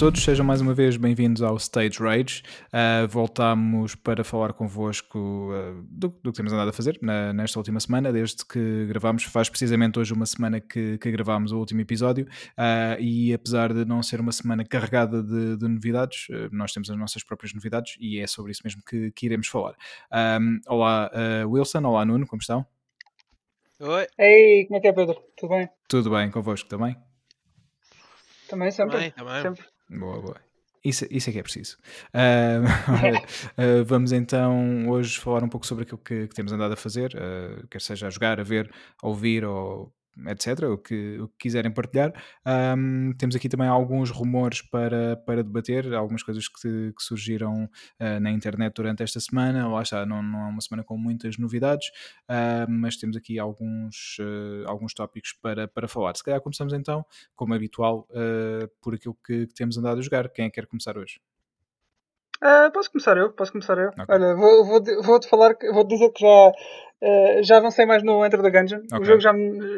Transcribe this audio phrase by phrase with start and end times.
[0.00, 2.42] Todos, sejam mais uma vez bem-vindos ao Stage Rage.
[2.68, 7.58] Uh, voltamos para falar convosco uh, do, do, que temos andado a fazer na, nesta
[7.58, 9.24] última semana, desde que gravámos.
[9.24, 13.84] Faz precisamente hoje uma semana que, que gravámos o último episódio uh, e apesar de
[13.84, 18.20] não ser uma semana carregada de, de novidades, nós temos as nossas próprias novidades e
[18.20, 19.74] é sobre isso mesmo que, que iremos falar.
[20.40, 21.10] Um, olá
[21.46, 22.64] Wilson, olá Nuno, como estão?
[23.78, 24.06] Oi.
[24.18, 25.22] Ei, como é que é Pedro?
[25.36, 25.68] Tudo bem?
[25.86, 26.96] Tudo bem, convosco também?
[28.48, 28.96] Também, sempre.
[28.96, 29.42] Também, também.
[29.42, 29.79] sempre.
[29.90, 30.40] Boa, boa.
[30.82, 31.76] Isso, isso é que é preciso.
[32.14, 37.14] Uh, vamos então hoje falar um pouco sobre aquilo que, que temos andado a fazer,
[37.14, 39.92] uh, quer seja a jogar, a ver, a ouvir ou
[40.28, 42.12] etc., o que, o que quiserem partilhar.
[42.46, 48.20] Um, temos aqui também alguns rumores para, para debater, algumas coisas que, que surgiram uh,
[48.20, 49.68] na internet durante esta semana.
[49.68, 51.88] Lá está, não, não é uma semana com muitas novidades,
[52.28, 56.14] uh, mas temos aqui alguns, uh, alguns tópicos para, para falar.
[56.16, 58.06] Se calhar começamos então, como habitual,
[58.80, 60.28] por aquilo que, que, temos andado a jogar.
[60.30, 61.20] Quem é que quer começar hoje?
[62.72, 63.88] Posso começar eu, posso começar eu.
[63.88, 64.04] Okay.
[64.08, 66.52] Olha, vou, vou, vou, -te falar, vou -te dizer que já,
[67.02, 68.80] uh, já avancei mais no Enter the Gungeon.
[68.86, 68.98] Okay.
[69.00, 69.32] O jogo já,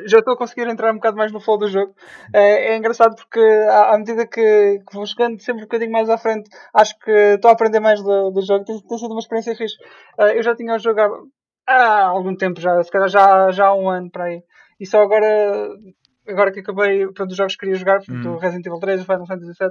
[0.06, 1.92] já estou a conseguir entrar um bocado mais no flow do jogo.
[2.34, 6.08] Uh, é engraçado porque à, à medida que, que, vou chegando sempre um bocadinho mais
[6.08, 8.64] à frente, acho que estou a aprender mais do, do jogo.
[8.64, 9.76] Tem, tem, sido uma experiência fixe.
[10.18, 11.28] eu já tinha jogado
[11.66, 14.42] há algum tempo já, se calhar já, já há um ano para aí.
[14.80, 15.68] E só agora,
[16.26, 18.36] agora que acabei, pronto, os jogos que queria jogar, portanto, hum.
[18.36, 19.70] Resident Evil 3, o Final Fantasy VII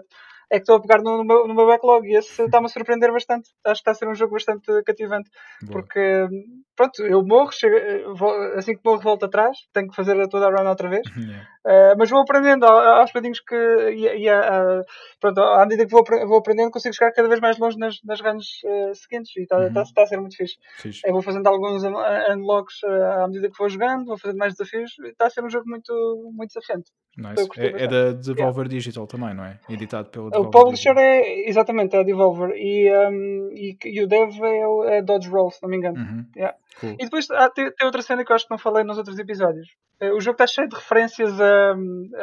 [0.52, 2.70] é que estou a pegar no, no, meu, no meu backlog e esse está-me a
[2.70, 3.50] surpreender bastante.
[3.64, 5.30] Acho que está a ser um jogo bastante cativante.
[5.62, 5.72] Boa.
[5.72, 6.28] Porque,
[6.76, 10.50] pronto, eu morro, chego, vou, assim que morro, volto atrás, tenho que fazer toda a
[10.50, 11.04] run outra vez.
[11.22, 11.48] Yeah.
[11.64, 13.56] Uh, mas vou aprendendo aos bocadinhos que.
[13.56, 14.84] E, e uh,
[15.20, 18.20] pronto, à medida que vou, vou aprendendo, consigo chegar cada vez mais longe nas, nas
[18.20, 19.36] runs uh, seguintes.
[19.38, 19.72] E está uhum.
[19.72, 20.56] tá, tá a ser muito fixe.
[20.78, 21.02] fixe.
[21.06, 24.92] Eu vou fazendo alguns unlocks à medida que vou jogando, vou fazendo mais desafios.
[25.06, 25.94] Está a ser um jogo muito,
[26.34, 26.90] muito desafiante.
[27.16, 27.48] Nice.
[27.58, 28.70] É, é, da Devolver yeah.
[28.70, 29.60] Digital também, não é?
[29.70, 31.04] Editado pelo Devolver O publisher Digital.
[31.04, 35.52] é exatamente é a Devolver e, um, e, e, o dev é, é Dodge Roll,
[35.52, 35.98] se não me engano.
[36.00, 36.26] Uhum.
[36.36, 36.58] Yeah.
[36.84, 39.20] E depois ah, tem, tem, outra cena que eu acho que não falei nos outros
[39.20, 39.68] episódios.
[40.02, 41.74] Uh, o jogo está cheio de referências a,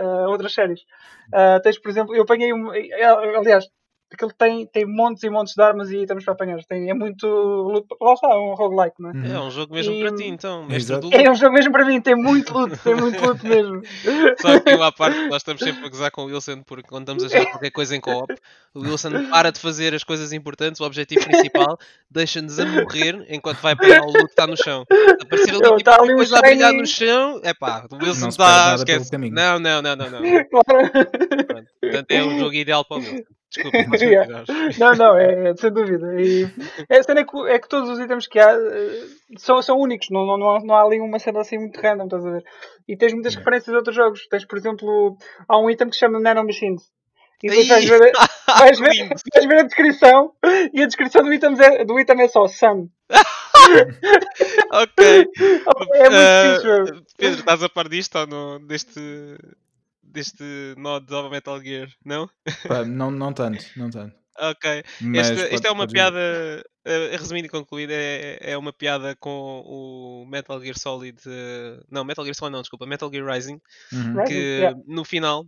[0.00, 0.80] a outras séries.
[1.28, 2.70] Uh, tens, por exemplo, eu apanhei um.
[2.70, 3.66] Aliás,
[4.12, 6.58] aquilo tem, tem montes e montes de armas e estamos para apanhar.
[6.64, 7.86] Tem, é muito.
[8.00, 9.32] Lá está, é um roguelike, não é?
[9.32, 10.00] É um jogo mesmo e...
[10.00, 10.66] para ti, então.
[11.12, 13.82] É um jogo mesmo para mim, tem muito loot, tem muito loot mesmo.
[14.40, 17.02] Só que eu, à parte, nós estamos sempre a gozar com o Wilson porque quando
[17.02, 18.34] estamos a jogar qualquer coisa em co-op,
[18.74, 21.78] o Wilson para de fazer as coisas importantes, o objetivo principal,
[22.10, 24.84] deixa-nos a morrer enquanto vai pegar o loot que está no chão.
[25.20, 28.74] Aparecer ali, tipo, tá ali coisa a brilhar no chão, é pá, o Wilson está.
[28.74, 29.16] Esquece.
[29.16, 30.20] Não, não, não, não, não.
[31.80, 33.37] Portanto, é um jogo ideal para o Wilson.
[33.50, 34.44] Desculpa, mas yeah.
[34.78, 36.20] Não, não, é, é, sem dúvida.
[36.20, 36.44] E
[36.90, 39.06] a cena é que, é que todos os itens que há eh,
[39.38, 42.04] são, são únicos, não, não, não, há, não há ali uma cena assim muito random,
[42.04, 42.44] estás a ver?
[42.86, 43.44] E tens muitas yeah.
[43.44, 44.26] referências a outros jogos.
[44.28, 45.16] Tens, por exemplo,
[45.48, 46.82] há um item que se chama Nano Machines.
[47.42, 48.12] E depois vais ver,
[48.46, 50.32] vais, ver, vais ver a descrição
[50.72, 52.88] e a descrição do item é, do item é só Sun.
[54.72, 55.28] ok.
[55.94, 58.66] É muito uh, Pedro, estás a par disto ou não?
[58.66, 59.00] Deste
[60.10, 62.28] deste mod do Metal Gear, não?
[62.66, 64.16] Pá, não, não tanto, não tanto.
[64.40, 64.84] Ok.
[65.16, 66.18] Esta, esta é uma piada,
[66.86, 71.18] uh, resumindo e concluída, é, é uma piada com o Metal Gear Solid.
[71.26, 73.60] Uh, não, Metal Gear Solid não, desculpa, Metal Gear Rising.
[73.92, 74.24] Uhum.
[74.24, 74.80] Que yeah.
[74.86, 75.44] no final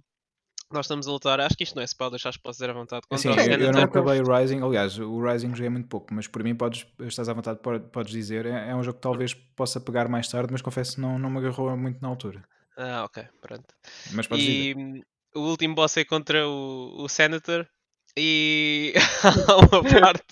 [0.73, 1.41] nós estamos a lutar.
[1.41, 3.03] Acho que isto não é spoiler, acho que posso dizer à vontade.
[3.17, 4.63] Sim, eu, eu não acabei o Rising.
[4.63, 8.47] Aliás, o Rising joguei muito pouco, mas por mim podes, estás à vontade, podes dizer.
[8.47, 11.31] É, é um jogo que talvez possa pegar mais tarde, mas confesso que não, não
[11.31, 12.43] me agarrou muito na altura.
[12.81, 13.75] Ah, ok, pronto.
[14.13, 15.07] Mas e dizer.
[15.35, 17.69] o último boss é contra o, o Senator.
[18.17, 20.25] E há uma parte,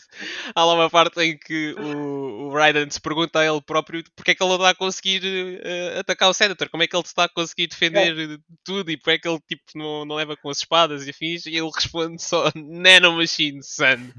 [0.55, 4.33] há lá uma parte em que o, o Raiden se pergunta a ele próprio porque
[4.33, 7.05] é que ele não está a conseguir uh, atacar o Senator, como é que ele
[7.05, 8.39] está a conseguir defender é.
[8.65, 11.47] tudo e porque é que ele tipo, não, não leva com as espadas e afins,
[11.47, 14.13] e ele responde só Nano Machine, son.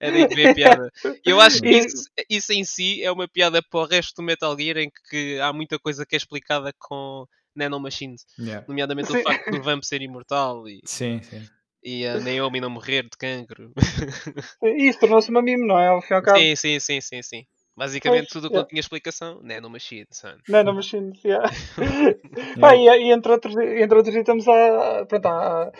[0.00, 0.92] É daí que vem a piada.
[1.24, 4.58] Eu acho que isso, isso em si é uma piada para o resto do Metal
[4.58, 8.26] Gear em que há muita coisa que é explicada com nanomachines.
[8.38, 8.64] Yeah.
[8.68, 9.18] Nomeadamente sim.
[9.18, 11.42] o facto do Vamp ser imortal e, sim, sim.
[11.82, 13.72] e a Naomi não morrer de cancro.
[14.76, 15.88] Isso tornou-se uma mime, não é?
[15.88, 16.38] Ao fim ao cabo.
[16.38, 17.46] Sim, sim, sim, sim, sim.
[17.76, 18.62] Basicamente tudo o que yeah.
[18.62, 20.36] não tinha explicação, nanomachine, son.
[20.48, 21.50] Nanomachines, yeah.
[21.76, 22.18] yeah.
[22.60, 25.72] Pá, e, e, entre, outros, entre outros itens há, pronto, há,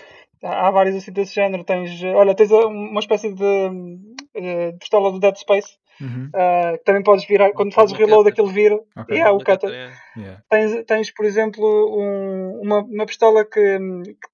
[0.43, 1.63] há vários assim desse género.
[1.63, 6.31] Tens, olha, tens uma espécie de, de eh, pistola do Dead Space Uhum.
[6.35, 8.79] Uh, também podes virar, quando fazes reload aquilo vira.
[8.97, 9.17] Okay.
[9.17, 9.93] Yeah, o cutter.
[10.17, 10.43] Yeah.
[10.51, 13.79] Tens, tens, por exemplo, um, uma, uma pistola que,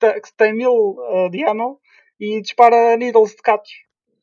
[0.01, 1.79] que, que tem mil uh, de ammo
[2.19, 3.73] e dispara needles de cactos.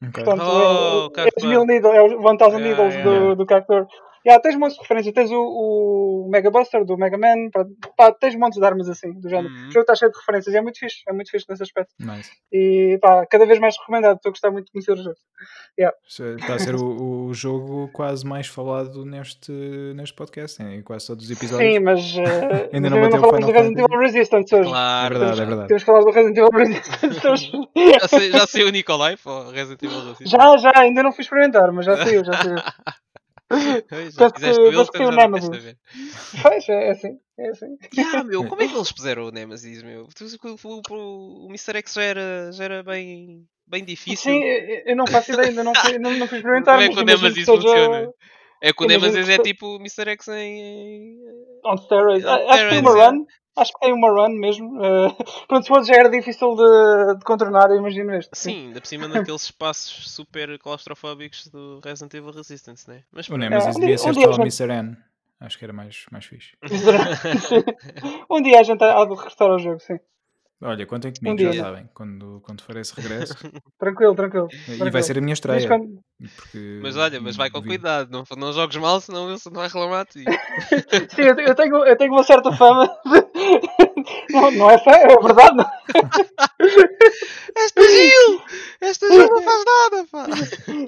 [0.01, 0.23] Okay.
[0.23, 3.87] Portanto, oh, é, é, mil needles, é os 1000 yeah, needles yeah, do, do cactor.
[4.27, 5.13] Yeah, tens montes de referências.
[5.13, 7.49] Tens o, o Mega Buster do Mega Man.
[7.49, 7.65] Pá,
[7.95, 9.47] pá, tens montes de armas assim, do género.
[9.47, 9.69] Uhum.
[9.69, 10.97] O jogo está cheio de referências e é muito fixe.
[11.07, 11.93] É muito fixe nesse aspecto.
[11.97, 12.29] Nice.
[12.51, 14.17] E pá, cada vez mais recomendado.
[14.17, 15.15] Estou a gostar muito de conhecer o jogo.
[15.79, 15.95] Yeah.
[16.05, 19.51] Está a ser o, o, jogo quase mais falado neste,
[19.95, 21.71] neste podcast, em quase todos os episódios.
[21.71, 24.69] Sim, mas uh, ainda não, não falamos do Resident Evil Resistance hoje.
[24.69, 25.67] Claro, é verdade, é verdade.
[25.69, 27.51] Temos que falar do Resident Evil Resistance hoje.
[28.01, 30.29] já, sei, já saiu o Nicolai para o Resident Evil Resistance?
[30.31, 32.55] Já, já, ainda não fui experimentar, mas já saiu, já saiu.
[34.17, 35.75] Já Penso que, o Nemesis.
[36.41, 37.19] Pois, é assim.
[37.39, 37.77] É assim.
[37.95, 40.03] Yeah, meu, como é que eles fizeram o Nemesis, meu?
[40.03, 41.77] O, o, o Mr.
[41.77, 44.33] X já era, já era bem, bem difícil.
[44.33, 44.43] Sim,
[44.85, 46.75] eu não faço ideia, ainda não fui, não, não fui experimentar.
[46.75, 48.11] Como é que o Nemesis funciona?
[48.61, 50.09] É que o Nemesis é tipo o Mr.
[50.09, 51.19] X em.
[51.63, 52.25] On steroids.
[52.25, 53.25] Acho que tem uma run.
[53.57, 54.77] Acho que tem uma run mesmo.
[54.77, 55.13] Uh,
[55.47, 58.37] pronto, se fosse já era difícil de, de contornar, imagino este.
[58.37, 63.03] Sim, ainda por cima naqueles espaços super claustrofóbicos do Resident Evil Resistance, né?
[63.11, 64.71] Mas, o Nemesis é, devia ser só o Mr.
[64.71, 64.97] N.
[65.39, 66.55] Acho que era mais, mais fixe.
[68.29, 69.99] um dia a gente há de restar ao jogo, sim.
[70.59, 73.35] Olha, contem comigo, um já sabem, quando, quando for esse regresso.
[73.77, 74.47] tranquilo, tranquilo.
[74.51, 74.91] E tranquilo.
[74.91, 75.67] vai ser a minha estreia.
[75.67, 75.99] Quando...
[76.35, 76.79] porque...
[76.81, 79.67] mas olha, mas vai com cuidado, não, não jogues mal, senão o Wilson não vai
[79.67, 80.25] reclamar de ti.
[81.09, 82.89] Sim, eu, eu, tenho, eu tenho uma certa fama.
[84.31, 85.65] não, não é fama, é verdade.
[87.55, 88.41] Esta Gil!
[88.81, 90.25] Esta Gil não faz nada, pá!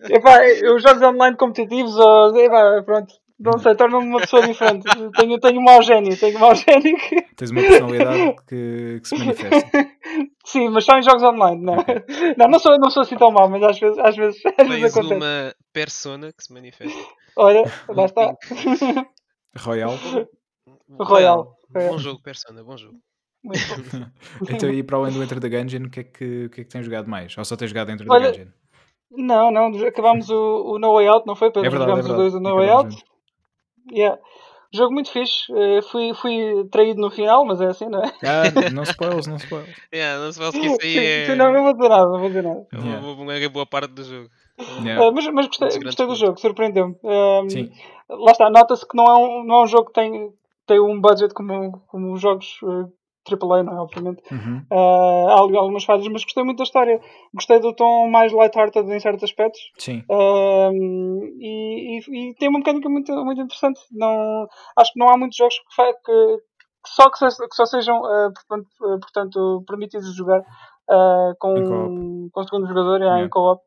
[0.10, 4.84] Epá, eu jogo online competitivos, ou, epá, pronto, não sei, torna-me uma pessoa diferente.
[5.16, 7.22] tenho, tenho um mau gênio, tenho um mau gênio que...
[7.38, 9.88] Tens uma personalidade que, que, se manifesta.
[10.46, 11.78] Sim, mas só em jogos online, não.
[12.38, 14.98] Não, não sou, não sou assim tão mau, mas às vezes, às vezes, às vezes
[14.98, 15.14] acontece.
[15.14, 17.00] uma persona que se manifesta.
[17.38, 18.36] Olha, lá está.
[19.58, 19.94] Royal.
[20.90, 21.56] Royal.
[21.70, 22.98] Bom jogo, persona, bom jogo.
[24.50, 26.64] então, e para além do Enter the Gungeon, o que, é que, o que é
[26.64, 27.38] que tens jogado mais?
[27.38, 28.48] Ou só tens jogado Enter the Olha, Gungeon?
[29.12, 31.50] Não, não, acabámos o, o No Way Out, não foi?
[31.50, 31.68] Pedro?
[31.68, 32.28] É verdade, Jogamos é verdade.
[32.28, 33.04] os dois o No Way Out.
[33.92, 34.20] Yeah.
[34.72, 35.52] Jogo muito fixe.
[35.52, 38.14] Uh, fui, fui traído no final, mas é assim, não é?
[38.24, 39.68] Ah, não spoils, não spoils.
[39.92, 41.26] Yeah, não spoils que isso aí é.
[41.26, 42.68] Sim, não, não vou dizer nada, não vou dizer nada.
[42.72, 44.30] É uma, uma boa parte do jogo.
[44.84, 45.04] Yeah.
[45.04, 46.96] Uh, mas, mas gostei, gostei do jogo, surpreendeu-me.
[47.04, 47.72] Um, Sim.
[48.10, 50.32] Lá está, nota-se que não é, um, não é um jogo que tem,
[50.70, 52.86] tem um budget como, como os jogos uh,
[53.28, 53.82] AAA, não é?
[53.82, 54.22] Obviamente.
[54.32, 54.64] Uhum.
[54.72, 57.02] Uh, há algumas falhas, mas gostei muito da história.
[57.34, 59.60] Gostei do tom mais light-hearted em certos aspectos.
[59.80, 60.04] Sim.
[60.08, 60.72] Uh,
[61.40, 63.82] e, e, e, tem uma mecânica muito, muito interessante.
[63.92, 68.00] Não, acho que não há muitos jogos que, que, que só, que, que, só sejam,
[68.00, 70.44] uh, portanto, portanto, permitidos jogar
[71.40, 73.24] com, com o segundo jogador yeah.
[73.24, 73.62] em co-op.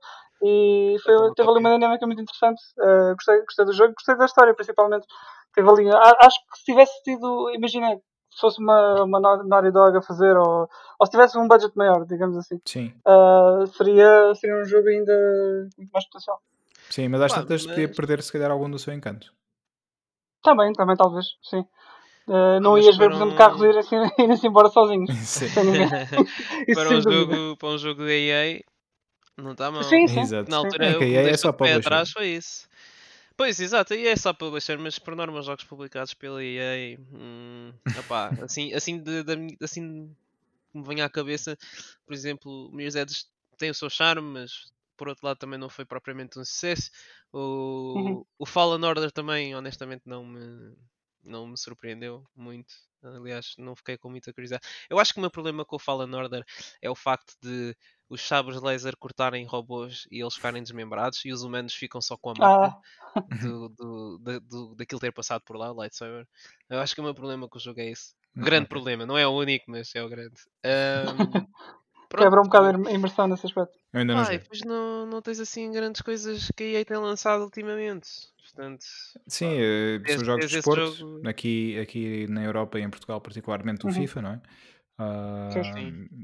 [0.44, 2.60] E foi, teve ali uma dinâmica muito interessante.
[3.14, 5.06] gostei, gostei do jogo, gostei da história, principalmente.
[5.54, 7.96] Teve ali, acho que se tivesse tido, imagina,
[8.31, 10.69] se fosse uma, uma Naughty Dog a fazer, ou,
[10.99, 12.93] ou se tivesse um budget maior, digamos assim, Sim.
[13.06, 15.12] Uh, seria, seria um jogo ainda
[15.76, 16.40] muito mais potencial.
[16.88, 17.75] Sim, mas às tantas mas...
[17.75, 19.32] podia perder se calhar algum do seu encanto.
[20.43, 21.64] Também, também talvez, sim.
[22.26, 25.10] Uh, não ias ver, por exemplo, carros irem assim, ir assim embora sozinhos.
[25.26, 25.48] Sim.
[26.75, 28.60] para, um jogo, para um jogo da EA,
[29.37, 29.82] não está mal.
[29.82, 30.20] Sim, sim.
[30.20, 30.48] Exato.
[30.50, 32.69] Na altura, é que a EA é só para atrás foi isso.
[33.37, 37.73] Pois, exato, e é só publisher, mas por norma os jogos publicados pela EA, hum,
[37.99, 40.15] opá, assim, assim, de, de, assim
[40.74, 41.56] me vem à cabeça,
[42.06, 43.27] por exemplo, o Mirror's Edge
[43.58, 46.91] tem o seu charme, mas por outro lado também não foi propriamente um sucesso.
[47.32, 48.24] O, uhum.
[48.39, 50.74] o Fallen Order também, honestamente, não me,
[51.22, 52.74] não me surpreendeu muito.
[53.02, 54.67] Aliás, não fiquei com muita curiosidade.
[54.88, 56.44] Eu acho que o meu problema com o Fallen Order
[56.81, 57.76] é o facto de
[58.08, 62.31] os sabres laser cortarem robôs e eles ficarem desmembrados e os humanos ficam só com
[62.31, 62.76] a marca
[63.14, 63.20] ah.
[63.43, 66.26] do, do, do, do, daquilo ter passado por lá, o lightsaber.
[66.69, 68.14] Eu acho que o meu problema com o jogo é esse.
[68.34, 70.36] Grande problema, não é o único, mas é o grande.
[70.64, 71.81] Um,
[72.16, 73.76] Quebra um bocado a imersão nesse aspecto.
[73.92, 76.96] Eu ainda não ah, pois não, não tens assim grandes coisas que a EA tem
[76.96, 78.08] lançado ultimamente.
[78.42, 78.84] Portanto,
[79.26, 79.56] Sim,
[80.04, 80.98] pá, são jogos de esporte.
[80.98, 81.28] Jogo...
[81.28, 83.94] Aqui, aqui na Europa e em Portugal, particularmente o uhum.
[83.94, 84.40] FIFA, não é?
[85.00, 85.48] Uh,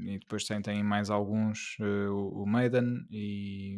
[0.05, 3.77] e depois tem, tem mais alguns, uh, o, o Maiden e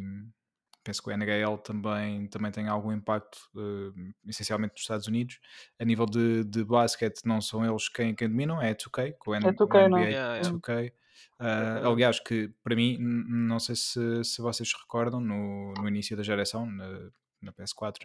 [0.84, 3.94] penso que o NHL também, também tem algum impacto, uh,
[4.27, 5.39] essencialmente nos Estados Unidos.
[5.80, 9.36] A nível de, de basquete, não são eles quem, quem dominam, é 2K, com o,
[9.36, 10.91] N, é 2K, o NBA yeah, 2K.
[11.39, 16.15] Uh, aliás, que para mim, não sei se, se vocês se recordam, no, no início
[16.15, 18.03] da geração, na, na PS4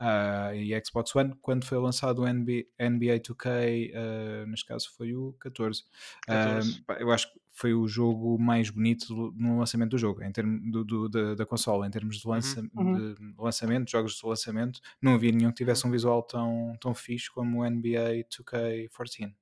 [0.00, 5.14] uh, e Xbox One, quando foi lançado o NBA, NBA 2K, uh, neste caso foi
[5.14, 5.84] o 14.
[6.26, 6.80] 14.
[6.80, 10.70] Uh, eu acho que foi o jogo mais bonito no lançamento do jogo, em termos
[10.70, 13.14] do, do, da, da consola, em termos de, lança, uhum.
[13.14, 17.30] de lançamento, jogos de lançamento, não havia nenhum que tivesse um visual tão, tão fixe
[17.30, 19.34] como o NBA 2K14.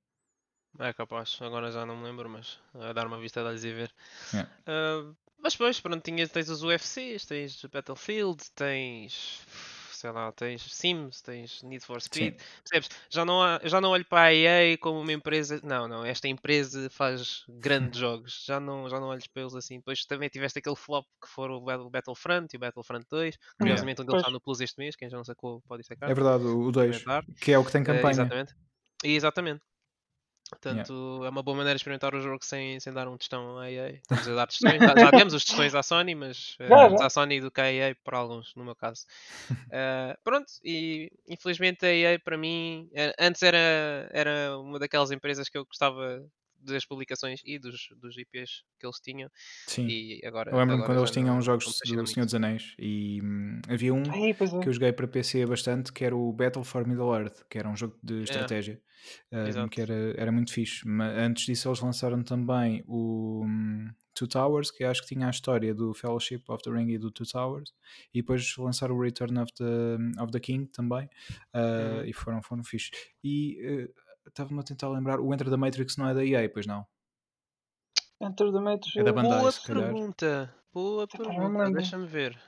[0.78, 3.72] É capaz, agora já não me lembro, mas a dar uma vista de olhos e
[3.72, 3.90] ver.
[4.32, 4.50] Yeah.
[4.66, 9.44] Uh, mas pois, pronto, tinhas, tens os UFCs, tens Battlefield, tens
[9.96, 12.46] sei lá, tens Sims, tens Need for Speed, Sim.
[12.62, 12.90] percebes?
[13.10, 16.28] Já não, há, já não olho para a EA como uma empresa, não, não, esta
[16.28, 19.78] empresa faz grandes jogos, já não, já não olhos para eles assim.
[19.78, 24.02] Depois também tiveste aquele flop que foram o Battlefront e o Battlefront 2, curiosamente yeah.
[24.02, 26.10] onde ele está no Plus este mês, quem já não sacou pode sacar.
[26.10, 27.04] É verdade, o 2,
[27.40, 28.06] que é o que tem eh, campanha.
[28.06, 28.54] Uh, exatamente.
[29.02, 29.62] Exatamente.
[30.48, 31.26] Portanto, yeah.
[31.26, 33.90] é uma boa maneira de experimentar o jogo sem, sem dar um testão à EA.
[33.90, 37.50] Estamos a dar testões, já, demos os testões à Sony, mas uh, à Sony do
[37.50, 39.04] que à EA para alguns, no meu caso.
[39.50, 45.48] Uh, pronto, e infelizmente a EA para mim, uh, antes era, era uma daquelas empresas
[45.48, 46.24] que eu gostava
[46.72, 49.30] das publicações e dos, dos IPs que eles tinham.
[49.66, 49.86] Sim.
[49.88, 53.94] E agora, eu lembro-me quando eles tinham jogos do Senhor dos Anéis e hum, havia
[53.94, 54.34] um Ai, é.
[54.34, 57.68] que eu joguei para PC bastante que era o Battle for Middle Earth, que era
[57.68, 58.80] um jogo de estratégia.
[59.30, 59.62] É.
[59.62, 60.86] Um, que era, era muito fixe.
[60.86, 65.30] Mas antes disso eles lançaram também o um, Two Towers, que acho que tinha a
[65.30, 67.72] história do Fellowship of the Ring e do Two Towers,
[68.12, 71.04] e depois lançaram o Return of the, of the King também,
[71.54, 72.04] uh, uhum.
[72.04, 72.90] e foram, foram fixe.
[73.22, 76.66] E uh, estava-me a tentar lembrar, o Enter the Matrix não é da EA, pois
[76.66, 76.86] não?
[78.20, 82.38] Enter the Matrix é da Bandai, Boa pergunta, boa pergunta, deixa-me ver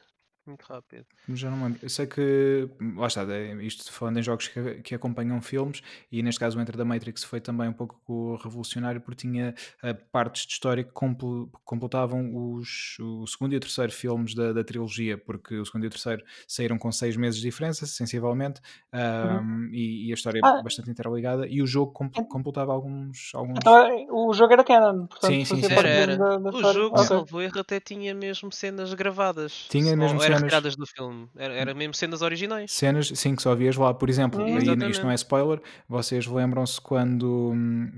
[0.49, 1.07] muito rápido.
[1.29, 1.79] Já não lembro.
[1.83, 6.23] Eu sei que, lá está, é isto falando em jogos que, que acompanham filmes, e
[6.23, 10.47] neste caso o Enter da Matrix foi também um pouco revolucionário porque tinha uh, partes
[10.47, 15.19] de história que compl completavam os, o segundo e o terceiro filmes da, da, trilogia,
[15.19, 18.61] porque o segundo e o terceiro saíram com seis meses de diferença, sensivelmente,
[18.93, 19.69] uhum.
[19.73, 20.63] e, e, a história ah.
[20.63, 23.59] bastante interligada, e o jogo compl completava alguns, alguns...
[23.59, 25.73] Então, é, o jogo era canon, portanto, sim, sim, sim.
[25.73, 26.17] Era, era.
[26.17, 29.67] Da, da o jogo, salvo erro, até tinha mesmo cenas gravadas.
[29.69, 31.29] Tinha mesmo cenas cenas do filme.
[31.37, 32.71] Era, era mesmo cenas originais.
[32.71, 33.93] Cenas, sim, que só vias lá.
[33.95, 37.55] Por exemplo, hum, e isto não é spoiler, vocês lembram-se quando,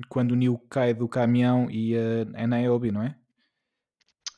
[0.09, 3.15] quando o Neo cai do caminhão e a, a Niobe, não é?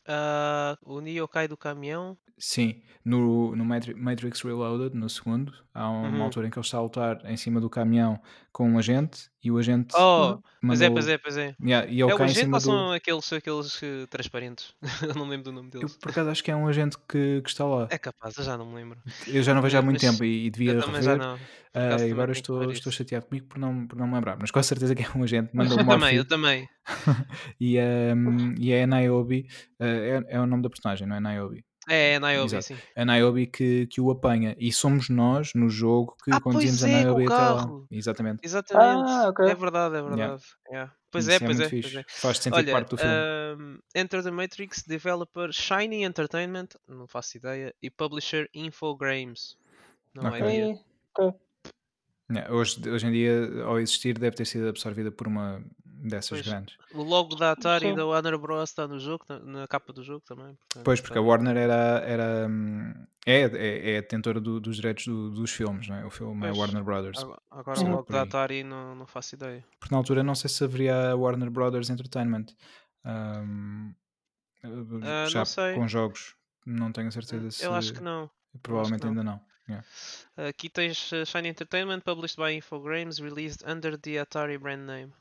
[0.09, 2.16] Uh, o Neo cai do caminhão.
[2.37, 6.23] Sim, no, no Matrix Reloaded, no segundo, há uma uhum.
[6.23, 8.21] altura em que ele está a lutar em cima do caminhão
[8.52, 9.94] com um agente e o agente.
[9.96, 11.54] Oh, pois é, pois é, pois é.
[11.61, 12.92] Yeah, e é o agente ou são do...
[12.92, 14.72] aqueles, aqueles uh, transparentes?
[15.02, 15.92] eu não lembro do nome deles.
[15.92, 17.88] Eu por acaso acho que é um agente que, que está lá.
[17.90, 18.99] É capaz, eu já não me lembro.
[19.26, 21.20] Eu já não vejo há muito tempo e, e devia rever.
[21.20, 24.62] Uh, e agora estou, estou chateado comigo por não, por não me lembrar, mas com
[24.62, 25.50] certeza que é um agente.
[25.56, 26.68] Manda eu também, eu também.
[27.61, 27.78] e,
[28.14, 29.46] um, e é a Niobe,
[29.80, 31.64] uh, é, é o nome da personagem, não é Niobe?
[31.88, 32.64] É, é a Niobe, Exato.
[32.64, 32.76] sim.
[32.94, 34.54] A Niobe que, que o apanha.
[34.58, 37.66] E somos nós, no jogo, que ah, conduzimos é, a Niobe até lá.
[37.90, 38.40] Exatamente.
[38.42, 39.10] Exatamente.
[39.10, 39.50] Ah, okay.
[39.50, 40.20] É verdade, é verdade.
[40.20, 40.42] Yeah.
[40.70, 40.92] Yeah.
[41.10, 42.04] Pois, é, pois, é, pois é.
[42.08, 43.12] Faz sentido Olha, parte do filme.
[43.12, 49.56] Um, Enter the Matrix, developer Shiny Entertainment, não faço ideia, e publisher Infogrames.
[50.14, 50.40] Não okay.
[50.40, 50.80] é ideia.
[51.18, 51.38] Okay.
[52.50, 55.62] Hoje, hoje em dia, ao existir, deve ter sido absorvida por uma
[56.02, 56.76] dessas pois, grandes.
[56.92, 57.92] O logo da Atari Sim.
[57.92, 58.68] e da Warner Bros.
[58.68, 60.54] está no jogo, na capa do jogo também.
[60.54, 62.92] Portanto, pois, porque a Warner era, era, hum,
[63.25, 66.04] é, é, é detentora do, dos direitos do, dos filmes, não é?
[66.04, 67.25] o filme pois, é Warner Brothers.
[67.50, 69.64] Agora, o logo da Atari não, não faço ideia.
[69.78, 72.47] Porque na altura não sei se haveria a Warner Brothers Entertainment.
[73.04, 73.94] Um,
[74.64, 75.44] uh, já
[75.75, 76.35] com jogos,
[76.66, 77.64] não tenho certeza se.
[77.64, 78.28] Eu acho que não.
[78.62, 79.40] Provavelmente ainda não.
[79.68, 79.87] Yeah.
[80.37, 85.12] Aqui tens uh, Shiny Entertainment, published by Infogrames, released under the Atari brand name.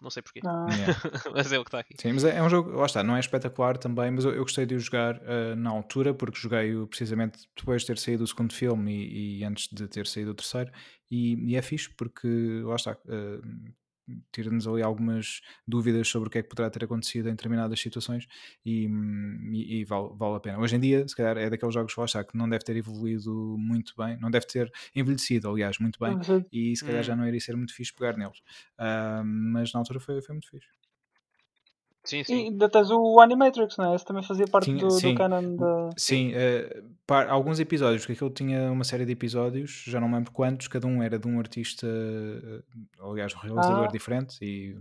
[0.00, 0.40] Não sei porquê.
[0.44, 0.66] Ah.
[0.70, 1.00] Yeah.
[1.34, 1.94] mas é o que está aqui.
[2.00, 4.42] Sim, mas é, é, um jogo, lá está, não é espetacular também, mas eu, eu
[4.42, 8.26] gostei de o jogar uh, na altura, porque joguei-o precisamente depois de ter saído o
[8.26, 10.70] segundo filme e, e antes de ter saído o terceiro,
[11.10, 13.72] e, e, é fixe porque, lá está, uh,
[14.32, 18.26] tira-nos ali algumas dúvidas sobre o que é que poderá ter acontecido em determinadas situações
[18.64, 18.86] e,
[19.52, 20.58] e, e vale, vale, a pena.
[20.58, 24.18] Hoje em dia, se calhar, é daqueles jogos que não deve ter evoluído muito bem,
[24.20, 26.44] não deve ter envelhecido, aliás, muito bem, uhum.
[26.52, 27.18] e se calhar já hum.
[27.18, 28.38] não iria ser muito fixe pegar neles.
[28.78, 30.68] Uh, mas na altura foi, foi muito fixe.
[32.04, 32.34] Sim, sim.
[32.34, 33.94] E ainda tens o Animatrix, não é?
[33.94, 35.90] Esse também fazia parte do, sim, do canon da.
[35.96, 40.14] Sim, uh, par, alguns episódios, porque aquilo tinha uma série de episódios, já não me
[40.14, 43.92] lembro quantos, cada um era de um artista, uh, aliás, um realizador ah.
[43.92, 44.74] diferente e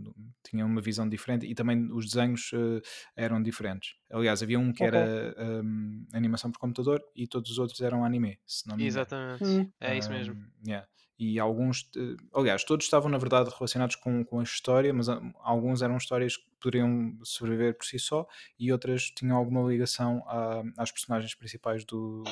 [0.44, 2.82] tinha uma visão diferente e também os desenhos uh,
[3.16, 3.96] eram diferentes.
[4.10, 4.88] Aliás, havia um que okay.
[4.88, 9.00] era um, animação por computador e todos os outros eram anime, se não me engano.
[9.02, 9.72] Exatamente, hum.
[9.82, 10.36] é isso mesmo.
[10.66, 10.88] Yeah
[11.20, 11.92] e alguns,
[12.34, 15.08] aliás, todos estavam na verdade relacionados com, com a história, mas
[15.42, 18.26] alguns eram histórias que poderiam sobreviver por si só
[18.58, 22.24] e outras tinham alguma ligação a, às personagens principais do,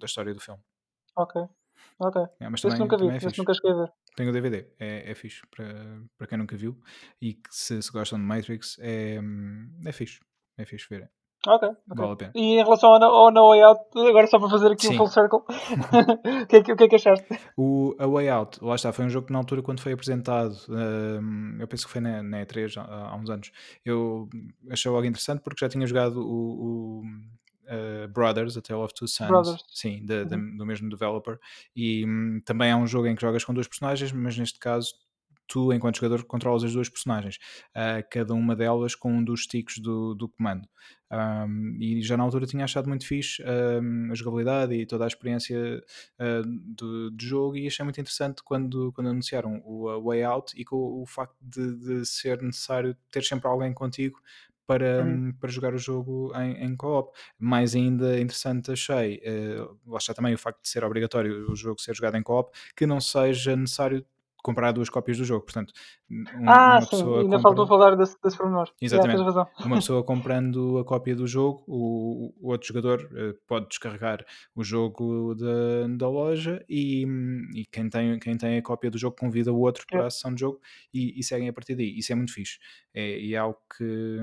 [0.00, 0.60] da história do filme.
[1.14, 1.42] Ok,
[1.98, 2.22] ok.
[2.40, 3.92] É, mas também, nunca vi, é nunca cheguei a ver.
[4.16, 6.80] Tenho o DVD, é, é fixe para, para quem nunca viu
[7.20, 9.20] e que se, se gostam de Matrix é,
[9.84, 10.20] é fixe,
[10.56, 11.10] é fixe ver.
[11.46, 12.32] Ok, Vale a pena.
[12.34, 14.94] E em relação ao, ao No Way Out, agora só para fazer aqui Sim.
[14.94, 15.38] um full circle,
[16.42, 17.26] o, que é que, o que é que achaste?
[17.56, 20.56] O A Way Out, lá está, foi um jogo que na altura quando foi apresentado,
[20.68, 23.50] um, eu penso que foi na, na E3 há, há, uns anos,
[23.84, 24.28] eu
[24.70, 27.02] achei logo interessante porque já tinha jogado o, o
[27.66, 29.64] uh, Brothers, A Tale of Two Sons, Brothers.
[29.72, 30.56] sim, de, de, uhum.
[30.56, 31.38] do mesmo developer,
[31.74, 34.94] e um, também é um jogo em que jogas com dois personagens, mas neste caso
[35.46, 37.36] tu, enquanto jogador, controlas as duas personagens,
[37.70, 40.68] uh, cada uma delas com um dos sticks do, do comando.
[41.08, 45.06] Um, e já na altura tinha achado muito fixe um, a jogabilidade e toda a
[45.06, 45.56] experiência
[46.20, 50.64] uh, de, de, jogo e achei muito interessante quando, quando anunciaram o Way Out e
[50.64, 54.20] com o, facto de, de, ser necessário ter sempre alguém contigo
[54.66, 55.32] para, uhum.
[55.38, 57.16] para jogar o jogo em, em co-op.
[57.38, 61.80] Mais ainda interessante achei, uh, lá está também o facto de ser obrigatório o jogo
[61.80, 64.04] ser jogado em co-op, que não seja necessário
[64.46, 65.44] comprar duas cópias do jogo.
[65.44, 65.74] Portanto,
[66.08, 67.42] um, ah, uma sim, pessoa ainda compra...
[67.42, 68.70] faltou falar desse, desse pormenor.
[68.80, 69.20] Exatamente.
[69.20, 74.24] Yeah, uma pessoa comprando a cópia do jogo, o, o outro jogador uh, pode descarregar
[74.54, 77.04] o jogo da, da loja e,
[77.56, 80.06] e, quem, tem, quem tem a cópia do jogo convida o outro para yeah.
[80.06, 80.60] a sessão de jogo
[80.94, 81.98] e, e, seguem a partir daí.
[81.98, 82.58] Isso é muito fixe.
[82.94, 84.20] É, e é algo que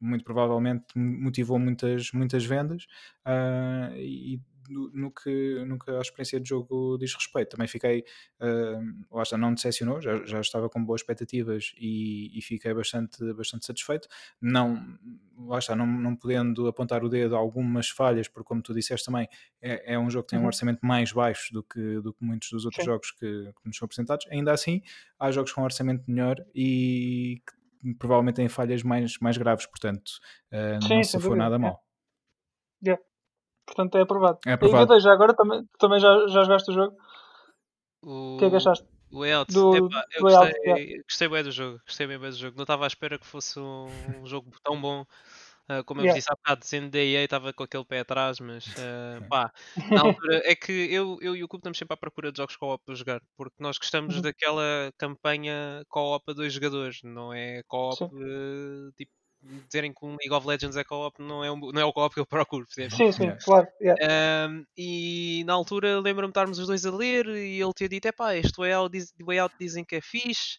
[0.00, 2.84] muito provavelmente motivou muitas, muitas vendas
[3.26, 7.50] uh, e no, no, que, no que a experiência de jogo diz respeito.
[7.50, 8.04] Também fiquei,
[8.40, 13.32] uh, lá está, não decepcionou, já, já estava com boas expectativas e, e, fiquei bastante,
[13.32, 14.08] bastante satisfeito.
[14.40, 14.98] Não,
[15.38, 19.06] lá está, não, não podendo apontar o dedo a algumas falhas, porque como tu disseste
[19.06, 19.28] também,
[19.60, 20.48] é, é um jogo que tem um uhum.
[20.48, 22.90] orçamento mais baixo do que, do que muitos dos outros Sim.
[22.90, 24.26] jogos que, que nos são apresentados.
[24.30, 24.82] Ainda assim,
[25.18, 30.08] há jogos com um orçamento melhor e que provavelmente têm falhas mais, mais graves, portanto,
[30.52, 31.84] uh, Sim, não se for nada mal.
[32.84, 33.02] Yeah.
[33.68, 34.38] Portanto, é aprovado.
[34.46, 34.94] É aprovado.
[34.94, 36.96] E já agora também, também já, já jogaste o jogo?
[38.02, 38.86] O que é que achaste?
[39.10, 42.30] O layout, do, Epá, eu do gostei, layout, gostei bem do jogo, gostei bem, bem
[42.30, 42.56] do jogo.
[42.56, 43.86] Não estava à espera que fosse um,
[44.22, 45.04] um jogo tão bom.
[45.70, 46.18] Uh, como eu yeah.
[46.18, 49.52] disse há bocado, sendo da EA, estava com aquele pé atrás, mas uh, pá,
[49.90, 52.56] na altura é que eu, eu e o Cubo estamos sempre à procura de jogos
[52.56, 54.22] co-op para jogar, porque nós gostamos uhum.
[54.22, 60.32] daquela campanha co-op a dois jogadores, não é co-op uh, tipo dizerem que um League
[60.32, 62.96] of Legends é co-op não é, um, não é o co-op que eu procuro, percebes?
[62.96, 63.44] Sim, sim, yeah.
[63.44, 63.68] claro.
[63.80, 64.48] Yeah.
[64.50, 68.06] Um, e na altura lembro-me de estarmos os dois a ler e ele tinha dito:
[68.06, 70.58] é pá, este way out, way out dizem que é fixe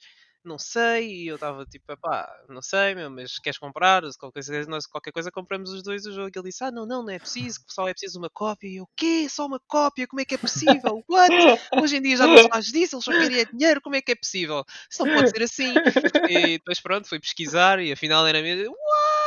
[0.50, 4.02] não sei, e eu estava tipo, pá, não sei, meu, mas queres comprar?
[4.20, 6.32] Qualquer coisa, nós, qualquer coisa compramos os dois o jogo.
[6.36, 8.68] E ele disse, ah, não, não, não é preciso, só é preciso uma cópia.
[8.68, 9.28] E eu, o quê?
[9.30, 10.08] Só uma cópia?
[10.08, 11.04] Como é que é possível?
[11.08, 11.34] What?
[11.80, 14.12] Hoje em dia já não se faz disso, eles só querem dinheiro, como é que
[14.12, 14.66] é possível?
[14.90, 15.74] Isso não pode ser assim.
[16.30, 19.19] E depois pronto, fui pesquisar e afinal era mesmo, what?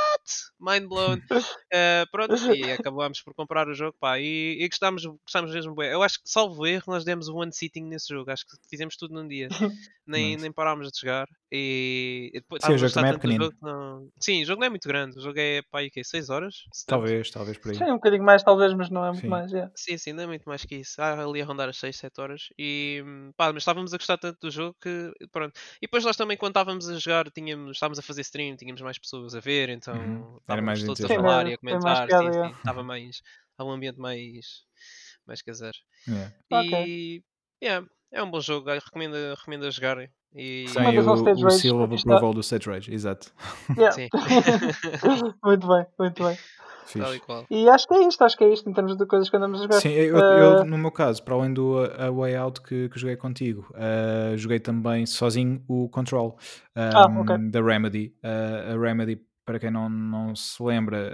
[0.58, 1.18] Mind blown.
[1.18, 5.90] Uh, pronto, e acabámos por comprar o jogo, pá, e, e gostámos, gostámos mesmo bem.
[5.90, 9.14] Eu acho que, salvo erro, nós demos one sitting nesse jogo, acho que fizemos tudo
[9.14, 9.48] num dia.
[10.06, 11.28] Nem, nem parámos de jogar.
[11.54, 13.44] E, depois, Sim, o jogo também é pequenino.
[13.44, 14.08] Jogo, não...
[14.18, 15.18] Sim, o jogo não é muito grande.
[15.18, 16.64] O jogo é pá, que 6 horas?
[16.86, 17.76] Talvez, talvez por aí.
[17.76, 19.28] Sim, um bocadinho mais, talvez, mas não é muito sim.
[19.28, 19.52] mais.
[19.52, 19.70] Yeah.
[19.76, 21.02] Sim, sim, não é muito mais que isso.
[21.02, 22.48] Ah, ali a rondar as 6, 7 horas.
[22.58, 23.04] E
[23.36, 25.52] pá, mas estávamos a gostar tanto do jogo que pronto.
[25.76, 28.98] E depois nós também, quando estávamos a jogar, tínhamos, estávamos a fazer stream, tínhamos mais
[28.98, 30.40] pessoas a ver, então uhum.
[30.62, 32.06] Mais todos a falar e a comentar.
[32.06, 33.20] Piada, sim, sim, estava mais.
[33.50, 34.64] Estava um ambiente mais.
[35.26, 35.76] mais caseiro.
[36.08, 36.34] Yeah.
[36.50, 36.54] E.
[36.54, 37.24] Okay.
[37.62, 40.08] Yeah, é um bom jogo, recomendo, recomendo a jogarem.
[40.34, 40.66] E...
[40.68, 43.32] Sem o, o seal of approval do Stage Rage, exato.
[43.76, 43.92] Yeah.
[43.92, 44.08] Sim.
[45.44, 46.38] muito bem, muito bem.
[47.50, 49.36] E, e acho que é isto, acho que é isto em termos de coisas que
[49.36, 49.80] andamos a jogar.
[49.80, 50.20] Sim, eu, uh...
[50.20, 54.36] eu no meu caso, para além do a Way Out que, que joguei contigo, uh,
[54.36, 56.36] joguei também sozinho o Control
[56.76, 57.50] um, ah, okay.
[57.50, 58.14] da Remedy.
[58.22, 61.10] Uh, a Remedy, para quem não, não se lembra,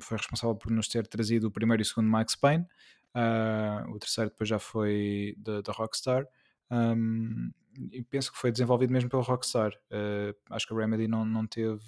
[0.00, 2.66] foi responsável por nos ter trazido o primeiro e o segundo Max Payne.
[3.94, 6.26] o terceiro depois já foi da Rockstar.
[6.70, 7.50] Um,
[8.10, 9.72] penso que foi desenvolvido mesmo pelo Rockstar.
[9.90, 11.80] Uh, acho que a Remedy não, não, teve,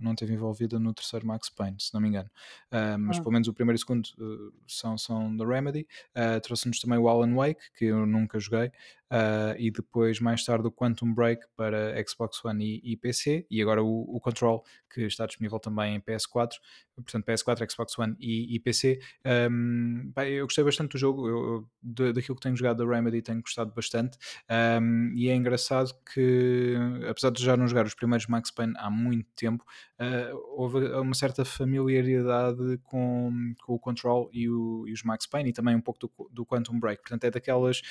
[0.00, 2.30] não teve envolvida no terceiro Max Payne, se não me engano.
[2.70, 3.20] Uh, mas ah.
[3.20, 5.86] pelo menos o primeiro e o segundo uh, são, são da Remedy.
[6.42, 8.70] Trouxe-nos também o Alan Wake, que eu nunca joguei.
[9.58, 13.46] E depois, mais tarde, o Quantum Break para Xbox One e, e PC.
[13.50, 16.52] E agora o, o, Control, que está disponível também em PS4.
[16.96, 19.00] Portanto, PS4, Xbox One e, e PC.
[19.50, 21.28] Um, bem, eu gostei bastante do jogo.
[21.28, 21.68] Eu,
[22.12, 24.16] daquilo que tenho jogado da Remedy, tenho gostado bastante.
[24.80, 26.76] Um, e é engraçado que,
[27.08, 29.64] apesar de já não jogar os primeiros Max Payne há muito tempo,
[30.00, 35.50] uh, houve uma certa familiaridade com, com o Control e, o, e, os Max Payne
[35.50, 37.02] e também um pouco do, do Quantum Break.
[37.02, 37.82] Portanto, é daquelas,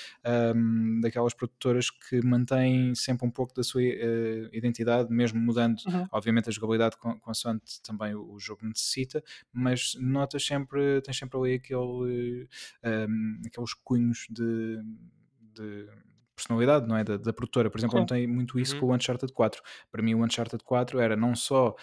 [0.56, 6.08] um, daquelas produtoras que mantêm sempre um pouco da sua uh, identidade, mesmo mudando, uhum.
[6.12, 11.54] obviamente, a jogabilidade consoante também o, o, jogo necessita, mas notas sempre, tens sempre ali
[11.56, 12.48] aquele,
[12.84, 14.82] um, aqueles cunhos de,
[15.54, 15.88] de
[16.36, 17.04] personalidade, não é?
[17.04, 17.70] Da, da produtora.
[17.70, 18.82] Por exemplo, eu notei muito isso uhum.
[18.82, 19.62] com o Uncharted 4.
[19.92, 21.76] Para mim, o Uncharted 4 era não só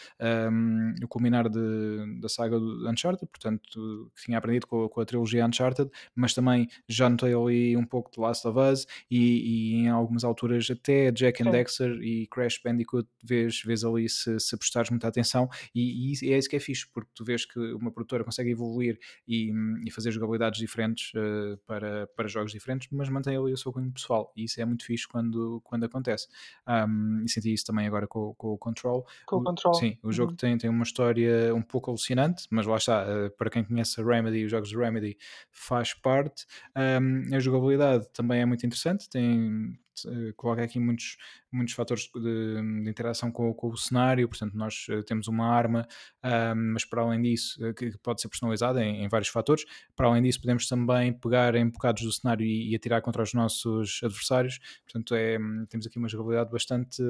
[0.52, 5.04] um, o culminar de, da saga do Uncharted, portanto, que tinha aprendido com, com, a
[5.04, 9.74] trilogia Uncharted, mas também já notei ali um pouco de Last of Us e, e
[9.76, 11.50] em algumas alturas até Jack and.
[11.50, 16.38] Dexter e Crash Bandicoot vês, vês ali se, se prestares muita atenção e, e, é
[16.38, 19.52] isso que é fixe, porque tu vês que uma produtora consegue evoluir e,
[19.84, 23.92] e fazer jogabilidades diferentes uh, para, para jogos diferentes, mas mantém ali o seu cunho
[23.92, 26.28] pessoal e isso é muito fixe quando, quando acontece.
[26.66, 29.06] Um, e senti isso também agora com, com o Control.
[29.26, 29.74] Com o, Control.
[29.74, 30.36] Sim, o jogo uhum.
[30.36, 34.04] tem, tem uma história um pouco alucinante, mas lá está, uh, para quem conhece a
[34.04, 35.16] Remedy, os jogos de Remedy
[35.50, 36.46] faz parte.
[36.76, 41.16] Um, a jogabilidade também é muito interessante, tem uh, coloca aqui muitos,
[41.50, 45.86] muitos fatores de, de interação com, com, o cenário, portanto nós uh, temos uma arma,
[46.24, 50.06] uh, mas para além disso, uh, que pode ser personalizada em, em, vários fatores, para
[50.06, 54.00] além disso podemos também pegar em bocados do cenário e, e atirar contra os nossos
[54.02, 57.02] adversários, portanto é, temos aqui uma jogabilidade bastante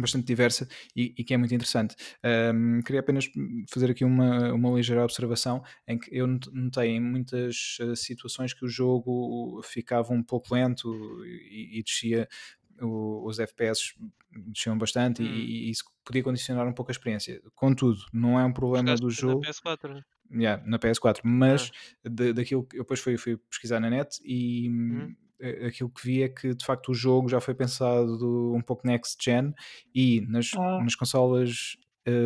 [0.00, 1.94] bastante diversa e, e, que é muito interessante.
[2.54, 3.28] Um, queria apenas
[3.68, 8.64] fazer aqui uma, uma ligeira observação em que eu notei em muitas uh, situações que
[8.64, 10.92] o jogo ficava um pouco lento
[11.24, 12.28] e, e descia,
[12.80, 13.94] os FPS
[14.48, 15.26] desciam bastante hum.
[15.26, 17.40] e, e, isso podia condicionar um pouco a experiência.
[17.54, 19.40] Contudo, não é um problema do jogo.
[19.40, 20.02] Na PS4.
[20.32, 21.70] Yeah, na PS4, mas
[22.04, 22.08] ah.
[22.08, 24.68] de, daquilo que eu depois fui, fui pesquisar na net e.
[24.68, 25.14] Hum
[25.66, 29.22] aquilo que vi é que de facto o jogo já foi pensado um pouco next
[29.22, 29.54] gen
[29.94, 30.82] e nas, ah.
[30.82, 31.76] nas consolas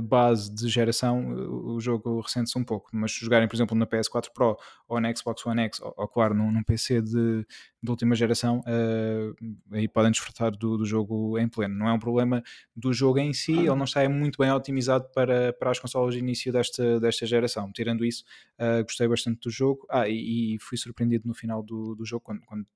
[0.02, 3.86] base de geração uh, o jogo ressente-se um pouco, mas se jogarem por exemplo na
[3.86, 7.46] PS4 Pro ou na Xbox One X ou, ou claro num, num PC de,
[7.82, 9.34] de última geração, uh,
[9.72, 11.74] aí podem desfrutar do, do, jogo em pleno.
[11.74, 12.42] Não é um problema
[12.76, 16.20] do jogo em si, ele não está muito bem otimizado para, para as consolas de
[16.20, 17.72] início desta, desta geração.
[17.72, 18.24] Tirando isso,
[18.58, 19.86] uh, gostei bastante do jogo.
[19.88, 22.66] Ah, e, e, fui surpreendido no final do, do jogo, quando, quando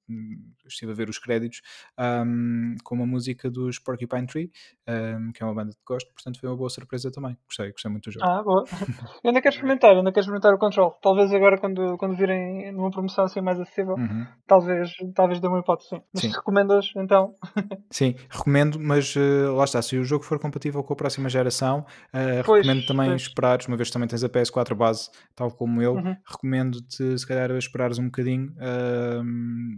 [0.66, 1.60] estive a ver os créditos,
[1.98, 4.50] um, com uma música dos Porcupine Tree,
[4.88, 7.36] um, que é uma banda de gosto, portanto foi uma boa surpresa também.
[7.46, 8.24] Gostei, gostei muito do jogo.
[8.24, 8.64] Ah, boa.
[9.22, 10.96] Eu ainda quero experimentar, ainda quero experimentar o Control.
[11.02, 14.26] Talvez agora, quando, quando virem numa promoção assim mais acessível, uhum.
[14.46, 16.02] talvez talvez dê uma hipótese, sim.
[16.12, 16.28] Mas sim.
[16.30, 17.34] recomendas, então.
[17.90, 19.80] sim, recomendo, mas uh, lá está.
[19.82, 23.22] Se o jogo for compatível com a próxima geração, uh, pois, recomendo também pois.
[23.22, 26.16] esperares, uma vez que também tens a PS4 base, tal como eu, uhum.
[26.26, 29.24] recomendo-te se calhar esperares um bocadinho uh,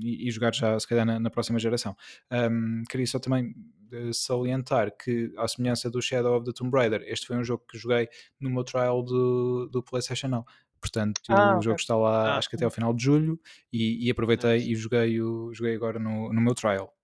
[0.03, 1.97] e, e, jogar já se calhar na, na próxima geração.
[2.33, 3.55] Um, queria só também
[4.13, 7.79] salientar que, à semelhança do Shadow of the Tomb Raider, este foi um jogo que
[7.79, 8.09] joguei
[8.41, 10.45] no meu trial do, do PlayStation Now.
[10.81, 13.41] Portanto, ah, o jogo está lá ah, acho que até ao final de julho
[13.73, 16.95] e, e aproveitei e joguei, o, joguei agora no, no meu trial.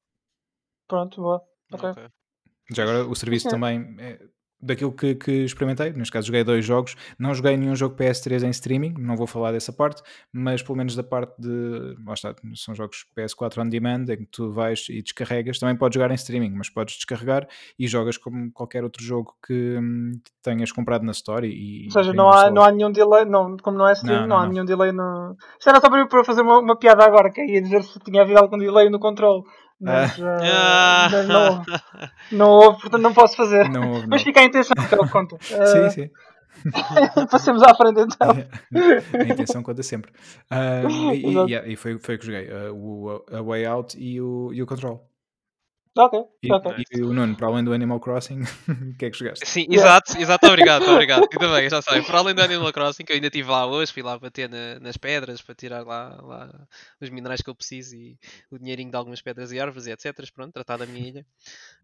[0.87, 1.43] Pronto, boa.
[1.73, 1.91] Ok.
[1.91, 2.09] okay.
[2.71, 4.21] Já agora o serviço também é,
[4.63, 8.51] daquilo que, que, experimentei, neste caso joguei dois jogos, não joguei nenhum jogo PS3 em
[8.51, 12.75] streaming, não vou falar dessa parte, mas pelo menos da parte de, lá está, são
[12.75, 16.51] jogos PS4 on demand, em que tu vais e descarregas, também podes jogar em streaming,
[16.51, 17.49] mas podes descarregar
[17.79, 21.87] e jogas como qualquer outro jogo que, hum, tenhas comprado na Store e...
[21.87, 24.37] Ou seja, não há, não há nenhum delay, não, como não é streaming, não, não,
[24.37, 25.37] não há nenhum delay no...
[25.59, 28.39] Isto era só para fazer uma, uma piada agora, que ia dizer se tinha havido
[28.39, 29.43] algum delay no controle
[29.83, 31.65] mas, uh, não, houve.
[32.31, 33.69] não houve, portanto não posso fazer.
[33.69, 34.09] Não houve, não.
[34.09, 35.35] Mas fica a intenção, então conta.
[35.37, 36.11] Uh, sim, sim.
[37.31, 38.31] Passemos à frente então.
[39.21, 40.13] a intenção conta sempre.
[40.51, 44.21] Uh, e, e, e, foi, foi o que joguei: uh, o a Way Out e
[44.21, 45.12] o, e o Control.
[45.95, 46.85] Ok, e, ok.
[46.91, 49.47] E o Nuno, para além do Animal Crossing, o que é que jogaste?
[49.47, 51.25] Sim, exato, exato, obrigado, obrigado.
[51.25, 53.93] E também, já sei, para além do Animal Crossing, que eu ainda estive lá hoje,
[53.93, 56.67] fui lá bater na, nas pedras para tirar lá, lá
[56.99, 58.19] os minerais que eu preciso e
[58.51, 60.15] o dinheirinho de algumas pedras e árvores e etc.
[60.35, 61.27] Pronto, tratar da minha ilha.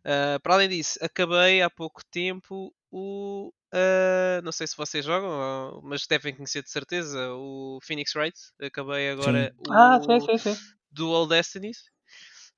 [0.00, 3.52] Uh, para além disso, acabei há pouco tempo o.
[3.74, 8.38] Uh, não sei se vocês jogam, mas devem conhecer de certeza o Phoenix Wright.
[8.62, 9.70] Acabei agora sim.
[9.70, 10.56] o ah, sim, sim, sim.
[10.90, 11.90] Dual Destinies.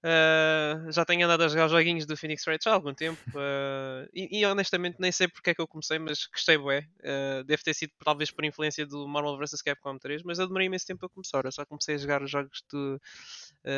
[0.02, 4.40] Uh, já tenho andado a jogar joguinhos do Phoenix Wright há algum tempo uh, e,
[4.40, 6.86] e, honestamente nem sei porque é que eu comecei, mas gostei bué.
[7.00, 10.68] Uh, deve ter sido talvez por influência do Marvel vs Capcom 3, mas eu demorei
[10.68, 11.44] imenso tempo a começar.
[11.44, 12.98] Eu só comecei a jogar os jogos do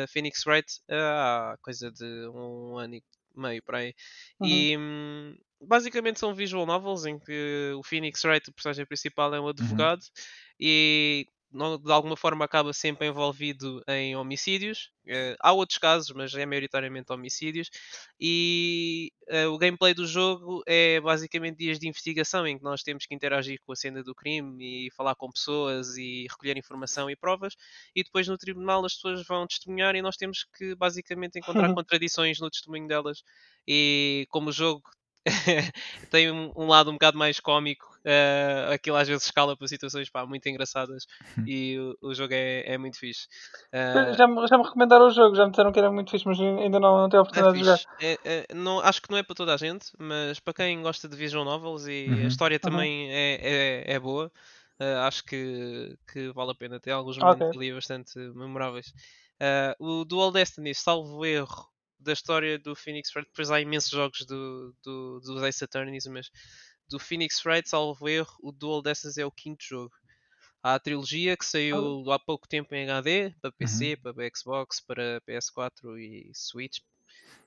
[0.07, 3.03] Phoenix Wright há coisa de um ano e
[3.35, 3.93] meio para aí.
[4.39, 4.47] Uhum.
[4.47, 9.39] E um, basicamente são visual novels em que o Phoenix Wright, o personagem principal, é
[9.39, 9.49] um uhum.
[9.49, 10.23] advogado uhum.
[10.59, 14.91] e de alguma forma acaba sempre envolvido em homicídios.
[15.05, 17.69] Uh, há outros casos, mas é maioritariamente homicídios.
[18.19, 23.05] E uh, o gameplay do jogo é basicamente dias de investigação em que nós temos
[23.05, 27.15] que interagir com a cena do crime e falar com pessoas e recolher informação e
[27.15, 27.55] provas.
[27.95, 32.39] E depois no tribunal as pessoas vão testemunhar e nós temos que basicamente encontrar contradições
[32.39, 33.23] no testemunho delas.
[33.67, 34.81] E como o jogo
[36.09, 40.09] tem um, um, lado um bocado mais cómico Uh, aquilo às vezes escala para situações
[40.09, 41.07] pá, muito engraçadas
[41.47, 43.29] e o, o jogo é, é, muito fixe.
[43.71, 46.27] Uh, já, me, já me recomendaram o jogo, já me disseram que era muito fixe,
[46.27, 47.79] mas ainda não, não tenho a oportunidade é de jogar.
[48.01, 51.07] É, é, não, acho que não é para toda a gente, mas para quem gosta
[51.07, 52.25] de visual novels e uhum.
[52.25, 52.71] a história uhum.
[52.71, 53.13] também uhum.
[53.13, 54.29] é, é, boa,
[54.81, 56.81] uh, acho que, que vale a pena.
[56.81, 57.57] Tem alguns momentos okay.
[57.57, 58.93] ali bastante memoráveis.
[59.79, 61.69] o Dual Destiny, salvo erro,
[62.03, 66.29] da história do Phoenix Wright, depois há imensos jogos do, do, dos Ace Attorneys, mas
[66.89, 69.95] do Phoenix Wright, salvo erro, o Dual Destiny é o quinto jogo.
[70.61, 74.13] Há a trilogia que saiu há pouco tempo em HD, para PC, uhum.
[74.13, 76.79] para Xbox, para PS4 e Switch.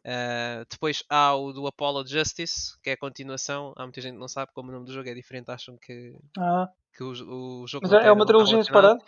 [0.04, 3.72] Uh, depois há o do Apollo Justice, que é a continuação.
[3.76, 6.14] Há muita gente que não sabe como o nome do jogo é diferente, acham que,
[6.38, 6.68] ah.
[6.94, 7.88] que o, o jogo.
[7.88, 9.02] Mas é, é uma trilogia separada?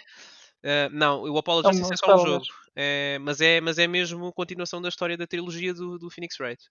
[0.65, 2.45] Uh, não, o Apollo é Justice é só um jogo,
[2.75, 6.63] é, mas, é, mas é mesmo continuação da história da trilogia do, do Phoenix Wright.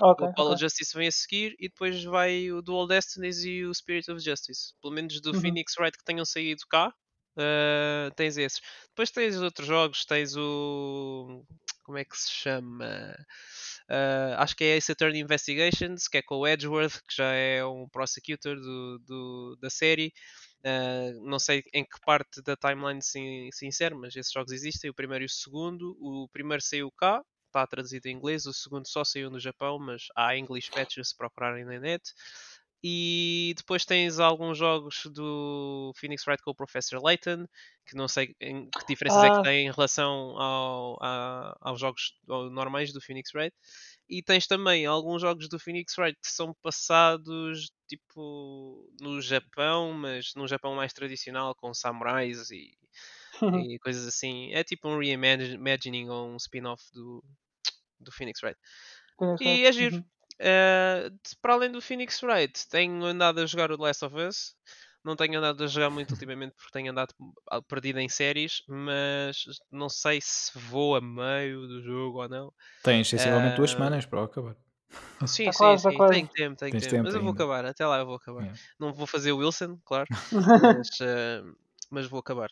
[0.00, 0.62] Okay, o Apollo okay.
[0.62, 4.74] Justice vem a seguir e depois vai o Dual Destinies e o Spirit of Justice.
[4.82, 5.40] Pelo menos do uhum.
[5.40, 8.60] Phoenix Wright que tenham saído cá, uh, tens esses.
[8.88, 11.44] Depois tens outros jogos, tens o.
[11.84, 13.14] Como é que se chama?
[13.88, 17.64] Uh, acho que é Ace Attorney Investigations, que é com o Edgeworth, que já é
[17.64, 20.12] um prosecutor do, do da série.
[20.64, 24.90] Uh, não sei em que parte da timeline se, se insere, mas esses jogos existem,
[24.90, 25.94] o primeiro e o segundo.
[26.00, 30.06] O primeiro saiu cá, está traduzido em inglês, o segundo só saiu no Japão, mas
[30.16, 32.02] há English patches se procurarem na net.
[32.86, 37.46] E depois tens alguns jogos do Phoenix Wright com o Professor Layton,
[37.86, 39.26] que não sei em que diferenças ah.
[39.26, 39.42] é que ah.
[39.42, 43.56] tem em relação ao, a, aos jogos normais do Phoenix Wright.
[44.08, 50.32] E tens também alguns jogos do Phoenix Wright que são passados tipo no Japão, mas
[50.36, 52.76] num Japão mais tradicional, com samurais e,
[53.52, 54.52] e coisas assim.
[54.52, 57.24] É tipo um reimagining ou um spin-off do,
[58.00, 58.58] do Phoenix Wright.
[59.40, 59.96] E é giro.
[59.96, 60.04] Uhum.
[60.40, 64.56] Uh, para além do Phoenix Wright, tenho andado a jogar o The Last of Us.
[65.04, 67.14] Não tenho andado a jogar muito ultimamente porque tenho andado
[67.68, 72.52] perdido em séries, mas não sei se vou a meio do jogo ou não.
[72.82, 73.56] Tens sensivelmente uh...
[73.56, 74.56] duas semanas para acabar.
[75.26, 75.96] Sim, tá sim, quase, sim.
[75.96, 76.88] Tá tenho tempo, tenho tempo.
[76.88, 77.04] tempo.
[77.04, 78.42] Mas eu vou acabar, até lá eu vou acabar.
[78.42, 78.60] Yeah.
[78.78, 81.56] Não vou fazer o Wilson, claro, mas, uh,
[81.90, 82.48] mas vou acabar.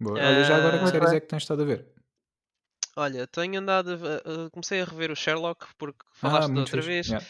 [0.00, 0.18] Boa.
[0.18, 1.86] Olha, já agora que séries é que tens estado a ver?
[2.96, 3.92] Olha, tenho andado.
[3.92, 6.86] A, comecei a rever o Sherlock porque falaste ah, outra fixe.
[6.86, 7.26] vez yeah.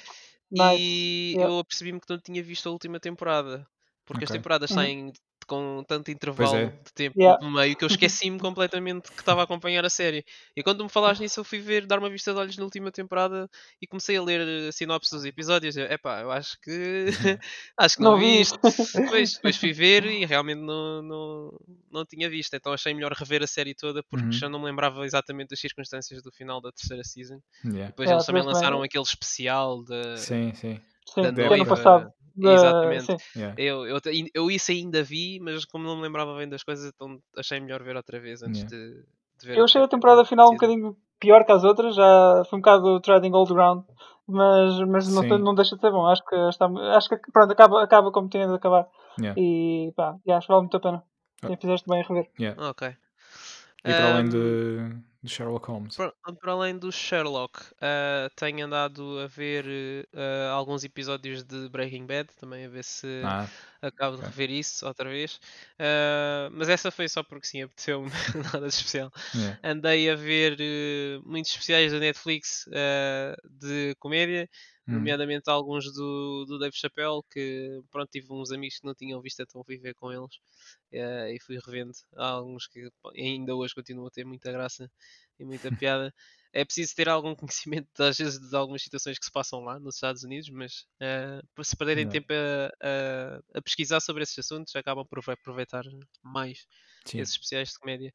[0.50, 1.46] e nice.
[1.46, 3.66] eu apercebi-me que não tinha visto a última temporada.
[4.08, 4.34] Porque okay.
[4.34, 4.76] as temporadas uhum.
[4.76, 5.12] saem
[5.46, 6.66] com tanto intervalo é.
[6.66, 7.42] de tempo yeah.
[7.42, 10.24] no meio que eu esqueci-me completamente que estava a acompanhar a série.
[10.54, 12.92] E quando me falaste nisso, eu fui ver, dar uma vista de olhos na última
[12.92, 13.48] temporada
[13.80, 15.76] e comecei a ler a sinopse dos episódios.
[15.76, 17.06] É pá, eu acho que
[17.78, 18.58] acho que não, não vi isto.
[18.94, 22.54] Depois, depois fui ver e realmente não, não, não tinha visto.
[22.54, 24.32] Então achei melhor rever a série toda porque uhum.
[24.32, 27.40] já não me lembrava exatamente das circunstâncias do final da terceira season.
[27.64, 27.86] Yeah.
[27.86, 28.86] Depois eles também lançaram bem.
[28.86, 30.18] aquele especial de.
[30.18, 30.80] Sim, sim.
[31.14, 32.12] Sim, da noiva, ano passado.
[32.38, 33.16] Exatamente.
[33.36, 33.54] Yeah.
[33.60, 34.00] Eu, eu,
[34.34, 37.82] eu isso ainda vi, mas como não me lembrava bem das coisas, então achei melhor
[37.82, 38.76] ver outra vez antes yeah.
[38.76, 39.04] de,
[39.40, 39.58] de, ver.
[39.58, 43.00] Eu achei a temporada final um bocadinho pior que as outras, já foi um bocado
[43.00, 43.84] trading old ground,
[44.26, 46.06] mas, mas não, não deixa de ser bom.
[46.06, 48.86] Acho que, está, acho que pronto, acaba, acaba como tinha de acabar.
[49.18, 49.40] Yeah.
[49.40, 51.02] E pá, acho que vale muito a pena.
[51.42, 51.56] Oh.
[51.56, 52.28] Fizeste bem a rever.
[52.38, 52.68] Yeah.
[52.68, 52.88] Ok.
[53.84, 55.96] E para um, além de, de Sherlock Holmes.
[55.96, 59.64] Para, para, além do Sherlock, uh, tenho andado a ver
[60.14, 63.48] uh, alguns episódios de Breaking Bad, também a ver se ah,
[63.82, 64.24] acabo okay.
[64.24, 65.40] de rever isso outra vez.
[65.74, 68.10] Uh, mas essa foi só porque sim, apeteceu-me
[68.52, 69.12] nada de especial.
[69.34, 69.58] Yeah.
[69.64, 70.56] Andei a ver
[71.24, 72.68] muitos especiais da Netflix
[73.60, 74.48] de comédia,
[74.86, 74.94] hum.
[74.94, 79.40] nomeadamente alguns do, do Dave Chappelle, que pronto, tive uns amigos que não tinham visto,
[79.40, 80.38] então fui ver com eles
[80.92, 81.92] uh, e fui revendo.
[82.16, 84.90] Há alguns que ainda hoje continuam a ter muita graça
[85.38, 86.12] e muita piada.
[86.52, 89.96] É preciso ter algum conhecimento, às vezes, de algumas situações que se passam lá nos
[89.96, 92.12] Estados Unidos, mas uh, se perderem Não.
[92.12, 95.84] tempo a, a, a, pesquisar sobre esses assuntos, acabam por aproveitar
[96.22, 96.66] mais
[97.04, 97.20] Sim.
[97.20, 98.12] esses especiais de comédia.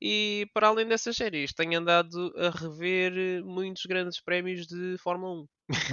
[0.00, 5.46] E para além dessas séries, tenho andado a rever muitos grandes prémios de Fórmula 1.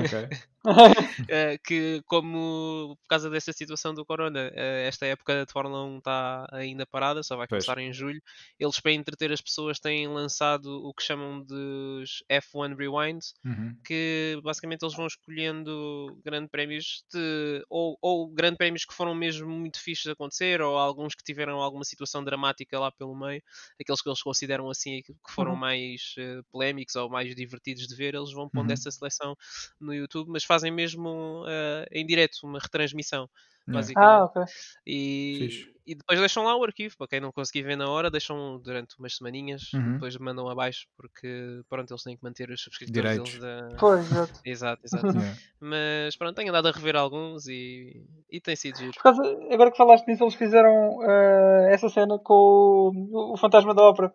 [0.05, 0.25] Okay.
[0.67, 5.97] uh, que como por causa dessa situação do Corona, uh, esta época de Fórmula 1
[5.97, 7.87] está ainda parada, só vai começar pois.
[7.87, 8.21] em julho.
[8.59, 13.75] Eles para entreter as pessoas têm lançado o que chamam dos F1 Rewind, uhum.
[13.85, 19.49] que basicamente eles vão escolhendo grandes prémios de ou, ou grandes prémios que foram mesmo
[19.49, 23.41] muito fixos de acontecer, ou alguns que tiveram alguma situação dramática lá pelo meio,
[23.79, 25.57] aqueles que eles consideram assim que foram uhum.
[25.57, 28.73] mais uh, polémicos ou mais divertidos de ver, eles vão pondo uhum.
[28.73, 29.35] essa seleção
[29.79, 33.29] no YouTube, mas fazem mesmo uh, em direto uma retransmissão.
[33.67, 34.09] Basicamente.
[34.11, 34.43] Ah, ok.
[34.85, 35.49] E,
[35.85, 38.97] e depois deixam lá o arquivo, para quem não conseguir ver na hora, deixam durante
[38.99, 39.93] umas semaninhas Uhum.
[39.93, 43.39] depois mandam abaixo, porque pronto, eles têm que manter os subscritores Direitos.
[43.39, 43.77] deles da.
[43.77, 44.33] Pois, exato.
[44.45, 45.07] Exato, exato.
[45.17, 45.37] Yeah.
[45.59, 48.91] Mas pronto, tenho andado a rever alguns e, e tem sido giro.
[48.93, 49.21] Por causa,
[49.51, 54.13] agora que falaste nisso, eles fizeram eh, essa cena com o, o Fantasma da Ópera.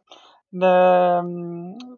[0.52, 1.22] Na,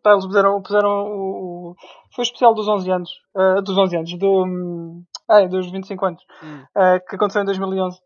[0.02, 1.74] pá, eles puseram, puseram o, o-
[2.14, 3.10] Foi o especial dos 11 anos.
[3.36, 4.18] eh, dos 11 anos.
[4.18, 6.22] Do, ai, dos 25 anos.
[6.42, 6.62] Hum.
[6.76, 7.98] eh, que aconteceu em 2011.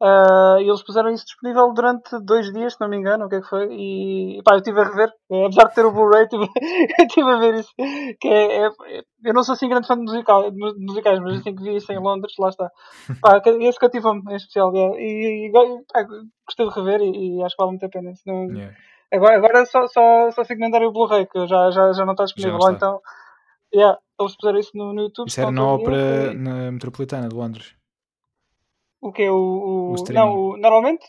[0.00, 3.34] Eh, e eles puseram isso disponível durante dois dias, se não me engano, o que
[3.34, 3.66] é que foi?
[3.72, 6.44] E pá, eu estive a rever, eh, apesar de ter o Blu-ray, estive,
[6.98, 7.72] eu estive a ver isso.
[8.20, 11.52] Que é, é- eu não sou assim grande fã de, musical, de musicais, mas assim
[11.52, 12.70] que vi isso em Londres, lá está.
[13.20, 14.70] Pá, que- esse cativou-me em especial.
[14.76, 14.90] é.
[15.00, 16.04] E, e go- pá,
[16.46, 18.14] gostei de rever e, e acho que vale muito a pena.
[18.14, 18.74] Se não- Yeah.
[19.10, 22.52] Agora, agora só, só, só segmentar o Blu-ray, que já, já, já não está disponível.
[22.58, 22.86] não está.
[22.86, 23.00] então,
[23.74, 25.28] yeah, eles puseram isso no, no YouTube.
[25.28, 27.74] Isso era na ópera na metropolitana de Londres.
[29.00, 31.04] O que é o, O o- não, o- normalmente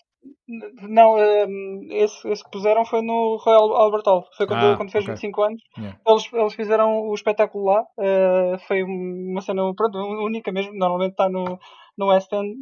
[0.82, 4.28] não, hum, esse, esse que puseram foi no Royal Albert Hall.
[4.36, 5.14] Foi quando, Ah, quando fez ok.
[5.16, 5.62] 25 anos.
[5.78, 5.98] Yeah.
[6.08, 7.86] Eles, eles fizeram o espetáculo lá.
[8.00, 10.74] eh, foi uma cena pronto, única mesmo.
[10.74, 11.58] Normalmente está no,
[12.00, 12.56] no West End,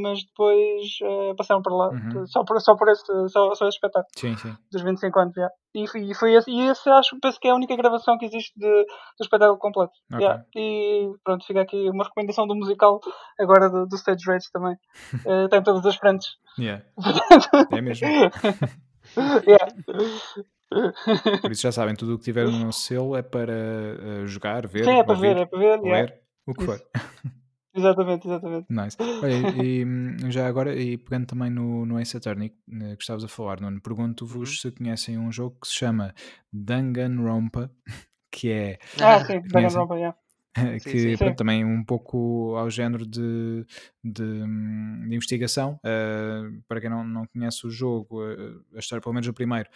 [0.00, 1.88] mas depois eh, passaram para lá.
[1.90, 2.24] Uhum.
[2.28, 4.56] Só, por, só por esse, só, só esse espetáculo Sim, sim.
[4.70, 5.34] dos 25 anos.
[5.36, 5.52] yeah.
[5.74, 8.24] E, foi- e foi esse, e esse acho penso que é a única gravação que
[8.26, 9.92] existe de, do espetáculo completo.
[10.12, 10.20] Ok.
[10.24, 10.44] Yeah.
[10.54, 13.00] E pronto, fica aqui uma recomendação do musical,
[13.40, 14.76] agora do, do Stage Rage também.
[15.26, 16.28] Eh, tem todas as frentes.
[16.58, 16.84] Yeah.
[17.76, 18.06] É mesmo.
[19.46, 19.66] Yeah.
[21.40, 24.84] Por isso já sabem, tudo o que tiver no selo é para eh, jogar, ver,
[24.84, 25.80] Sim, é para ouvir, ver, é para ver.
[25.80, 25.90] yeah.
[26.12, 26.80] ler, o que for.
[27.76, 28.68] Exatamente, exatamente.
[28.68, 28.96] Nice.
[29.22, 33.22] Olha, e hum, já agora, e pegando também no, no Ace Attorney eh, que estavas
[33.22, 34.56] a falar, Nuno, pergunto-vos Uhum.
[34.60, 36.12] se conhecem um jogo que se chama
[36.52, 37.70] Danganronpa,
[38.32, 39.40] que é Ah, sim?
[39.52, 40.14] Danganronpa, yeah.
[40.84, 41.16] que sim.
[41.16, 41.36] pronto, Sim.
[41.36, 43.64] também um pouco ao género de,
[44.12, 45.78] de, hum, de investigação.
[45.84, 49.68] Uh, para quem não, não conhece o jogo, uh, a história, pelo menos o primeiro,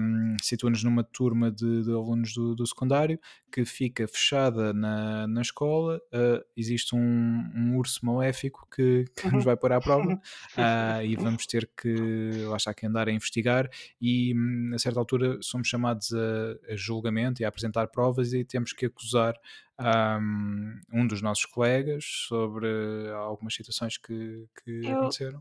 [0.00, 3.18] um, situa-nos numa turma de, de alunos do, do secundário
[3.50, 6.00] que fica fechada na, na escola.
[6.12, 9.40] Uh, existe um, um urso maléfico que, que nos Uhum.
[9.44, 10.18] vai pôr à prova uh,
[11.04, 13.68] e vamos ter que, lá está, que andar a investigar.
[14.00, 18.44] E hum, a certa altura somos chamados a, a julgamento e a apresentar provas e
[18.44, 19.34] temos que acusar
[19.78, 22.66] um, um dos nossos colegas sobre
[23.14, 25.40] algumas situações que, que Eu- aconteceram.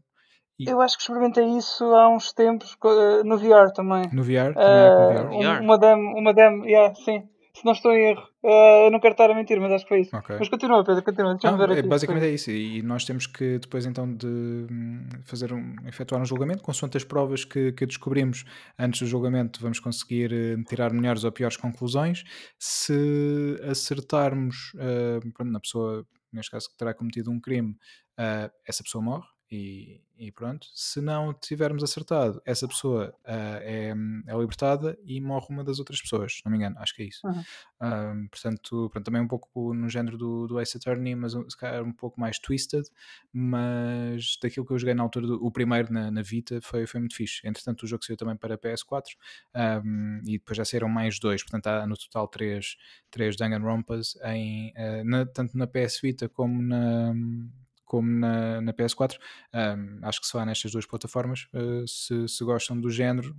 [0.58, 4.10] E Eu acho que experimentei isso há uns tempos eh, no VR também.
[4.14, 5.30] no VR, também Eh, VR.
[5.30, 5.62] No um- VR?
[5.62, 7.24] uma demo, uma demo, yeah, sim.
[7.54, 8.24] Se não estou em erro.
[8.44, 10.16] Eh, eu não quero estar a mentir, mas acho que foi isso.
[10.16, 10.36] Ok.
[10.40, 11.34] Mas continua, Pedro, continua.
[11.34, 11.88] Deixa-me Não, ver é, aqui.
[11.90, 12.52] basicamente é isso.
[12.52, 17.04] E nós temos que depois então de hum, fazer um, efetuar um julgamento, consoante as
[17.06, 18.44] provas que, que descobrimos
[18.80, 22.24] antes do julgamento, vamos conseguir eh, tirar melhores ou piores conclusões.
[22.60, 24.72] Se acertarmos
[25.34, 27.76] pronto, na pessoa, neste caso, que terá cometido um crime,
[28.18, 29.28] eh, essa pessoa morre.
[29.52, 33.94] E, e pronto, se não tivermos acertado, essa pessoa ah, é,
[34.28, 37.28] é libertada e morre uma das outras pessoas, não me engano, acho que é isso.
[37.28, 37.44] Uhum.
[37.82, 41.56] Um, portanto, pronto, também um pouco no género do, do Ace Attorney, mas um, se
[41.56, 42.86] calhar um pouco mais twisted.
[43.32, 47.00] Mas daquilo que eu joguei na altura, do, o primeiro na, na Vita, foi, foi
[47.00, 47.42] muito fixe.
[47.48, 49.04] Entretanto, o jogo saiu também para PS4
[49.84, 52.78] um, e depois já saíram mais dois, portanto, há no total três,
[53.12, 57.14] três Danganronpas, em, uh, na, tanto na PS Vita como na.
[57.96, 59.18] Como na, na PS4,
[59.54, 61.48] um, acho que só há nestas duas plataformas.
[61.54, 63.34] Uh, se, se gostam do género,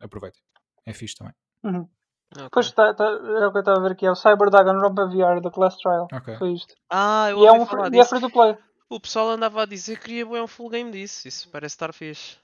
[0.00, 0.42] aproveitem,
[0.84, 1.32] é fixe também.
[1.62, 1.88] Uhum.
[2.34, 2.48] Ok.
[2.50, 5.06] Pois tá, tá, era o que eu estava a ver aqui, é o Cyber Danganronpa
[5.06, 6.08] VR da Class Trial.
[6.12, 6.36] Ok.
[6.36, 6.74] Foi isto.
[6.90, 8.58] Ah, eu E é, um, falar e é free to play.
[8.90, 11.28] O pessoal andava a dizer que queria um full game disso.
[11.28, 12.38] Isso parece estar fixe.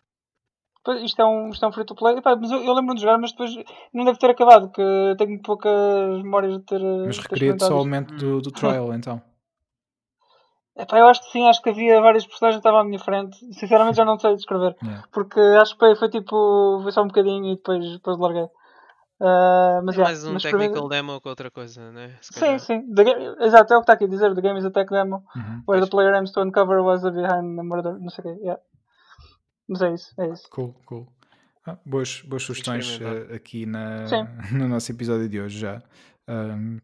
[0.85, 2.18] Pois, Isto é um, isto é um free to play.
[2.18, 3.51] Epá, mas eu, eu lembro de jogar, mas depois
[3.92, 6.81] não deve ter acabado, que eu tenho poucas memórias de ter.
[6.81, 9.21] Mas ter requeria-te só o momento do, do trial, então.
[10.79, 13.37] Epá, eu acho que sim, acho que havia várias personagens que estavam à minha frente.
[13.53, 14.77] Sinceramente já não sei descrever.
[14.83, 15.05] Yeah.
[15.12, 16.81] Porque acho que foi, foi tipo.
[16.83, 18.49] Foi só um bocadinho e depois, depois larguei.
[19.21, 22.17] Ah, mas é yeah, mais um mas technical experimenta- demo que outra coisa, né?
[22.21, 22.95] Sim, sim.
[22.95, 24.33] The ga- Exato, é o que está aqui a dizer.
[24.35, 25.62] The game is a tech demo Uhum.
[25.67, 27.99] where the player aims to uncover was behind the murder.
[27.99, 28.41] Não sei o quê.
[28.43, 28.62] Yeah.
[29.69, 30.49] Mas é isso, é isso.
[30.51, 31.09] Cool, cool.
[31.67, 34.25] Ah, boas, boas sugestões eh, aqui na, Sim.
[34.57, 35.83] no nosso episódio de hoje já.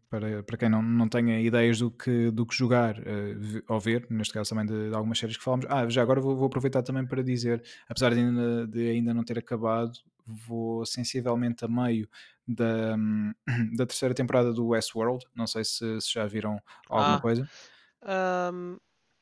[0.09, 4.07] Para, para quem não, não tenha ideias do que, do que jogar ve- ou ver,
[4.09, 5.65] neste caso também de, de algumas séries que falamos.
[5.69, 9.23] Ah, já agora vou, vou aproveitar também para dizer, apesar de ainda, de ainda não
[9.23, 9.93] ter acabado,
[10.25, 12.09] vou sensivelmente a meio
[12.47, 13.33] da, hum,
[13.77, 15.25] da terceira temporada do Westworld.
[15.35, 17.19] Não sei se, se já viram alguma Ah.
[17.19, 17.47] coisa.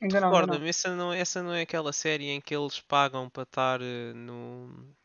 [0.02, 0.60] Ainda não, não.
[0.60, 4.14] Recorda-me, essa não, essa não é aquela série em que eles pagam para estar eh,
[4.14, 4.96] no.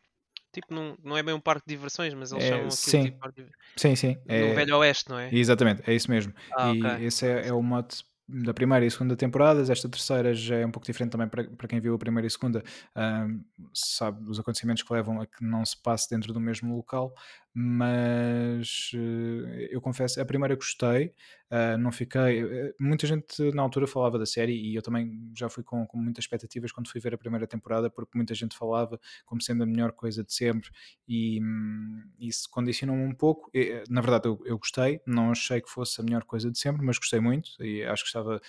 [0.51, 3.03] Tipo, num, não é bem um parque de diversões, mas eles É, chamam aquilo sim.
[3.03, 3.49] tipo parque de...
[3.77, 4.17] Sim, sim.
[4.25, 5.29] no é- Velho Oeste, não é?
[5.31, 6.33] Exatamente, é isso mesmo.
[6.57, 7.05] Ah, e ok.
[7.05, 9.69] esse é, é o mote da primeira e segunda temporadas.
[9.69, 12.29] Esta terceira já é um pouco diferente também para, para quem viu a primeira e
[12.29, 12.63] segunda,
[12.95, 13.43] uh,
[13.73, 17.13] sabe os acontecimentos que levam a que não se passe dentro do mesmo local,
[17.53, 21.13] mas uh, eu confesso, a primeira gostei,
[21.51, 22.41] uh, não fiquei.
[22.41, 25.97] Eh, muita gente na altura falava da série e eu também já fui com, com
[25.97, 29.65] muitas expectativas quando fui ver a primeira temporada, porque muita gente falava como sendo a
[29.65, 30.69] melhor coisa de sempre
[31.07, 33.49] e um, isso condicionou-me um pouco.
[33.53, 36.85] E, na verdade, eu, eu, gostei, não achei que fosse a melhor coisa de sempre,
[36.85, 38.39] mas gostei muito e acho que estava,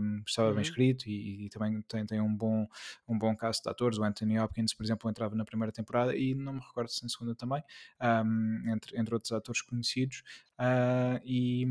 [0.00, 0.54] um, estava uhum.
[0.54, 2.66] bem escrito e, e, também tem, tem um bom,
[3.06, 3.98] um bom cast de atores.
[3.98, 7.08] O Anthony Hopkins, por exemplo, entrava na primeira temporada e não me recordo se na
[7.08, 7.62] segunda também.
[8.00, 10.22] Um, entre, entre outros atores conhecidos,
[10.58, 11.64] uh, e,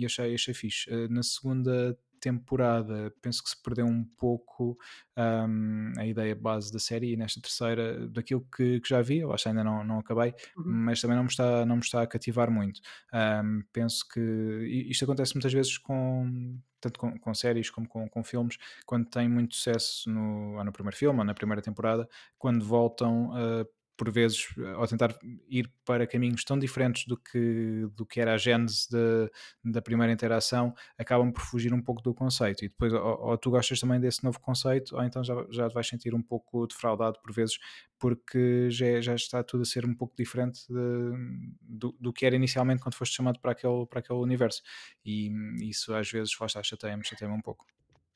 [0.00, 0.90] e, achei, achei fixe.
[0.90, 4.78] Uh, na segunda temporada penso que se perdeu um pouco
[5.16, 9.32] um, a ideia base da série e nesta terceira daquilo que, que já vi, eu
[9.32, 10.64] acho que ainda não, não acabei, uhum.
[10.64, 12.80] mas também não me, está, não me está a cativar muito.
[13.12, 18.22] Um, penso que isto acontece muitas vezes com tanto com, com, séries como com, com
[18.22, 22.08] filmes, quando têm muito sucesso no, no primeiro filme ou na primeira temporada,
[22.38, 23.68] quando voltam uh,
[23.98, 24.46] por vezes,
[24.76, 25.12] ao tentar
[25.48, 30.12] ir para caminhos tão diferentes do que, do que era a gênese de, da primeira
[30.12, 32.64] interação, acabam por fugir um pouco do conceito.
[32.64, 35.74] E depois, ou, ou, tu gostas também desse novo conceito, ou então já, já te
[35.74, 37.58] vais sentir um pouco defraudado por vezes,
[37.98, 41.12] porque já, já está tudo a ser um pouco diferente de,
[41.60, 44.62] do, do que era inicialmente quando foste chamado para aquele, para aquele universo.
[45.04, 45.28] E
[45.68, 46.30] isso às vezes,
[46.62, 47.66] chateia-me, chateia-me um pouco.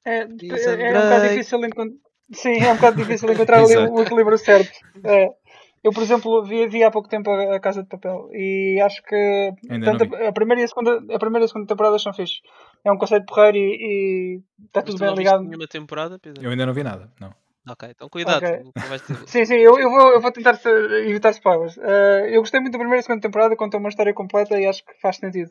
[0.05, 1.99] É, é, é um bocado difícil encontrar.
[2.33, 4.73] Sim, é um bocado difícil encontrar o equilíbrio certo.
[5.05, 5.43] É.
[5.85, 9.53] Eu, por exemplo, vi, vi há pouco tempo a, Casa de Papel e acho que
[9.85, 12.41] tanto a, a, primeira e a, segunda, a primeira e a segunda temporada são fixe.
[12.85, 15.43] É um conceito porreiro e, e está tudo bem ligado.
[15.43, 16.45] Nenhuma temporada, Pedro?
[16.45, 17.35] Eu ainda não vi nada, não.
[17.69, 18.45] Ok, então cuidado.
[18.45, 18.99] Okay.
[19.27, 20.59] sim, sim, eu, eu, vou, eu vou tentar
[21.07, 21.77] evitar spoilers.
[21.77, 24.85] Uh, eu gostei muito da primeira e segunda temporada, contou uma história completa e acho
[24.85, 25.51] que faz sentido.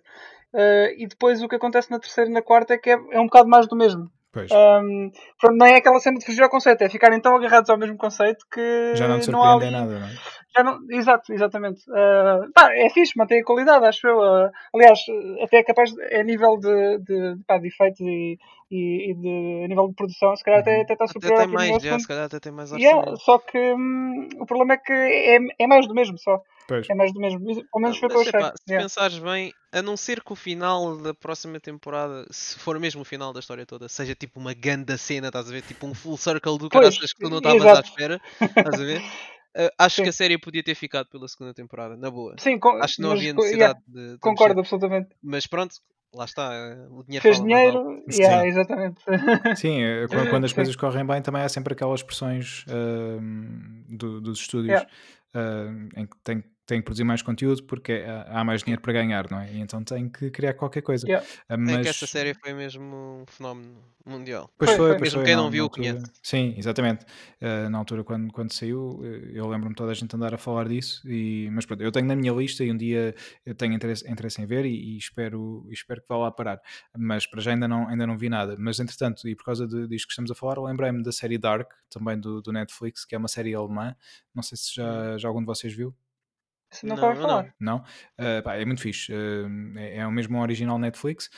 [0.54, 3.20] Uh, e depois o que acontece na terceira e na quarta é que é, é
[3.20, 4.12] um bocado mais do mesmo.
[4.54, 7.78] Um, pronto, não é aquela cena de fugir ao conceito, é ficarem tão agarrados ao
[7.78, 8.94] mesmo conceito que.
[8.96, 10.12] Já não te surpreende não nada, não é?
[10.56, 11.82] Já não, exato, exatamente.
[11.90, 14.18] Uh, pá, é fixe, mantém a qualidade, acho eu.
[14.18, 15.00] Uh, aliás,
[15.42, 18.38] até é capaz, de, é nível de, de, pá, de efeitos e,
[18.70, 20.82] e, e de a nível de produção, se calhar até, uhum.
[20.84, 23.58] até está superior até tem mais, já, se calhar até tem mais yeah, Só que
[23.58, 26.42] hum, o problema é que é, é mais do mesmo só.
[26.68, 26.90] Pois.
[26.90, 27.40] É mais do mesmo.
[27.44, 28.32] Pelo menos foi o que eu achei.
[28.32, 28.84] Se yeah.
[28.84, 33.06] pensares bem, a não ser que o final da próxima temporada, se for mesmo o
[33.06, 35.64] final da história toda, seja tipo uma ganda cena, estás a ver?
[35.64, 39.02] Tipo um full circle do caraças que tu não estavas à espera, estás a ver?
[39.58, 40.04] Uh, acho Sim.
[40.04, 42.36] que a série podia ter ficado pela segunda temporada, na boa.
[42.38, 44.76] Sim, acho que não havia necessidade yeah, de, de, Concordo, mexer.
[44.76, 45.10] absolutamente.
[45.22, 45.76] Mas pronto,
[46.14, 49.02] lá está, eh, o dinheiro Fez dinheiro, yeah, exatamente.
[49.56, 53.20] Sim, eh, quando, as coisas correm bem, também há sempre aquelas pressões uh,
[53.90, 54.90] do, dos estúdios yeah.
[55.36, 59.30] uh, em que tem tem que produzir mais conteúdo porque há mais dinheiro para ganhar,
[59.30, 59.52] não é?
[59.52, 61.06] E então tem que criar qualquer coisa.
[61.06, 61.28] Yeah.
[61.50, 61.80] Mas...
[61.80, 64.50] É que essa série foi mesmo um fenómeno mundial.
[64.58, 64.90] Pois foi, foi.
[64.92, 66.06] Pois mesmo foi, quem não, não viu conhece.
[66.24, 67.06] Sim, exatamente.
[67.42, 70.70] Uh, na altura quando, quando saiu, eh, eu lembro-me toda a gente andar a falar
[70.70, 73.14] disso, e, mas pronto, eu tenho na minha lista e um dia
[73.46, 76.62] eu tenho interesse, interesse em ver e, e espero, espero que vá lá parar.
[76.98, 78.56] Mas para já ainda não, ainda não vi nada.
[78.58, 81.70] Mas entretanto, e por causa de, disto que estamos a falar, lembrei-me da série Dark,
[81.90, 83.94] também do, do Netflix, que é uma série alemã.
[84.34, 85.20] Não sei se já, hum.
[85.20, 85.94] já algum de vocês viu.
[86.84, 87.54] Não, não falar.
[87.60, 87.78] Não?
[88.20, 89.12] Uh, pá, é muito fixe.
[89.14, 91.30] Uh, é, é, o mesmo original Netflix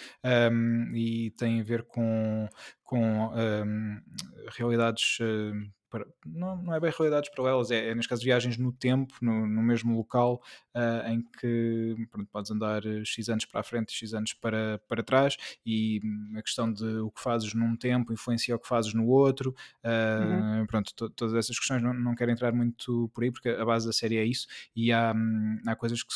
[0.52, 2.48] um, e tem a ver com,
[2.84, 4.02] com um,
[4.58, 5.54] realidades uh,
[6.26, 9.62] não, não é bem realidades paralelas, é, é neste caso viagens no tempo, no, no
[9.62, 10.42] mesmo local,
[10.76, 14.80] uh, em que pronto, podes andar X anos para a frente e X anos para,
[14.88, 16.02] para trás, e
[16.36, 19.56] a questão de o que fazes num tempo influencia o que fazes no outro.
[19.84, 20.66] Uh, uhum.
[20.66, 23.86] Pronto, to, todas essas questões não, não quero entrar muito por aí, porque a base
[23.86, 26.14] da série é isso, e há, hum, há coisas que,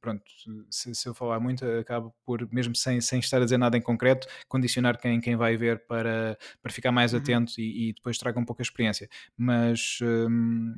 [0.00, 0.22] pronto,
[0.70, 3.82] se, se eu falar muito, acabo por, mesmo sem, sem estar a dizer nada em
[3.82, 7.18] concreto, condicionar quem, quem vai ver para, para ficar mais uhum.
[7.18, 10.74] atento e, e depois traga um pouco a experiência mas um,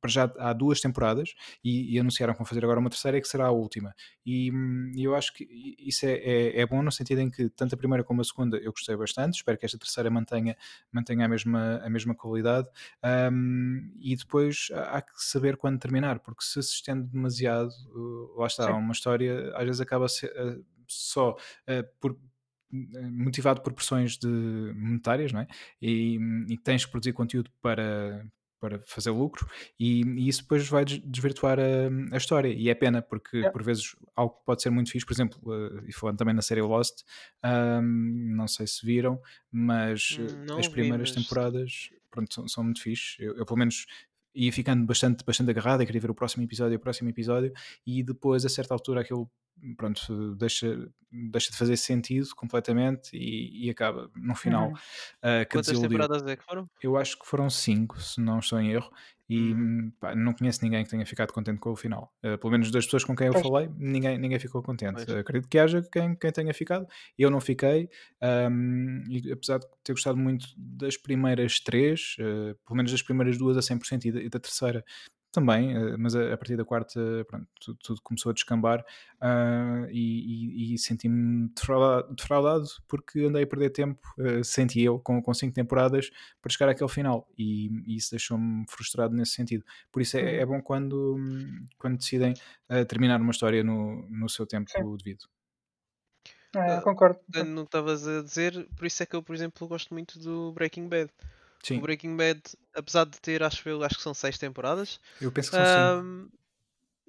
[0.00, 3.28] para já há duas temporadas e, e, anunciaram que vão fazer agora uma terceira que
[3.28, 3.94] será a última.
[4.24, 4.50] E,
[4.94, 5.46] e eu acho que
[5.78, 8.56] isso é, é, é, bom no sentido em que tanto a primeira como a segunda
[8.58, 10.56] eu gostei bastante, espero que esta terceira mantenha,
[10.90, 12.68] mantenha a, mesma, a mesma qualidade.
[13.32, 18.46] Um, e depois há que saber quando terminar, porque se se estende demasiado, uh, lá
[18.46, 18.72] está, Sim.
[18.72, 22.16] uma história às vezes acaba ser, uh, só uh, por
[23.12, 24.28] motivado por pressões de
[24.74, 25.46] monetárias, não é?
[25.80, 26.18] E,
[26.48, 28.26] e tens que produzir conteúdo para,
[28.64, 29.46] para fazer lucro
[29.78, 33.50] e, e, isso depois vai desvirtuar a, a história e é pena porque é.
[33.50, 36.62] por vezes algo pode ser muito fixe, por exemplo uh, e falando também na série
[36.62, 37.02] Lost
[37.44, 39.20] um, não sei se viram
[39.52, 41.24] mas hum, não as primeiras vi, mas...
[41.24, 43.84] temporadas pronto, são, são muito fixe eu, eu, pelo menos
[44.34, 47.52] ia ficando bastante, bastante agarrado queria ver o próximo episódio o próximo episódio
[47.86, 49.30] e depois a certa altura aquilo
[49.76, 54.74] pronto, deixa, deixa de fazer sentido completamente e, e acaba no final uhum.
[54.74, 56.64] uh, Quantas temporadas é que foram?
[56.82, 58.90] Eu acho que foram cinco, se não estou em erro,
[59.28, 59.92] e uhum.
[59.98, 62.12] pá, não conheço ninguém que tenha ficado contente com o final.
[62.22, 63.46] Uh, pelo menos das pessoas com quem eu pois.
[63.46, 65.10] falei, ninguém, ninguém ficou contente.
[65.10, 66.86] Acredito que haja quem, quem tenha ficado.
[67.18, 67.88] Eu não fiquei,
[68.50, 73.38] um, e apesar de ter gostado muito das primeiras três, uh, pelo menos das primeiras
[73.38, 74.84] duas a 100% e da, e da terceira
[75.34, 78.80] também, eh, mas a, partir da quarta pronto, tudo, tudo começou a descambar
[79.20, 84.98] uh, e, e, e senti-me defraudado, defraudado, porque andei a perder tempo, uh, senti eu,
[85.00, 86.10] com, com cinco temporadas
[86.40, 89.64] para chegar àquele final e, e isso deixou-me frustrado nesse sentido.
[89.90, 91.16] Por isso é, é bom quando,
[91.78, 92.32] quando decidem
[92.70, 94.96] uh, terminar uma história no, no seu tempo Sim.
[94.96, 95.24] devido.
[96.56, 97.18] É, concordo.
[97.44, 100.88] Não estavas a dizer, por isso é que eu, por exemplo, gosto muito do Breaking
[100.88, 101.10] Bad.
[101.64, 101.78] Sim.
[101.78, 102.42] O Breaking Bad,
[102.74, 105.00] apesar de ter, acho eu, acho que são seis temporadas.
[105.20, 106.32] Eu penso que são cinco.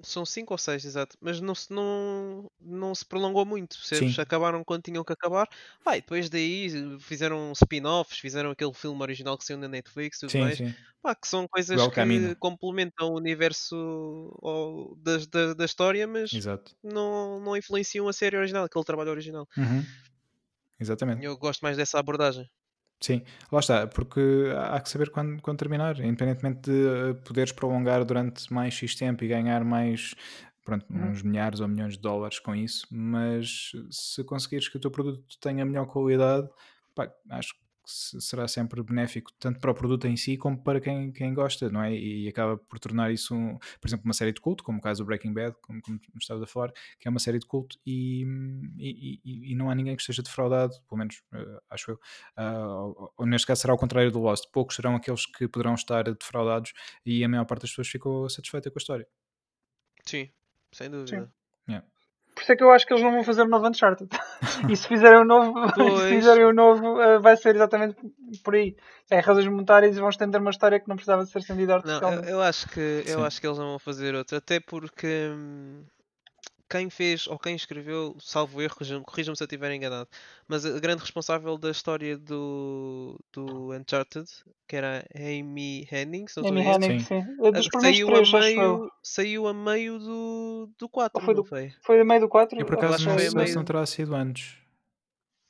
[0.04, 1.18] São cinco ou seis, exato.
[1.22, 3.78] Mas não se, não, não se prolongou muito.
[3.78, 4.20] Percebes?
[4.20, 5.48] Acabaram quando tinham que acabar.
[5.86, 10.40] Ah, depois daí fizeram spin-offs, fizeram aquele filme original que saiu na Netflix tudo sim,
[10.40, 10.58] mais.
[10.58, 10.74] Sim.
[11.02, 12.36] Pá, que são coisas que caminho.
[12.36, 14.34] complementam o universo
[14.98, 16.32] da, da, da história, mas
[16.84, 19.48] não, não influenciam a série original, aquele trabalho original.
[19.58, 19.86] Uhum.
[20.80, 21.24] Exatamente.
[21.24, 22.50] Eu gosto mais dessa abordagem.
[23.00, 23.22] Sim,
[23.52, 24.22] lá está, porque
[24.58, 29.24] há que saber quando, quando terminar, independentemente de eh, poderes prolongar durante mais X tempo
[29.24, 30.16] e ganhar mais,
[30.64, 31.12] pronto, uhum.
[31.12, 35.24] uns milhares ou milhões de dólares com isso, mas se conseguires que o teu produto
[35.40, 36.50] tenha melhor qualidade,
[36.96, 41.12] pá, acho que será sempre benéfico tanto para o produto em si como para quem,
[41.12, 41.94] quem gosta, não é?
[41.94, 45.04] E acaba por tornar isso, um, por exemplo, uma série de culto, como o caso
[45.04, 48.24] do Breaking Bad, como, como estava a falar, que é uma série de culto e,
[48.78, 52.00] e, e, e não há ninguém que esteja defraudado, pelo menos uh, acho eu.
[52.38, 56.04] Uh, ou, neste caso será ao contrário do Lost, poucos serão aqueles que poderão estar
[56.04, 56.74] defraudados
[57.06, 59.08] e a maior parte das pessoas ficou satisfeita com a história.
[60.06, 60.30] Sim,
[60.72, 61.26] sem dúvida.
[61.26, 61.72] Sim.
[61.72, 61.88] Yeah.
[62.36, 64.10] Por isso é que eu acho que eles não vão fazer um novo Uncharted.
[64.70, 67.96] e se fizerem um novo, se fizerem um novo uh, vai ser exatamente
[68.44, 68.76] por aí.
[69.10, 72.24] É razões monetárias e vão estender uma história que não precisava de ser estendida artificialmente.
[72.24, 74.38] Não, eu, eu, acho que, eu acho que eles não vão fazer outra.
[74.38, 75.32] Até porque.
[75.32, 75.84] Hum
[76.70, 80.10] quem fez ou quem escreveu, salvo erro, corrijam-me se eu estiver enganado,
[80.48, 84.28] mas a grande responsável da história do, do Uncharted,
[84.68, 87.22] que era Amy Henning, se não Amy Henning, sim.
[87.22, 87.38] sim.
[87.44, 91.74] É saiu, três, a meio, saiu a meio do, do 4, foi, do, foi?
[91.82, 92.60] Foi a meio do 4?
[92.60, 94.58] Eu por acaso não sei se não terá sido antes.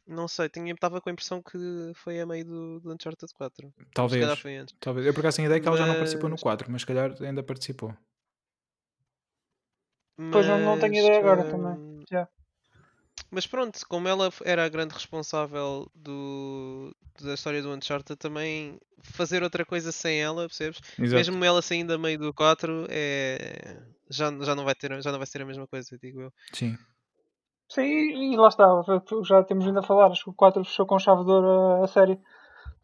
[0.08, 1.58] Não sei, estava com a impressão que
[1.96, 3.74] foi a meio do, do Uncharted 4.
[3.92, 4.72] Talvez.
[4.80, 5.08] Talvez.
[5.08, 5.80] Eu por acaso tinha ideia que mas...
[5.80, 7.96] ela já não participou no 4, mas se calhar ainda participou.
[10.32, 11.74] Pois não, não tenho ideia agora também.
[11.74, 12.28] Hum, Já.
[13.32, 19.44] Mas pronto, como ela era a grande responsável do, da história do Uncharted, também fazer
[19.44, 20.80] outra coisa sem ela, percebes?
[20.98, 21.16] Exato.
[21.16, 23.82] Mesmo ela saindo a meio do 4, é...
[24.10, 26.34] já, já, não vai ter, já não vai ser a mesma coisa, digo eu.
[26.54, 26.78] Sim.
[27.68, 28.68] Sim, e lá está,
[29.24, 31.88] já temos vindo a falar, acho que o 4 fechou com chave de ouro a
[31.88, 32.20] série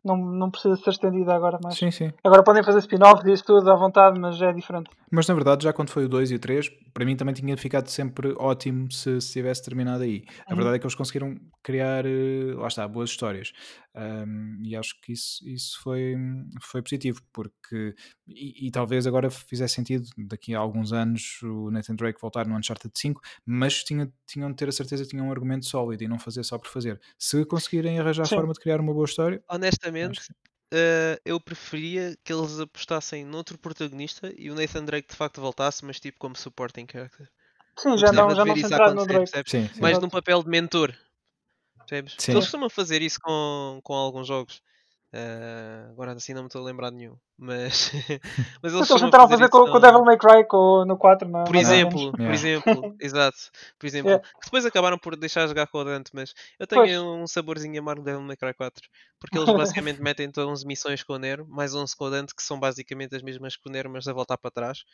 [0.03, 1.77] não, não precisa ser estendida agora mais.
[1.77, 2.11] Sim, sim.
[2.23, 4.89] Agora podem fazer spin-offs e isso tudo à vontade, mas é diferente.
[5.11, 7.57] Mas na verdade, já quando foi o 2 e o 3, para mim também tinha
[7.57, 10.23] ficado sempre ótimo se, se tivesse terminado aí.
[10.47, 10.55] A uhum.
[10.55, 13.51] verdade é que eles conseguiram criar, eh, lá está, boas histórias.
[13.93, 16.15] Um, e acho que isso, isso foi,
[16.61, 17.93] foi positivo, porque
[18.25, 22.55] e, e, talvez agora fizesse sentido daqui a alguns anos o Nathan Drake voltar no
[22.55, 26.07] Uncharted 5, mas tinha, tinham de ter a certeza que tinham um argumento sólido e
[26.07, 27.01] não fazer só por fazer.
[27.19, 28.35] Se conseguirem arranjar Sim.
[28.35, 30.21] a forma de criar uma boa história, honestamente,
[30.73, 35.83] Uh, eu preferia que eles apostassem noutro protagonista e o Nathan Drake de facto voltasse,
[35.83, 37.29] mas tipo como supporting character.
[37.77, 39.29] Sim, já não, já não centrado no Drake.
[39.49, 39.81] Sim, sim.
[39.81, 40.95] Mais num papel de mentor.
[41.79, 42.15] Percebes?
[42.29, 44.61] Eles costumam fazer isso com, com alguns jogos.
[45.13, 47.17] Uh, agora assim não me estou a lembrar de nenhum.
[47.37, 47.91] Mas,
[48.63, 51.41] mas eles tentaram fazer, fazer com, com o Devil May Cry com, no 4, não,
[51.41, 51.43] é?
[51.43, 53.37] Por exemplo, por exemplo, exato.
[53.77, 54.25] Por exemplo, yeah.
[54.25, 56.97] que depois acabaram por deixar jogar com o Dante, mas eu tenho pois.
[56.97, 58.87] um saborzinho amargo Devil May Cry 4.
[59.19, 62.33] Porque eles basicamente metem então 11 missões com o Nero, mais 11 com o Dante,
[62.33, 64.85] que são basicamente as mesmas que o Nero, mas a voltar para trás.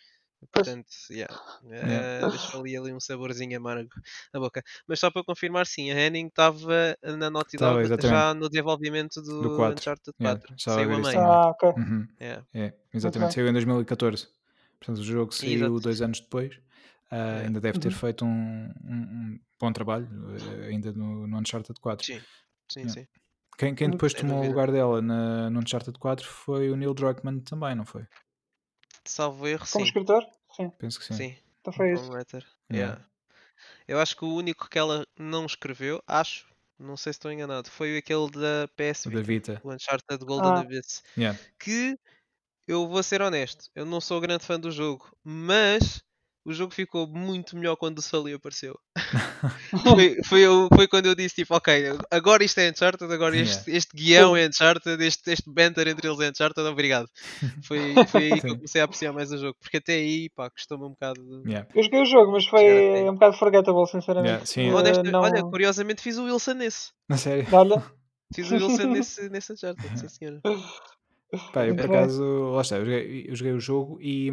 [0.51, 1.33] Portanto, yeah.
[1.63, 3.89] Uh, deixou ali, ali um saborzinho amargo
[4.33, 4.63] na boca.
[4.87, 9.41] Mas só para confirmar, sim, a Henning estava na Naughty Dog já no desenvolvimento do,
[9.41, 9.73] do 4.
[9.73, 10.19] Uncharted 4.
[10.21, 11.19] Yeah, Saiu a meio.
[11.19, 11.69] Ah, ok.
[11.69, 12.07] Uhum.
[12.21, 12.45] Yeah.
[12.53, 13.43] É, exatamente, okay.
[13.43, 14.27] saiu em 2014.
[14.79, 15.79] Portanto, o jogo saiu Exato.
[15.79, 16.55] dois anos depois.
[17.11, 17.93] Uh, ainda deve ter uhum.
[17.95, 22.05] feito um, um, um, bom trabalho uh, ainda no, no Uncharted 4.
[22.05, 22.21] Sim,
[22.69, 23.07] sim, sim.
[23.57, 27.39] Quem, quem depois tomou o lugar dela na, no Uncharted 4 foi o Neil Druckmann
[27.39, 28.05] também, não foi?
[29.09, 29.87] Salvo erro, Como sim.
[29.87, 30.25] escritor?
[30.55, 30.69] Sim.
[30.77, 31.13] Penso que sim.
[31.13, 31.37] Sim.
[31.61, 32.09] Então foi isso.
[32.71, 33.05] Yeah.
[33.87, 36.45] Eu acho que o único que ela não escreveu, acho,
[36.79, 39.61] não sei se estou enganado, foi aquele da PS Vita, da Vita.
[39.63, 40.59] o Uncharted Golden ah.
[40.59, 41.03] Abyss.
[41.17, 41.39] Yeah.
[41.59, 41.97] Que
[42.67, 46.03] eu vou ser honesto, eu não sou grande fã do jogo, mas
[46.47, 48.79] o jogo ficou muito melhor quando o Sully apareceu.
[49.83, 50.43] foi, foi,
[50.73, 54.47] foi, quando eu disse tipo, ok, agora isto é Uncharted, agora este, este guião é
[54.47, 57.09] Uncharted, este, este banter entre eles é Uncharted, obrigado.
[57.63, 60.49] Foi, foi aí que eu comecei a apreciar mais o jogo, porque até aí, pá,
[60.49, 61.49] custou-me um bocado de...
[61.49, 61.67] yeah.
[61.75, 64.29] Eu joguei o jogo, mas foi um bocado forgettable, sinceramente.
[64.29, 64.71] Yeah, sim.
[64.71, 65.21] Honesta, uh, não...
[65.23, 66.91] Olha, curiosamente fiz o Wilson nesse.
[67.09, 67.45] Na sério?
[67.51, 67.83] Olha.
[68.33, 70.41] Fiz o Wilson nesse, nesse Uncharted, sim senhora.
[71.53, 74.31] Pá, eu por acaso, lá está, eu joguei, eu joguei o jogo e,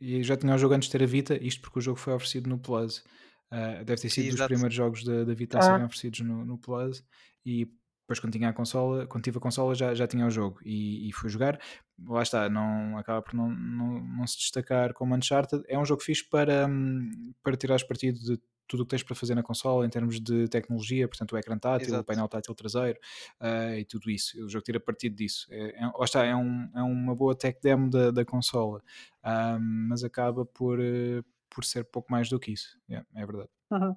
[0.00, 2.14] e, já tinha o jogo antes de ter a Vita, isto porque o jogo foi
[2.14, 3.04] oferecido no Plus.
[3.52, 5.86] Uh, deve ter sido Sim, dos primeiros jogos da, da Vita a serem ah.
[5.86, 7.04] oferecidos no, no Plus
[7.44, 7.68] e
[8.04, 11.08] depois quando tinha a consola, quando tive a consola já, já tinha o jogo e,
[11.08, 11.58] e fui jogar.
[12.06, 15.64] Lá está, não, acaba por não, não, não se destacar como Uncharted.
[15.66, 19.14] É um jogo fixe para, hum, para tirares partido de tudo o que tens para
[19.14, 22.02] fazer na consola em termos de tecnologia, portanto o ecrã tátil, Exato.
[22.02, 22.98] o painel tátil traseiro
[23.40, 24.44] uh, e tudo isso.
[24.44, 25.46] O jogo tira partido disso.
[25.50, 28.82] É, é, está, é, um, é uma boa tech demo da, da consola,
[29.24, 32.78] uh, mas acaba por, uh, por ser pouco mais do que isso.
[32.88, 33.50] Yeah, é verdade.
[33.70, 33.96] Uhum.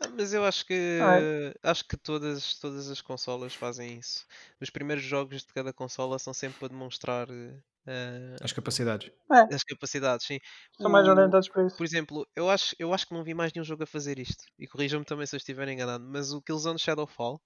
[0.00, 1.54] Ah, mas eu acho que ah, é.
[1.62, 4.26] acho que todas, todas as consolas fazem isso.
[4.60, 7.28] Os primeiros jogos de cada consola são sempre para demonstrar
[7.88, 9.10] Uh, as capacidades.
[9.32, 9.54] É.
[9.54, 10.38] As capacidades, sim.
[10.76, 11.76] São o, mais orientados para isso.
[11.76, 14.44] Por exemplo, eu acho, eu acho que não vi mais nenhum jogo a fazer isto.
[14.58, 16.04] E corrijam-me também se eu estiver enganado.
[16.04, 17.40] Mas o Killzone Shadowfall,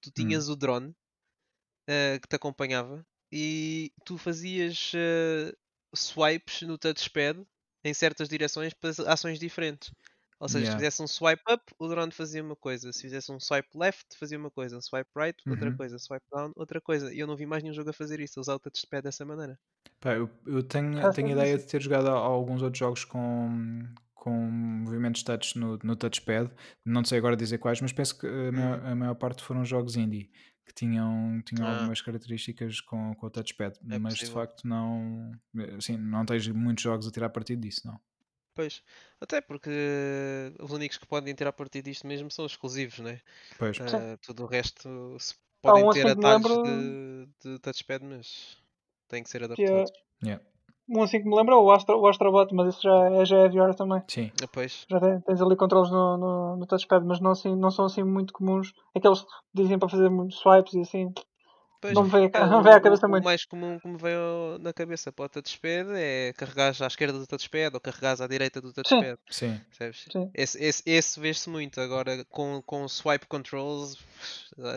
[0.00, 0.52] tu tinhas hum.
[0.52, 5.56] o drone uh, que te acompanhava e tu fazias uh,
[5.96, 7.44] swipes no touchpad
[7.84, 9.90] em certas direções para ações diferentes.
[10.42, 10.72] Ou seja, yeah.
[10.72, 12.92] se fizesse um swipe up, o drone fazia uma coisa.
[12.92, 14.76] Se fizesse um swipe left, fazia uma coisa.
[14.76, 15.76] Um swipe right, outra uhum.
[15.76, 16.00] coisa.
[16.00, 17.14] Swipe down, outra coisa.
[17.14, 19.24] E eu não vi mais nenhum jogo a fazer isso, a usar o touchpad dessa
[19.24, 19.56] maneira.
[20.00, 24.32] Pá, eu, eu tenho, ah, tenho ideia de ter jogado alguns outros jogos com, com
[24.32, 26.50] movimentos touch no, no touchpad.
[26.84, 28.88] Não sei agora dizer quais, mas penso que a maior, uhum.
[28.88, 30.28] a maior parte foram jogos indie
[30.66, 31.76] que tinham, tinham ah.
[31.76, 34.28] algumas características com, com o touchpad, é mas possível.
[34.28, 35.30] de facto não,
[35.78, 38.00] assim, não tens muitos jogos a tirar partido disso, não.
[38.54, 38.82] Pois,
[39.20, 39.70] até porque
[40.60, 43.20] os únicos que podem ter a partir disto mesmo são os exclusivos, né?
[43.58, 43.78] Pois.
[43.78, 46.62] Uh, tudo o resto se podem um ter atalhos lembro...
[46.64, 48.58] de, de touchpad, mas
[49.08, 49.90] têm que ser adaptados.
[49.90, 50.28] Que é...
[50.28, 50.44] yeah.
[50.88, 53.38] Um assim que me lembra é o, Astro, o Astrobot, mas isso já é, já
[53.38, 54.02] é VR também.
[54.08, 54.30] Sim.
[54.42, 54.84] Ah, pois.
[54.90, 58.32] Já tens ali controles no, no, no touchpad, mas não, assim, não são assim muito
[58.32, 58.74] comuns.
[58.94, 61.12] Aqueles que dizem para fazer muitos swipes e assim.
[61.82, 63.24] Pois, não a, não veio à cabeça o, muito.
[63.24, 67.18] O mais comum que me veio na cabeça para o touchpad é carregar à esquerda
[67.18, 69.18] do touchpad ou carregar à direita do touchpad.
[69.28, 69.60] Sim.
[69.92, 70.30] Sim.
[70.32, 71.80] Esse, esse, esse vê-se muito.
[71.80, 73.98] Agora com, com swipe controls,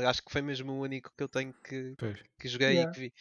[0.08, 1.96] acho que foi mesmo o único que eu tenho que,
[2.40, 2.90] que joguei yeah.
[2.90, 3.14] e que vi.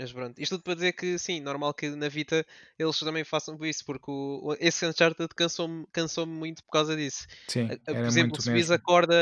[0.00, 2.46] Mas pronto, isto tudo para dizer que sim, normal que na Vita
[2.78, 7.26] eles também façam isso, porque o, esse Uncharted cansou-me cansou muito por causa disso.
[7.46, 9.14] Sim, por exemplo, subis a corda,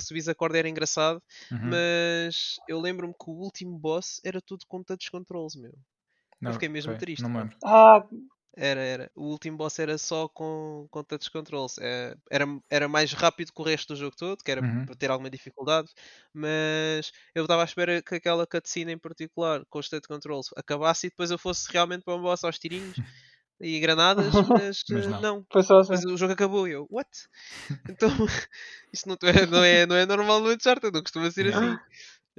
[0.00, 1.70] subis a corda era engraçado, uhum.
[1.70, 5.72] mas eu lembro-me que o último boss era tudo com touch controls, meu.
[6.40, 7.22] Não, eu fiquei mesmo okay, triste.
[7.22, 7.56] Não lembro.
[7.62, 8.04] Ah,
[8.56, 9.10] era, era.
[9.14, 11.78] O último boss era só com, com touch controls.
[11.78, 14.86] É, era, era mais rápido que o resto do jogo todo, que era uhum.
[14.86, 15.88] para ter alguma dificuldade,
[16.32, 21.06] mas eu estava à espera que aquela cutscene em particular, com os touch controls, acabasse
[21.06, 22.96] e depois eu fosse realmente para um boss aos tirinhos
[23.60, 25.20] e granadas, mas, mas não.
[25.20, 25.46] não.
[25.52, 25.92] Foi só assim.
[25.92, 27.08] Mas o jogo acabou e eu, what?
[27.90, 28.10] Então,
[28.92, 31.78] isto não é, não é, não é normal no Uncharted, não costuma ser assim.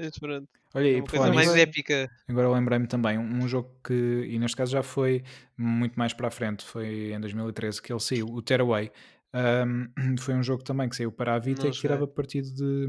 [0.01, 0.47] Mas pronto.
[0.73, 2.09] Olha, é uma coisa mais épica.
[2.27, 3.93] Agora lembrei-me também, um, um, jogo que,
[4.27, 5.23] e neste caso já foi
[5.57, 8.91] muito mais para a frente, foi em 2013 que ele saiu, o Tearaway.
[9.33, 12.87] Um, foi um jogo também que saiu para a Vita e que tirava partido de,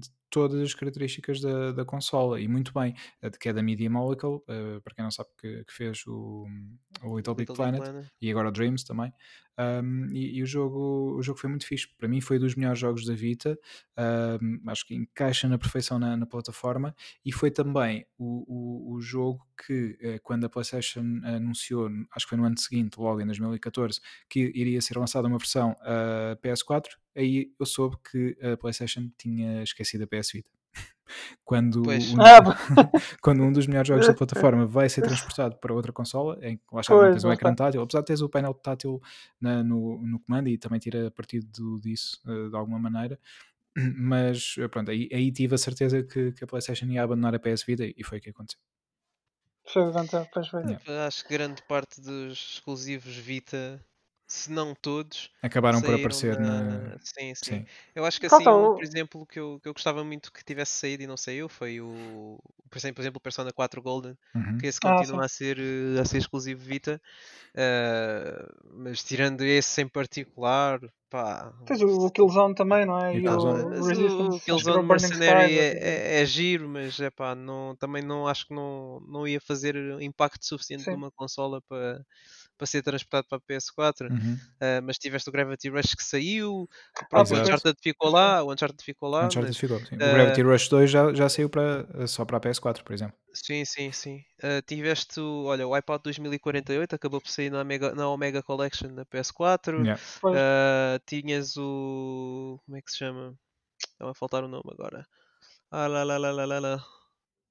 [0.00, 2.94] de, todas as características da, da consola e muito bem,
[3.40, 6.46] que é da Media Molecule, uh, para quem não sabe que, que fez o,
[7.02, 9.12] o Little, Big, Planet, Planet, e agora o Dreams também.
[9.58, 11.88] Um, e, e, o, jogo, o jogo foi muito fixe.
[11.98, 13.58] Para mim, foi dos melhores jogos da Vita.
[14.40, 16.94] Um, acho que encaixa na perfeição na, na plataforma.
[17.24, 22.30] E foi também o, o, o jogo que, eh, quando a PlayStation anunciou, acho que
[22.30, 26.90] foi no ano seguinte, logo em 2014, que iria ser lançada uma versão uh, PS4,
[27.18, 30.50] aí eu soube que a PlayStation tinha esquecido a PS Vita
[31.44, 32.40] quando um, ah,
[33.20, 36.64] quando um dos melhores jogos da plataforma vai ser transportado para outra consola, em que
[36.72, 39.00] lá está, pois, tens um ecrã tátil, apesar de teres o painel tátil
[39.40, 43.18] na, no, no comando e também tira partido disso uh, de alguma maneira,
[43.96, 47.38] mas eh, pronto, aí, aí tive a certeza que, que, a PlayStation ia abandonar a
[47.38, 48.60] PS Vita e foi o que aconteceu.
[49.66, 50.62] Foi o que aconteceu, pois foi.
[50.62, 51.06] Yeah.
[51.06, 53.84] Acho que grande parte dos exclusivos Vita
[54.28, 56.62] se não todos, acabaram por aparecer na...
[56.62, 56.98] na...
[57.00, 60.04] Sim, sim, sim, Eu acho que assim, um, por exemplo, que eu, que eu gostava
[60.04, 64.18] muito que tivesse saído e não saiu foi o, por exemplo, o Persona 4 Golden,
[64.34, 64.58] uhum.
[64.58, 65.58] que esse ah, continua ah, a, ser,
[65.98, 67.00] a ser exclusivo Vita,
[67.54, 71.50] uh, mas tirando esse em particular, pá.
[71.64, 73.16] Tens o Killzone também, não é?
[73.16, 74.36] E, e o, o Resistance.
[74.36, 78.54] O Killzone Mercenary é, é, é, giro, mas é pá, não, também não acho que
[78.54, 80.90] não, não ia fazer impacto suficiente sim.
[80.90, 82.04] numa consola para
[82.58, 84.34] para ser transportado para a PS4, Uhum.
[84.34, 87.42] uh, mas tiveste o Gravity Rush que saiu, o próprio Exato.
[87.48, 89.26] Uncharted ficou lá, o Uncharted ficou lá.
[89.26, 89.96] Uncharted mas- ficou, sim.
[89.96, 93.16] O eh, Gravity Rush 2 já, já saiu para, só para a PS4, por exemplo.
[93.32, 94.16] Sim, sim, sim.
[94.42, 98.92] Uh, tiveste, o- olha, o Wipeout 2048 acabou por sair na Omega, na Omega Collection
[98.94, 99.80] da PS4.
[99.84, 100.00] Yeah.
[100.24, 102.60] Uh, tinhas o.
[102.66, 103.34] Como é que se chama?
[103.80, 105.06] Estava a faltar o nome agora.
[105.70, 106.84] Ah, lá, lá, lá, lá, lá, lá.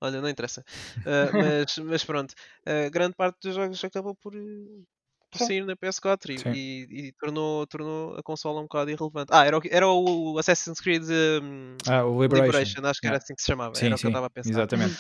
[0.01, 0.64] Olha, não interessa.
[0.97, 1.32] Uh,
[1.66, 2.34] mas, mas pronto,
[2.68, 4.34] uh, grande parte dos jogos acabou por,
[5.38, 5.47] por Sim.
[5.47, 6.51] sair na PS4 e, Sim.
[6.51, 9.29] e- e tornou, tornou a consola um bocado irrelevante.
[9.31, 11.03] Ah, era o, era o Assassin's Creed
[11.41, 12.45] um, Ah, o Liberation.
[12.47, 12.85] Liberation.
[12.85, 13.75] acho que era assim que se chamava.
[13.75, 14.49] Sim, era o que eu sim, estava a pensar.
[14.49, 14.97] exatamente.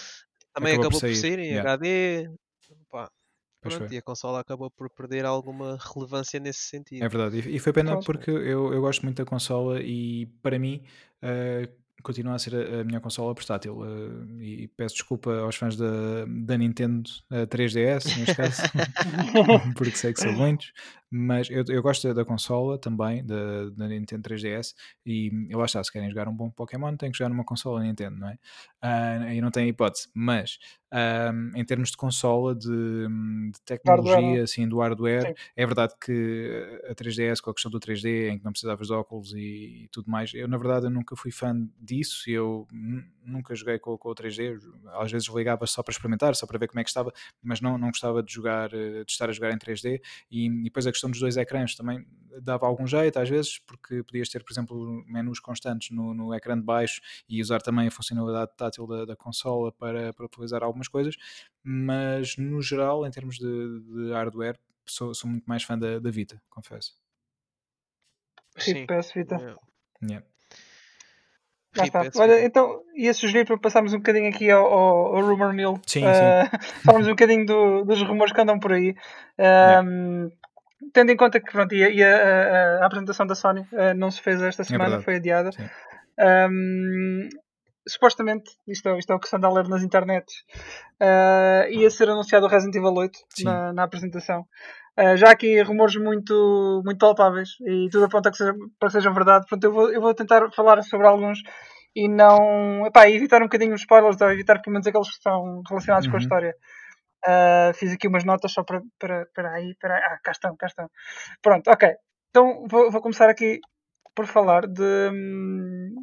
[0.53, 1.73] Também Acabou acabou, por por sair, em yeah.
[1.73, 2.29] HD.
[2.89, 3.09] Pá,
[3.61, 7.03] pronto, e a consola acabou por perder alguma relevância nesse sentido.
[7.03, 7.49] É verdade.
[7.49, 10.83] E, foi pena porque eu, eu gosto muito da consola e para mim
[11.21, 11.69] eh,
[12.03, 13.83] continua a ser a, a minha consola portátil.
[13.83, 18.61] eh, e peço desculpa aos fãs da, da Nintendo eh, 3DS, neste caso,
[19.75, 20.71] porque sei que são muitos.
[21.09, 24.73] Mas eu, eu gosto da consola também, da, da Nintendo 3DS.
[25.05, 27.81] E eu acho que se querem jogar um bom Pokémon, têm que jogar numa consola
[27.81, 28.37] Nintendo, não é?
[28.81, 30.09] Ah, e não tem hipótese.
[30.13, 30.59] Mas
[30.91, 35.33] ah, em termos de consola, de, de tecnologia, Hardware, assim, do hardware, Sim.
[35.55, 38.93] é verdade que a 3DS, com a questão do 3D, em que não precisavas de
[38.93, 43.03] óculos e, e tudo mais, eu na verdade eu nunca fui fã disso, eu nu-
[43.25, 44.57] nunca joguei com, com o 3D,
[44.99, 47.11] às vezes ligava só para experimentar, só para ver como é que estava,
[47.43, 50.63] mas não, não gostava de jogar, eh, de estar a jogar em 3D, e, e
[50.63, 52.05] depois a questão dos dois ecrãs também
[52.41, 56.57] dava algum jeito às vezes, porque podias ter, por exemplo, menus constantes no, no ecrã
[56.57, 60.87] de baixo e usar também a funcionalidade tátil da, da consola para, para utilizar algumas
[60.87, 61.15] coisas,
[61.63, 66.09] mas no geral, em termos de, de hardware, sou, sou muito mais fã da, da
[66.11, 66.93] Vita, confesso.
[68.57, 68.85] Sim.
[68.85, 69.35] PS Vita.
[69.35, 69.59] Yeah.
[70.03, 70.25] Yeah.
[71.75, 72.03] Está.
[72.05, 75.79] PS Olha, então ia sugerir para passarmos um bocadinho aqui ao, ao, ao Rumor Mill.
[75.85, 76.49] Sim, Eh,
[76.83, 78.95] falarmos um bocadinho do- dos rumores que andam por aí.
[79.37, 80.31] Ehm,
[80.93, 84.11] Tendo em conta que pronto, e a, e a- a- apresentação da Sony eh, não
[84.11, 85.05] se fez esta semana, verdade.
[85.05, 85.49] foi adiada.
[86.19, 87.29] Ehm,
[87.87, 90.33] supostamente, isto é, isto é o que se anda a ler nas internets,
[90.99, 93.45] eh, ia ser anunciado o Resident Evil 8 Sim.
[93.45, 94.45] na, na apresentação.
[94.97, 99.13] Eh, já aqui rumores muito, muito palpáveis e tudo aponta que seja, para que sejam
[99.13, 99.45] verdade.
[99.47, 101.39] Portanto, eu vou, eu vou tentar falar sobre alguns
[101.95, 105.61] e não epá, evitar um bocadinho os spoilers, ou evitar pelo menos aqueles que estão
[105.67, 106.21] relacionados com a Uhum.
[106.21, 106.53] história.
[107.27, 109.97] Uh, fiz aqui umas notas só para, para, para aí, para.
[109.97, 110.89] Ah, cá estão, cá estão.
[111.41, 111.93] Pronto, ok.
[112.29, 113.59] Então vou, vou começar aqui
[114.15, 114.81] por falar de.
[115.11, 115.95] hum,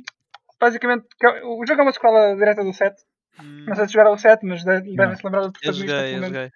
[0.60, 3.02] Basicamente, é- o jogo é uma escola direta do 7.
[3.40, 4.94] Hum, Não sei se jogaram o 7, mas de- Não.
[4.96, 5.86] devem-se lembrar do eu protagonista.
[5.86, 6.52] joguei, pelo eu joguei.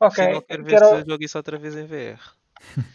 [0.00, 0.24] Ok.
[0.24, 2.20] Afinal, quero que ver era se eu jogo isso outra vez em VR.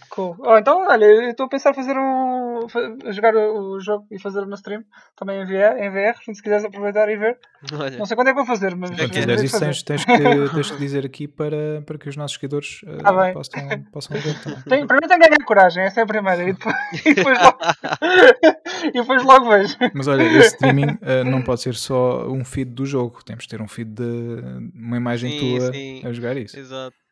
[0.10, 0.36] Cool.
[0.40, 2.68] Oh, então, olha, eu estou a pensar fazer um.
[3.12, 4.84] jogar o, jogo e fazer uma stream
[5.16, 7.38] também em VR, em VR, se quiseres aproveitar e ver.
[7.74, 8.90] Olha, Não sei quando é que vou fazer, mas.
[8.90, 8.96] Se
[9.26, 10.18] devo isso, tens, tens, que,
[10.54, 13.34] tens que dizer aqui para, para que os nossos seguidores Tá bem.
[13.34, 14.62] possam, possam ver também.
[14.62, 16.44] Tem, primeiro tem que ganhar coragem, essa é a primeira.
[16.44, 17.58] E depois, e depois, logo,
[18.86, 19.76] e depois logo vejo.
[19.94, 23.50] Mas olha, esse streaming eh, não pode ser só um feed do jogo, temos de
[23.50, 26.02] ter um feed de uma imagem Sim, tua sim.
[26.06, 26.60] a jogar isso.
[26.60, 27.03] exato.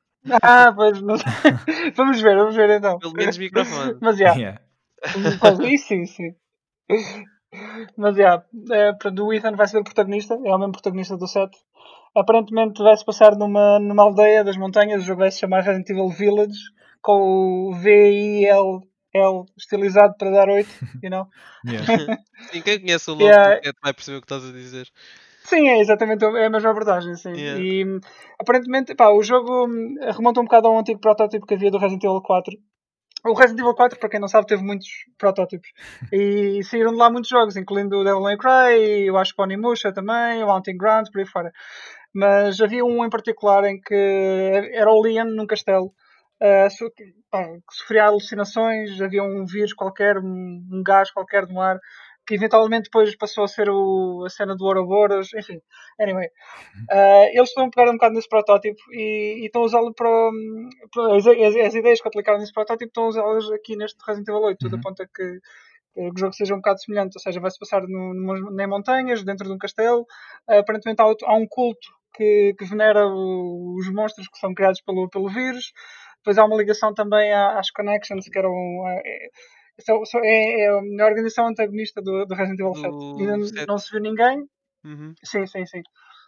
[0.41, 1.25] Ah, pois não sei.
[1.95, 2.99] Vamos ver, vamos ver então.
[2.99, 3.97] Pelo menos microfone.
[4.01, 4.61] Mas já, Yeah.
[5.71, 6.35] isso sim, sim.
[7.97, 11.27] Mas já, é, portanto, o Ethan vai ser o protagonista, é o mesmo protagonista do
[11.27, 11.51] set.
[12.15, 15.89] Aparentemente vai se passar numa, numa aldeia das montanhas, o jogo vai se chamar Resident
[15.89, 16.59] Evil Village,
[17.01, 20.69] com o V-I-L-L estilizado para dar 8,
[21.03, 21.27] you know?
[21.65, 22.17] Yeah.
[22.51, 23.55] Sim, quem conhece o nome Yeah.
[23.59, 24.87] do set vai perceber o que estás a dizer.
[25.43, 27.33] Sim, é exatamente a é a mesma abordagem, sim.
[27.33, 27.61] Yeah.
[27.61, 27.85] E
[28.39, 31.77] aparentemente, pá, o jogo hum, remonta um bocado a um antigo protótipo que havia do
[31.77, 32.55] Resident Evil 4.
[33.25, 34.87] O Resident Evil 4, para quem não sabe, teve muitos
[35.17, 35.69] protótipos.
[36.13, 39.43] E saíram de lá muitos jogos, incluindo o Devil May Cry, eu acho que o
[39.43, 41.51] Onimusha também, o Hunting Grounds, por aí fora.
[42.13, 43.93] Mas havia um em particular em que
[44.73, 45.93] era o Leon num castelo.
[46.71, 51.61] so- que, pá, que sofria alucinações, havia um vírus qualquer, um, um gás qualquer no
[51.61, 51.77] ar,
[52.31, 55.59] que eventualmente depois passou a ser o- a cena do Ouroboros, enfim.
[55.99, 56.29] Anyway,
[56.89, 60.09] ah, eles estão a pegar um bocado nesse protótipo e, e estão a usá-lo para,
[60.93, 64.29] para as, as- as ideias que aplicaram nesse protótipo estão a usá-las aqui neste Resident
[64.29, 64.59] Evil 8.
[64.59, 64.79] Tudo Uhum.
[64.79, 65.39] aponta que,
[65.93, 69.53] que o jogo seja um bocado semelhante, ou seja, vai-se passar em montanhas, dentro de
[69.53, 70.05] um castelo.
[70.47, 74.81] Ah, aparentemente há, há um culto que, que venera o- os monstros que são criados
[74.81, 75.73] pelo, pelo vírus.
[76.17, 78.53] Depois há uma ligação também às Connections, que eram.
[78.85, 79.01] ah,
[79.77, 82.89] é, são- são- é, é a organização antagonista do, do Resident Evil 7.
[82.89, 83.67] Do Ainda 7.
[83.67, 84.45] não se viu ninguém,
[84.83, 85.13] Uhum.
[85.23, 85.83] Sim, sim, sim.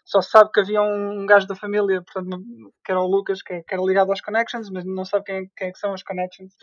[0.06, 2.40] Só se sabe que havia um gajo da família, portanto,
[2.86, 5.70] que era o Lucas, que, que era ligado às Connections, mas não sabe quem, quem
[5.70, 6.54] é que são as Connections.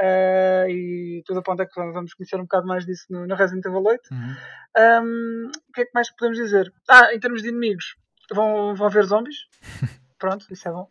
[0.00, 3.82] Ah, e tudo aponta que vamos conhecer um bocado mais disso no, no Resident Evil
[3.82, 4.00] 8.
[4.10, 4.36] Uhum.
[4.78, 6.72] Ahm, o que é que mais podemos dizer?
[6.88, 7.96] Ah, em termos de inimigos,
[8.32, 9.36] vão, vão haver zombies.
[10.18, 10.88] pronto, isso é bom.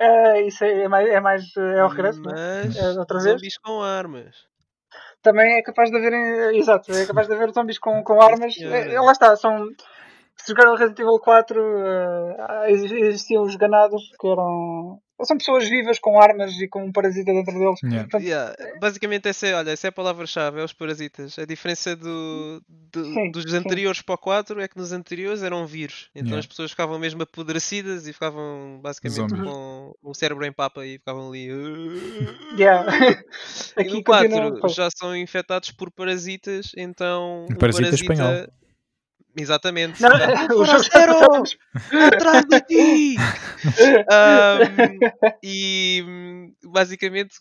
[0.00, 1.56] uh, isso é, é, mais, é mais.
[1.56, 2.98] É o regresso, Mas, é?
[2.98, 3.36] outra vez.
[3.36, 4.46] Zombies com armas.
[5.22, 6.54] Também é capaz de haver.
[6.54, 8.54] Exato, é capaz de haver zombies com, com armas.
[8.60, 9.68] É, lá está, são
[10.36, 15.00] se jogaram Resident Evil 4, uh, existiam os ganados que eram.
[15.22, 17.80] São pessoas vivas com armas e com um parasita dentro deles.
[17.82, 18.02] Yeah.
[18.02, 18.54] Portanto, yeah.
[18.78, 21.38] Basicamente, essa é, olha, essa é a palavra-chave: é os parasitas.
[21.38, 24.04] A diferença do, do sim, dos anteriores sim.
[24.04, 26.10] para o 4 é que nos anteriores eram vírus.
[26.14, 26.40] Então yeah.
[26.40, 29.42] as pessoas ficavam mesmo apodrecidas e ficavam basicamente Zombies.
[29.42, 31.48] com o cérebro em papa e ficavam ali.
[32.56, 32.86] Yeah.
[33.78, 37.46] e no 4 já são infectados por parasitas, então.
[37.50, 38.46] Um parasita, parasita espanhol
[39.36, 40.00] Exatamente.
[40.00, 40.10] Não,
[40.58, 41.42] o zero!
[42.06, 43.16] Atrás de ti!
[44.10, 46.04] um, e
[46.64, 47.36] basicamente,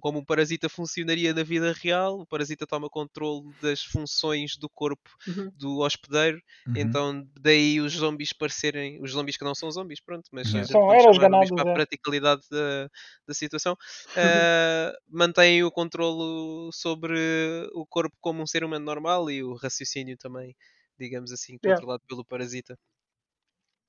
[0.00, 5.08] como um parasita funcionaria na vida real, o parasita toma controle das funções do corpo
[5.28, 5.50] uhum.
[5.56, 6.40] do hospedeiro.
[6.66, 6.74] Uhum.
[6.76, 10.66] Então, daí os zombies parecerem, os zombies que não são zombies, pronto, mas yeah.
[10.66, 12.88] são eras ganados, para a praticalidade da,
[13.26, 17.16] da situação, uh, mantêm o controle sobre
[17.72, 20.56] o corpo como um ser humano normal e o raciocínio também
[20.98, 22.06] digamos assim, controlado yeah.
[22.08, 22.76] pelo parasita.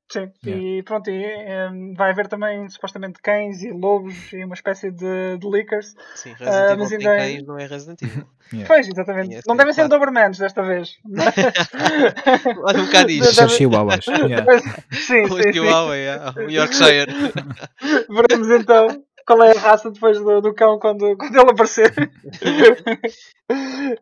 [0.10, 0.64] Sim, yeah.
[0.64, 1.26] e pronto, e,
[1.70, 5.96] um, vai haver também supostamente cães e lobos e uma espécie de, de lickers.
[6.16, 7.18] Sim, Resident uh, Evil tem é...
[7.18, 8.26] cães, não é Resident Evil.
[8.54, 8.68] yeah.
[8.68, 9.36] Pois, exatamente.
[9.36, 10.96] Yes, não devem ser Dobermans desta vez.
[12.64, 13.34] Olha um bocado isso.
[13.34, 14.06] São chihuahuas.
[14.96, 16.00] Sim, um sim, chihuahua, sim.
[16.00, 16.42] Yeah.
[16.50, 17.12] Yorkshire.
[18.10, 21.94] Veremos então qual é a raça depois do, do cão quando, quando ele aparecer.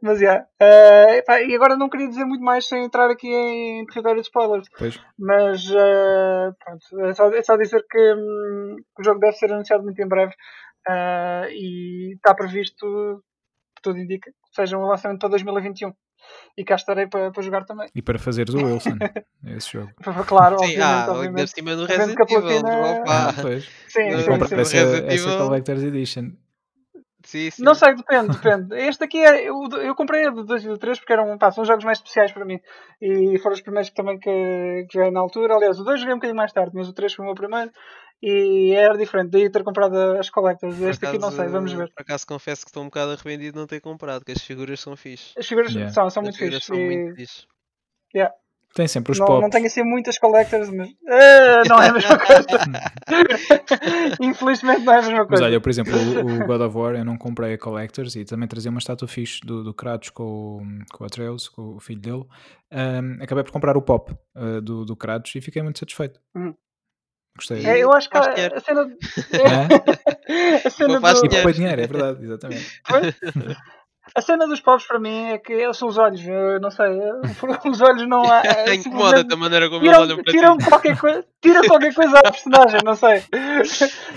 [0.01, 0.45] Mas já.
[0.61, 1.23] Yeah.
[1.27, 4.69] Uh, e agora não queria dizer muito mais sem entrar aqui em território de spoilers.
[4.77, 5.01] Pois.
[5.17, 9.83] Mas uh, pronto, é só, é só dizer que um, o jogo deve ser anunciado
[9.83, 10.33] muito em breve.
[10.87, 13.23] Uh, e está previsto,
[13.81, 15.91] tudo indica, que seja um lançamento para 2021
[16.57, 17.89] e cá estarei para, para jogar também.
[17.93, 18.97] E para fazeres o Wilson,
[19.55, 19.91] esse jogo.
[20.25, 20.81] claro, sim, obviamente.
[20.81, 21.51] Ah, obviamente.
[21.51, 22.41] cima do Resident Evil.
[22.41, 23.03] Platina...
[23.07, 23.65] Ah, pois.
[23.87, 24.55] Sim, sim, sim.
[24.55, 26.31] Essa, essa Collector's Edition.
[27.25, 27.63] Sim, sim.
[27.63, 28.75] Não sei, depende, depende.
[28.75, 29.49] Este aqui é.
[29.49, 31.97] Eu, eu comprei a de 2 e do 3 porque eram, pá, são jogos mais
[31.97, 32.59] especiais para mim.
[33.01, 34.29] E foram os primeiros também que,
[34.87, 35.55] que joguei na altura.
[35.55, 37.71] Aliás, o 2 joguei um bocadinho mais tarde, mas o 3 foi o meu primeiro
[38.21, 40.75] e era diferente, daí ter comprado as collectors.
[40.81, 41.91] Este acaso, aqui não sei, vamos ver.
[41.93, 44.79] Por acaso confesso que estou um bocado arrependido de não ter comprado, que as figuras
[44.79, 45.37] são fixe.
[45.37, 45.93] As figuras yeah.
[45.93, 46.65] são, são muito fixes.
[46.65, 46.85] São e...
[46.85, 47.45] muito fixe.
[48.15, 48.33] Yeah.
[48.75, 49.41] Tem sempre os não, pops.
[49.41, 52.45] Não tenho assim muitas collectors, mas uh, não é a mesma coisa.
[54.19, 55.31] Infelizmente não é a mesma coisa.
[55.31, 58.49] Mas olha, por exemplo, o, God of War eu não comprei a collectors e também
[58.49, 60.59] trazia uma estátua fixe do, do Kratos com,
[60.91, 62.25] com o Atreus, com o filho dele.
[62.69, 66.19] Um, acabei por comprar o pop uh, do, do Kratos e fiquei muito satisfeito.
[66.35, 66.53] Uhum.
[67.35, 67.65] Gostei.
[67.65, 68.87] É, eu acho que a, a, cena.
[70.63, 71.25] a cena do...
[71.25, 72.81] E depois dinheiro, é verdade, exatamente.
[74.13, 76.87] A cena dos pobres para mim é que eles são os olhos, eu não sei,
[77.69, 78.43] os olhos não há.
[78.73, 80.69] Incomoda-te a maneira como tiram, eles olham para tiram ti.
[80.69, 83.23] Qualquer coisa, tira qualquer coisa à personagem, não sei.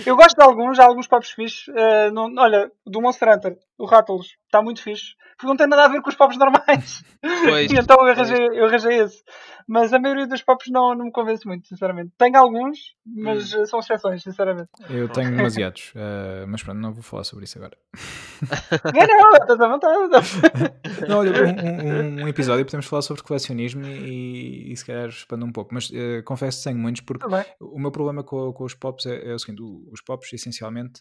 [0.06, 1.66] Eu gosto de alguns, há alguns pobres fixes.
[1.68, 5.14] Uh, não, olha, do Monster Hunter, o Rattlers, está muito fixe.
[5.38, 7.04] Porque não tem nada a ver com os pobres normais.
[7.22, 9.22] Pois, e então eu arranjei, eu arranjei esse.
[9.68, 12.10] Mas a maioria dos pops não, não me convence muito, sinceramente.
[12.18, 13.64] Tenho alguns, mas hum.
[13.66, 14.70] são exceções, sinceramente.
[14.90, 17.76] Eu tenho demasiados, uh, mas pronto, não vou falar sobre isso agora.
[18.94, 21.06] não, não, estás à vontade.
[21.06, 25.46] Não, olha, um, um, um, episódio podemos falar sobre colecionismo e, e se calhar expando
[25.46, 27.26] um pouco, mas uh, confesso que tenho muitos, porque
[27.60, 29.62] o meu problema com, com os pops é, é, o seguinte:
[29.92, 31.00] os pops essencialmente.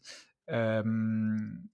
[0.86, 1.68] Um,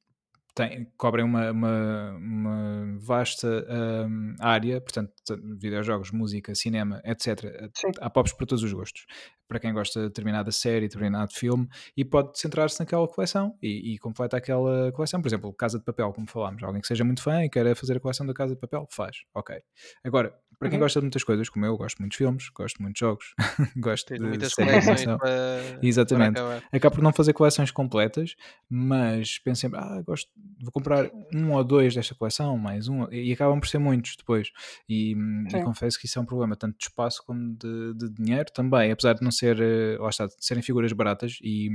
[0.55, 3.65] tem, cobrem uma, uma, uma vasta
[4.07, 5.11] um, área, portanto,
[5.57, 7.69] videojogos, música, cinema, etc.
[7.73, 7.91] Sim.
[7.99, 9.05] Há pops para todos os gostos.
[9.53, 13.99] Para quem gosta de determinada série, determinado filme, e pode centrar-se naquela coleção e, e
[13.99, 15.21] completa aquela coleção.
[15.21, 16.63] Por exemplo, Casa de Papel, como falámos.
[16.63, 19.17] Alguém que seja muito fã e queira fazer a coleção da Casa de Papel, faz.
[19.35, 19.55] Ok.
[20.03, 20.33] Agora,
[20.63, 20.85] para quem uhum.
[20.85, 23.33] gosta de muitas coisas, como eu, gosto de muitos filmes, gosto de muitos jogos,
[23.75, 25.79] gosto Tem de muitas coleções para...
[25.81, 26.35] Exatamente.
[26.35, 28.35] Para Acabo por não fazer coleções completas,
[28.69, 30.31] mas penso sempre, ah, gosto,
[30.61, 34.51] vou comprar um ou dois desta coleção, mais um, e acabam por ser muitos depois.
[34.87, 35.11] E,
[35.53, 38.89] e confesso que isso é um problema, tanto de espaço como de, de dinheiro também,
[38.89, 41.69] apesar de não ser, eh, lá está, de serem figuras baratas e,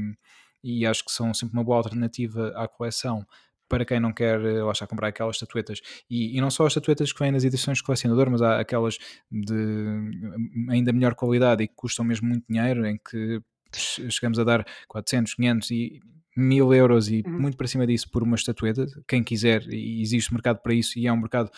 [0.63, 3.27] e acho que são sempre uma boa alternativa à coleção
[3.69, 5.81] para quem não quer, eh, lá está, comprar aquelas estatuetas.
[6.09, 8.99] E, e, não só as estatuetas que vêm nas edições de colecionador, mas há aquelas
[9.31, 13.41] de hum, ainda melhor qualidade e que custam mesmo muito dinheiro, em que
[13.75, 16.01] chegamos a dar 400, 500 e
[16.39, 17.41] mil euros e uhum.
[17.41, 18.87] muito para cima disso por uma estatueta.
[19.09, 21.51] Quem quiser, e existe mercado para isso, e é um mercado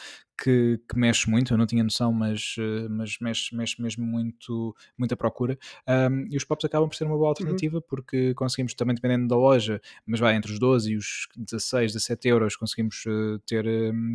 [0.42, 4.74] que, que, mexe muito, eu não tinha noção, mas, uh, mas mexe, mexe mesmo muito,
[4.96, 5.58] muita procura.
[5.86, 7.28] Um, e os pops acabam por ser uma boa uhum.
[7.28, 7.84] alternativa uhum.
[7.86, 12.28] porque conseguimos, também dependendo da loja, mas vai entre os 12 e os 16, 17
[12.28, 13.66] euros, conseguimos uh, ter,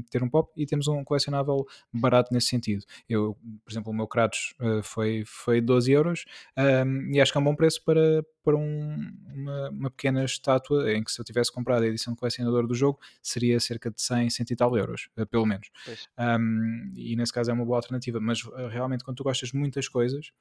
[0.10, 2.84] ter um pop e temos um colecionável barato nesse sentido.
[3.08, 6.26] Eu, por exemplo, o meu Kratos foi, foi 12 euros
[6.58, 10.94] um, e acho que é um bom preço para, para um, uma, uma, pequena estátua
[10.94, 14.00] em que se eu tivesse comprado a edição de colecionador do jogo seria cerca de
[14.00, 15.70] 100, 100 e tal euros, eh, pelo menos.
[16.18, 19.58] Um, e nesse caso é uma boa alternativa, mas eh, realmente quando tu gostas de
[19.58, 20.32] muitas coisas,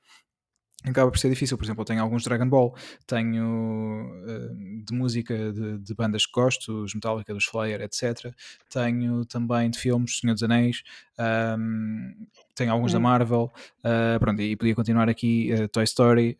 [0.84, 1.56] acaba por ser difícil.
[1.56, 2.74] Por exemplo, eu tenho alguns Dragon Ball,
[3.06, 8.32] tenho uh, de música de, de, bandas que gosto, os Metallica, dos Slayer, etc.
[8.70, 10.82] Tenho também de filmes, Senhor dos Anéis,
[11.58, 12.94] um, tenho alguns hum.
[12.94, 16.38] da Marvel, uh, pronto, e podia continuar aqui, uh, Toy Story,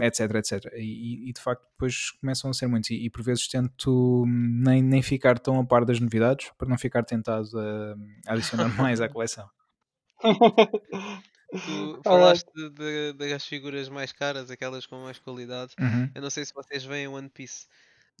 [0.00, 0.72] etc, etc.
[0.76, 4.82] E, e, de facto depois começam a ser muitos, e, e, por vezes tento nem,
[4.82, 7.48] nem ficar tão a par das novidades, para não ficar tentado
[8.26, 9.48] a adicionar mais à coleção.
[10.20, 15.74] Tu falaste de, de, das figuras mais caras, aquelas com mais qualidade.
[15.78, 16.10] Uhum.
[16.14, 17.66] Eu não sei se vocês veem One Piece,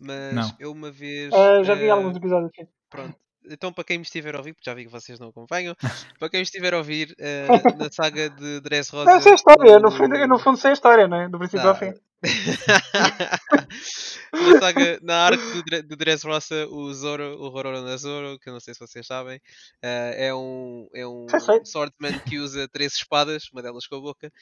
[0.00, 0.56] mas não.
[0.58, 1.32] eu uma vez.
[1.32, 2.68] Uh, já vi uh, alguns episódios aqui.
[2.90, 3.16] Pronto.
[3.50, 5.74] Então, para quem me estiver a ouvir, porque já vi que vocês não acompanham,
[6.18, 9.10] para quem me estiver a ouvir uh, na saga de Dress Rosa.
[9.10, 9.80] Não, sei a história, o...
[9.80, 11.28] no, fundo, no fundo sei a história, não é?
[11.28, 11.92] Do princípio ao fim.
[14.32, 18.60] na, saga, na arco do, do Dressrosa, o Zoro, o Rororo Zoro, que eu não
[18.60, 21.26] sei se vocês sabem, uh, é um, é um
[21.64, 24.32] swordsman que usa três espadas, uma delas com a boca,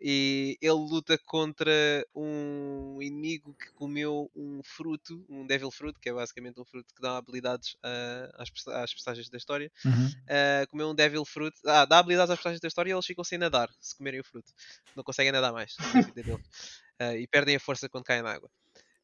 [0.00, 1.72] e ele luta contra
[2.14, 7.02] um inimigo que comeu um fruto, um Devil Fruit, que é basicamente um fruto que
[7.02, 9.70] dá habilidades uh, às, às personagens da história.
[9.84, 10.06] Uhum.
[10.06, 13.24] Uh, comeu um Devil Fruit, ah, dá habilidades às personagens da história e eles ficam
[13.24, 14.52] sem nadar se comerem o fruto.
[14.94, 15.76] Não conseguem nadar mais.
[17.00, 18.50] uh, e perdem a força quando caem na água.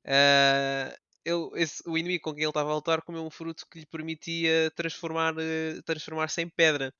[0.05, 3.81] Uh, ele, esse, o inimigo com quem ele estava a lutar comeu um fruto que
[3.81, 6.93] lhe permitia transformar, uh, transformar-se em pedra.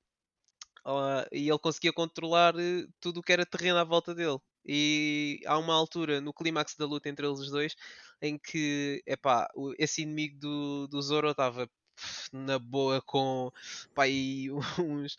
[1.31, 4.37] E ele conseguia controlar uh, tudo o que era terreno à volta dele.
[4.65, 7.75] E há uma altura no clímax da luta entre eles os dois
[8.21, 11.69] em que epá, esse inimigo do, do Zoro estava
[12.31, 13.51] na boa com
[13.93, 14.03] pá,
[14.79, 15.17] uns,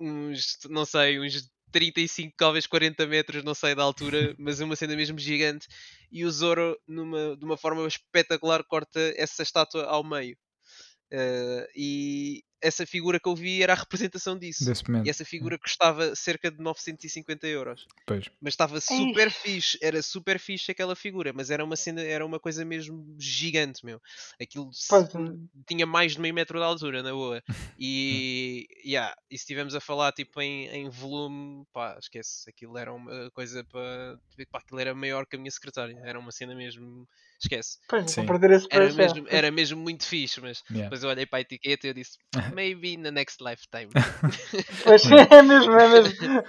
[0.00, 4.96] uns, não sei, uns 35, talvez 40 metros, não sei da altura, mas uma cena
[4.96, 5.66] mesmo gigante.
[6.10, 10.36] E o Zoro, numa, de uma forma espetacular, corta essa estátua ao meio.
[11.12, 14.64] Uh, e essa figura que eu vi era a representação disso.
[15.04, 17.86] E essa figura custava cerca de 950 euros.
[18.06, 18.30] Pois.
[18.40, 19.30] Mas estava super Ei.
[19.30, 23.84] fixe, era super fixe aquela figura, mas era uma cena, era uma coisa mesmo gigante,
[23.84, 24.00] meu.
[24.40, 25.08] Aquilo pois.
[25.66, 27.42] tinha mais de meio metro de altura, na boa.
[27.82, 32.92] E, yeah, e se estivermos a falar tipo em, em volume, pá, esquece, aquilo era
[32.92, 34.18] uma coisa para.
[34.52, 37.08] aquilo era maior que a minha secretária, era uma cena mesmo
[37.42, 37.78] esquece.
[37.88, 40.84] Pois, vou perder esse era, mesmo, era mesmo muito fixe, mas yeah.
[40.84, 42.18] depois eu olhei para a etiqueta e eu disse,
[42.54, 43.90] maybe in the next lifetime.
[44.84, 46.42] pois é mesmo, é mesmo.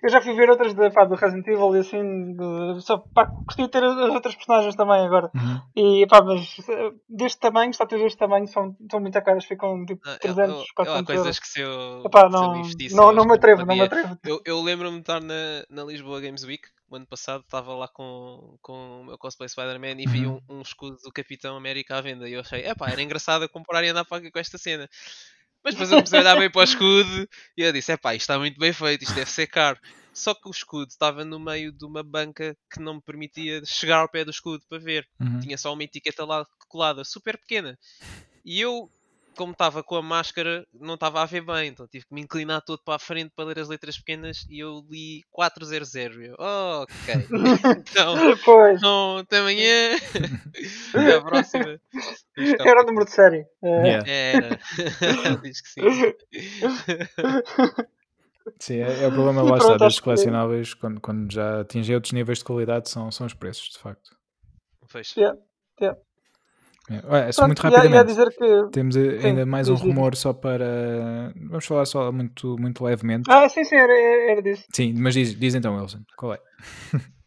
[0.00, 3.24] Eu já fui ver outras de, pá, do Resident Evil e assim, de, só pá,
[3.44, 5.32] gostei de ter as outras personagens também agora.
[5.34, 5.60] Uhum.
[5.74, 10.02] E pá, mas eh, deste tamanho, estátuas deste tamanho são, são muito caras, ficam tipo
[10.20, 13.34] 300, eu, 400 Há coisas que se eu, Epá, não, se eu não, não, me
[13.34, 14.16] atrevo, não me atrevo.
[14.24, 16.62] Eu, eu lembro-me de estar na, na Lisboa Games Week
[16.92, 20.40] o ano passado estava lá com, com o meu cosplay Spider-Man e vi uhum.
[20.48, 23.82] um, um, escudo do Capitão América à venda e eu achei, epá, era engraçado comprar
[23.82, 24.88] e andar para com esta cena.
[25.64, 28.22] Mas depois eu comecei a olhar bem para o escudo e eu disse, epá, isto
[28.22, 29.78] está muito bem feito, isto deve ser caro.
[30.12, 34.00] Só que o escudo estava no meio de uma banca que não me permitia chegar
[34.00, 35.08] ao pé do escudo para ver.
[35.18, 35.40] Uhum.
[35.40, 37.78] Tinha só uma etiqueta lá colada, super pequena.
[38.44, 38.90] E eu
[39.36, 42.62] como estava com a máscara, não estava a ver bem, então tive que me inclinar
[42.62, 45.94] todo para a frente para ler as letras pequenas e eu li 400.
[45.94, 47.14] Eu, oh, ok.
[47.78, 48.78] então, pois.
[48.78, 49.96] Então, até amanhã.
[50.94, 51.80] até a próxima.
[52.36, 53.46] Era o número de série.
[53.62, 53.68] É.
[53.68, 54.10] Yeah.
[54.10, 54.60] Era.
[55.42, 55.82] Diz que sim.
[58.58, 62.38] Sim, é, é o problema lá está dos colecionáveis quando, quando já atingem outros níveis
[62.38, 64.16] de qualidade são, são os preços, de facto.
[64.90, 65.14] Pois.
[65.16, 65.38] Yeah.
[65.80, 65.98] Yeah.
[66.90, 68.14] É, é só muito rapidamente.
[68.36, 68.70] Que...
[68.72, 71.32] Temos ainda sim, mais um rumor só para.
[71.48, 73.30] Vamos falar só muito, muito levemente.
[73.30, 73.92] Ah, sim, sim, era,
[74.30, 74.64] era disso.
[74.72, 76.38] Sim, mas diz, diz então, Wilson, qual é?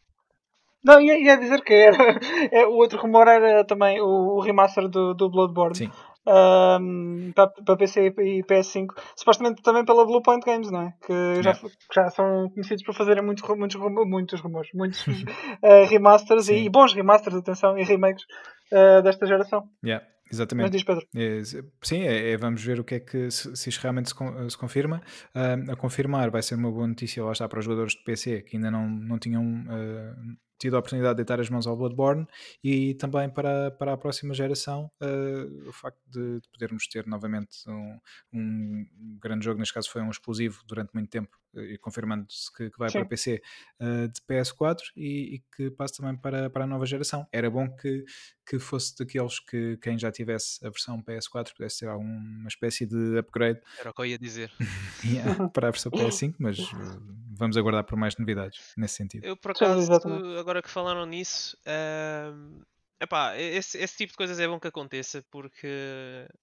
[0.85, 1.97] Não, ia, ia dizer que era.
[2.51, 5.75] É, o outro rumor era também o, o remaster do, do Bloodborne.
[5.75, 5.91] Sim.
[6.27, 10.93] Um, para, para PC e PS5, supostamente também pela Bluepoint Games, não é?
[11.05, 11.53] Que já,
[11.93, 16.93] já são conhecidos por fazerem muitos, muitos, muitos rumores, muitos uh, remasters e, e, bons
[16.93, 18.23] remasters, atenção, e remakes
[18.71, 19.69] uh, desta geração.
[19.83, 20.03] Yeah.
[20.31, 20.63] Exatamente.
[20.63, 21.05] Mas diz Pedro.
[21.15, 21.41] É,
[21.83, 24.15] sim, é, é, vamos ver o que é que se, se isto realmente se,
[24.49, 25.01] se confirma.
[25.35, 28.41] Uh, a confirmar vai ser uma boa notícia lá está para os jogadores de PC
[28.41, 32.27] que ainda não, não tinham uh, tido a oportunidade de deitar as mãos ao Bloodborne
[32.63, 37.57] e também para, para a próxima geração uh, o facto de, de, podermos ter novamente
[37.67, 37.99] um,
[38.33, 38.85] um,
[39.21, 41.37] grande jogo, neste caso foi um explosivo durante muito tempo
[41.81, 42.99] confirmando-se que, que, vai Sim.
[42.99, 43.41] para PC
[43.79, 47.27] uh, de PS4 e, e, que passe também para, para a nova geração.
[47.31, 48.05] Era bom que,
[48.45, 53.17] que fosse daqueles que quem já tivesse a versão PS4 pudesse ter alguma espécie de
[53.17, 53.59] upgrade.
[53.79, 54.51] Era o que eu ia dizer.
[55.03, 57.01] yeah, para a versão PS5, mas uh,
[57.37, 59.25] vamos aguardar por mais novidades nesse sentido.
[59.25, 59.91] Eu, por acaso,
[60.39, 61.57] agora que falaram nisso.
[61.65, 62.65] Uh...
[62.99, 65.67] Epá, esse, esse tipo de coisas é bom que aconteça porque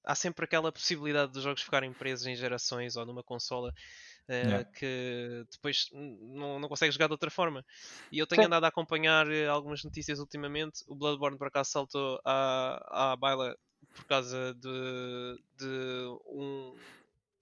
[0.05, 3.73] há sempre aquela possibilidade dos jogos ficarem presos em gerações ou numa consola
[4.29, 4.65] uh, yeah.
[4.65, 7.65] que depois não, não consegue jogar de outra forma.
[8.11, 8.47] E eu tenho Sim.
[8.47, 10.85] andado a acompanhar eh, algumas notícias ultimamente.
[10.87, 13.57] O Bloodborne por acaso saltou à, à baila
[13.95, 16.77] por causa de, de um,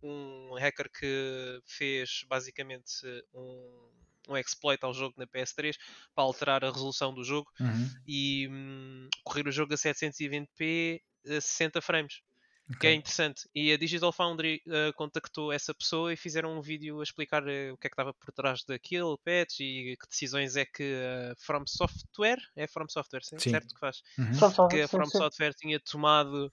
[0.03, 2.93] um hacker que fez basicamente
[3.35, 3.91] um,
[4.29, 5.77] um exploit ao jogo na PS3
[6.15, 7.91] para alterar a resolução do jogo uhum.
[8.07, 12.23] e hum, correr o jogo a 720p a 60 frames.
[12.71, 12.79] Okay.
[12.79, 13.49] Que é interessante.
[13.55, 17.73] E a Digital Foundry uh, contactou essa pessoa e fizeram um vídeo a explicar uh,
[17.73, 21.33] o que é que estava por trás daquilo, patch e que decisões é que a
[21.33, 23.39] uh, From Software, é From Software, sim.
[23.39, 24.03] certo que faz?
[24.17, 24.69] Uhum.
[24.69, 25.59] Que a From sim, Software sim.
[25.63, 26.53] tinha tomado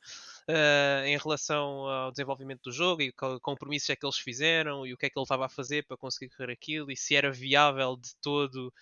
[0.49, 4.93] uh, em relação ao desenvolvimento do jogo e que compromissos é que eles fizeram e
[4.93, 7.31] o que é que ele estava a fazer para conseguir correr aquilo e se era
[7.31, 8.73] viável de todo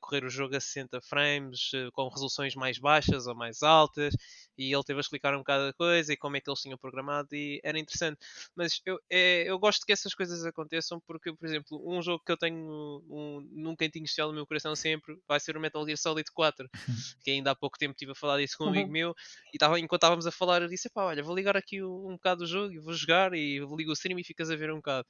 [0.00, 4.14] correr o jogo a 60 frames com resoluções mais baixas ou mais altas
[4.60, 6.76] e ele teve a explicar um bocado da coisa e como é que eles tinham
[6.76, 8.18] programado e era interessante.
[8.54, 12.30] Mas eu, é, eu gosto que essas coisas aconteçam porque, por exemplo, um jogo que
[12.30, 15.96] eu tenho um, num cantinho especial no meu coração sempre vai ser o Metal Gear
[15.96, 16.68] Solid 4,
[17.24, 19.14] que ainda há pouco tempo estive a falar disso com um amigo meu
[19.54, 22.12] e tava, enquanto estávamos a falar eu disse, pá, olha, vou ligar aqui um, um
[22.12, 24.76] bocado do jogo e vou jogar e ligo o stream e ficas a ver um
[24.76, 25.06] bocado.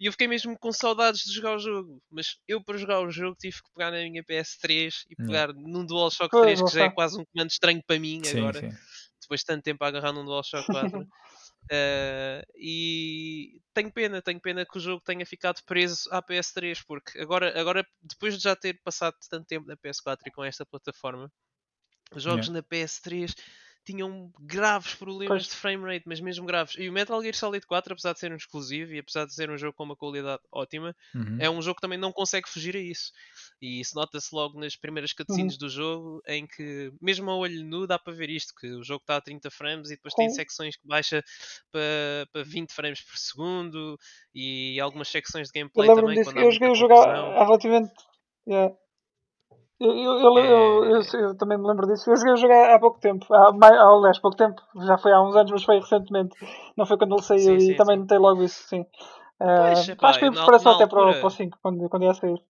[0.00, 2.02] E eu fiquei mesmo com saudades de jogar o jogo.
[2.10, 5.52] Mas eu, para jogar o jogo, tive que pegar na minha PS3 e pegar yeah.
[5.54, 8.60] num DualShock 3, que já é quase um comando estranho para mim sim, agora.
[8.60, 8.76] Sim
[9.22, 11.00] depois de tanto tempo a agarrar num DualShock 4.
[11.00, 11.06] uh,
[11.70, 17.18] eh, e tenho pena, tenho pena que o jogo tenha ficado preso à PS3, porque
[17.18, 21.32] agora, agora depois de já ter passado tanto tempo na PS4 e com esta plataforma,
[22.14, 22.60] os jogos yeah.
[22.60, 23.34] na PS3
[23.84, 25.46] tinham graves problemas pois.
[25.48, 26.74] de frame rate, mas mesmo graves.
[26.78, 29.50] E o Metal Gear Solid 4, apesar de ser um exclusivo e apesar de ser
[29.50, 31.38] um jogo com uma qualidade ótima, uhum.
[31.40, 33.12] é um jogo que também não consegue fugir a isso.
[33.60, 35.58] E isso nota-se logo nas primeiras cutscenes uhum.
[35.58, 39.02] do jogo, em que, mesmo a olho nu, dá para ver isto: que o jogo
[39.02, 41.22] está a 30 frames e depois tem secções que baixa
[41.70, 43.98] para, para 20 frames por segundo
[44.34, 46.16] e algumas secções de gameplay também.
[46.16, 46.38] Disso.
[46.38, 47.92] eu joguei o jogo há relativamente.
[48.46, 48.74] Yeah.
[49.82, 52.08] Eu, eu, eu, eu, eu, também me lembro disso.
[52.08, 53.26] Eu joguei jogo há, pouco tempo.
[53.34, 54.62] Há, há, aliás, pouco tempo.
[54.86, 56.36] Já foi há uns anos, mas foi recentemente.
[56.76, 58.02] Não foi quando ele saiu sim, e sim, também sim.
[58.02, 58.86] notei logo isso, sim.
[59.38, 61.02] Pois, uh, acho que foi preparação até altura...
[61.02, 62.40] para, o, para o 5, quando, quando ia sair.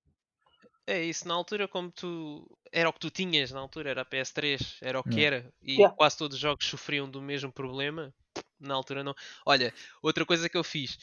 [0.86, 4.04] É isso, na altura como tu era o que tu tinhas na altura, era a
[4.04, 5.94] PS3, era o que era, e yeah.
[5.94, 8.12] quase todos os jogos sofriam do mesmo problema,
[8.60, 9.14] na altura não.
[9.46, 9.72] Olha,
[10.02, 10.98] outra coisa que eu fiz,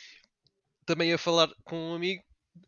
[0.85, 2.21] também a falar com um amigo,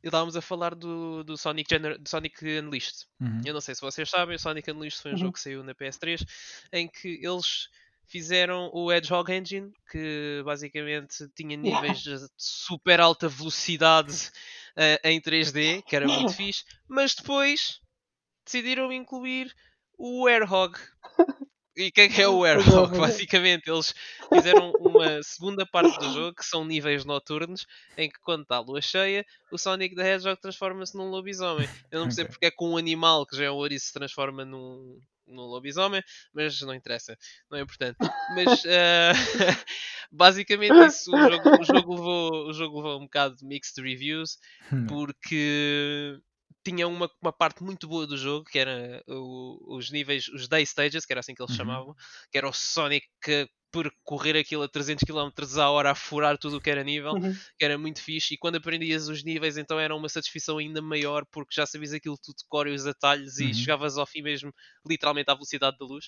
[0.04, 3.06] estávamos a falar do, do Sonic, Gener do Sonic Unleashed.
[3.20, 3.42] Uhum.
[3.46, 5.20] Eu não sei se vocês sabem, o Sonic Unleashed foi um uhum.
[5.20, 6.26] jogo que saiu na PS3
[6.74, 7.68] em que eles
[8.12, 14.32] fizeram o Hedgehog Engine, que basicamente tinha níveis de super alta velocidade
[14.76, 17.80] uh, em 3D, que era muito fixe, mas depois
[18.44, 19.56] decidiram incluir
[19.98, 20.78] o Airhog,
[21.76, 22.98] e o que é o Airhawk?
[22.98, 23.94] Basicamente, eles
[24.34, 27.66] fizeram uma segunda parte do jogo que são níveis noturnos
[27.98, 31.68] em que, quando está a lua cheia, o Sonic the Hedgehog transforma-se num lobisomem.
[31.90, 32.34] Eu não percebo okay.
[32.34, 36.04] porque é que um animal que já é um ouriço se transforma num, num lobisomem,
[36.34, 37.18] mas não interessa,
[37.50, 37.98] não é importante.
[38.36, 39.14] Mas uh,
[40.12, 44.38] basicamente isso, o jogo, o, jogo levou, o jogo levou um bocado de mixed reviews
[44.72, 44.88] hum.
[44.88, 46.20] porque
[46.64, 50.64] tinha uma, uma parte muito boa do jogo, que era o, os níveis, os day
[50.64, 51.58] stages, que era assim que eles uhum.
[51.58, 51.96] chamavam,
[52.32, 53.08] que era o Sonic
[53.72, 57.34] percorrer aquilo a 300 km a hora a furar tudo o que era nível, uhum.
[57.58, 58.34] que era muito fixe.
[58.34, 62.18] E quando aprendias os níveis, então era uma satisfação ainda maior, porque já sabias aquilo
[62.18, 63.48] tudo de cor e os atalhos uhum.
[63.48, 64.54] e chegavas ao fim mesmo,
[64.86, 66.08] literalmente à velocidade da luz.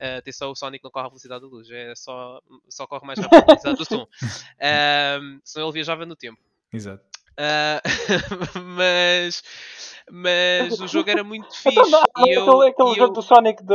[0.00, 3.06] Uh, até só o Sonic não corre à velocidade da luz, é só, só corre
[3.06, 4.06] mais rápido à velocidade do som.
[4.62, 6.40] Uh, senão ele viajava no tempo.
[6.72, 7.04] Exato.
[7.38, 7.80] Uh,
[8.76, 9.42] mas,
[10.10, 11.78] mas o jogo era muito fixe.
[11.78, 13.12] Então, e eu, aquele, aquele jogo eu...
[13.12, 13.74] do Sonic de...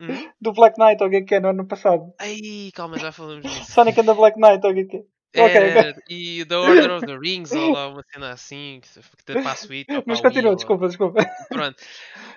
[0.00, 0.30] Hum?
[0.40, 2.12] do Black Knight, ou o que é que é no ano passado?
[2.20, 3.72] Ai, calma, já falamos disso.
[3.72, 5.02] Sonic and the Black Knight, ou o que é que é?
[5.36, 6.02] Era, okay.
[6.08, 8.88] e The Order of the Rings, ou lá uma cena assim, que,
[9.34, 9.86] te passo it.
[10.06, 11.22] Mas continua, desculpa, desculpa.
[11.50, 11.76] Pronto.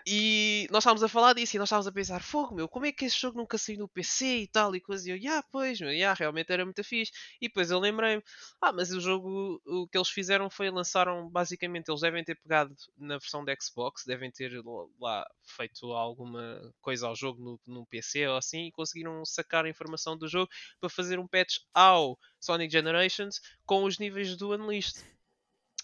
[0.06, 2.92] E nós estávamos a falar disso e nós estávamos a pensar, fogo, meu, como é
[2.92, 5.08] que esse jogo nunca saiu no PC e tal e coisa.
[5.08, 7.12] E eu, yeah, pois, meu, yeah, realmente era muito fixe.
[7.42, 8.24] E depois eu lembrei-me,
[8.62, 12.76] ah, mas o jogo, o que eles fizeram foi lançaram, basicamente, eles devem ter pegado
[12.98, 14.52] na versão da Xbox, devem ter
[15.00, 19.70] lá feito alguma coisa ao jogo no, no PC ou assim e conseguiram sacar a
[19.70, 20.50] informação do jogo
[20.80, 25.19] para fazer um patch ao Sonic Generations com os níveis do Unleashed.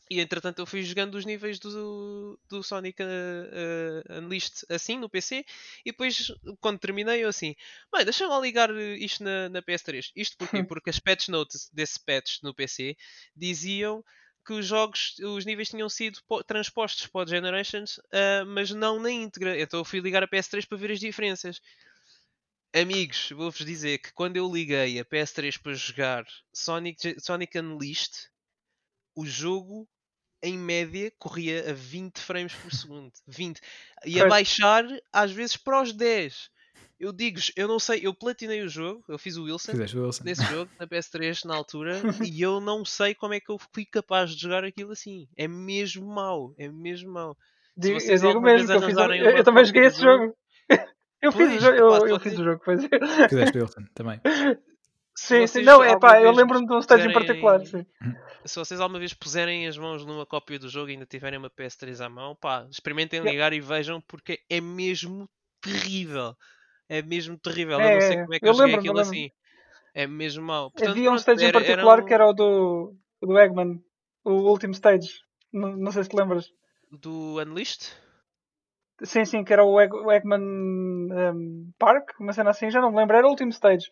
[0.10, 5.10] E entretanto eu fui jogando os níveis do, do Sonic uh, uh, Unleashed assim no
[5.10, 5.44] PC
[5.84, 7.56] e depois quando terminei eu assim,
[7.92, 10.12] bem, deixa-me lá ligar isto na, na PS3.
[10.16, 10.64] Isto porquê?
[10.64, 12.96] Porque as patch notes desse patch no PC
[13.36, 14.04] diziam
[14.46, 19.10] que os jogos, os níveis tinham sido transpostos para o Generations, uh, mas não na
[19.10, 19.60] íntegra.
[19.60, 21.60] Então eu fui ligar a PS3 para ver as diferenças.
[22.76, 28.30] Amigos, vou-vos dizer que quando eu liguei a PS3 para jogar Sonic, Sonic Unleashed,
[29.16, 29.90] o jogo
[30.46, 33.12] em média corria a 20 frames por segundo.
[33.28, 33.60] 20.
[34.06, 36.50] E a baixar às vezes para os 10.
[36.98, 40.24] Eu digo eu não sei, eu platinei o jogo, eu fiz o Wilson, Wilson.
[40.24, 42.00] nesse jogo, na PS3 na altura,
[42.32, 45.28] e eu não sei como é que eu fui capaz de jogar aquilo assim.
[45.36, 47.38] É mesmo mau, é mesmo mau.
[47.76, 50.34] Digo, eu digo mesmo, eu, fiz, eu, eu também joguei esse jogo.
[51.22, 53.30] Eu fiz, pois, o, jogo, eu, eu fiz o jogo, pois é.
[53.30, 54.22] Fizeste Wilson também.
[55.18, 57.86] Sim, sim, não, é pá, eu lembro-me de um stage em particular, sim.
[58.44, 61.50] Se vocês alguma vez puserem as mãos numa cópia do jogo e ainda tiverem uma
[61.50, 63.56] PS3 à mão, pá, experimentem ligar yeah.
[63.56, 65.28] e vejam porque é mesmo
[65.62, 66.36] terrível.
[66.90, 67.80] É mesmo terrível.
[67.80, 69.32] É, eu não sei como é que eu, eu joguei aquilo assim.
[69.94, 70.70] É mesmo mau.
[70.72, 72.06] Portanto, Havia um stage era, em particular um...
[72.06, 73.82] que era o do, do Eggman,
[74.26, 75.22] o último stage.
[75.54, 76.52] Não, não sei se te lembras.
[76.92, 77.94] Do Unleashed?
[79.02, 82.92] Sim, sim, que era o, Egg, o Eggman um, Park, uma cena assim, já não
[82.92, 83.90] me lembro, era o último stage.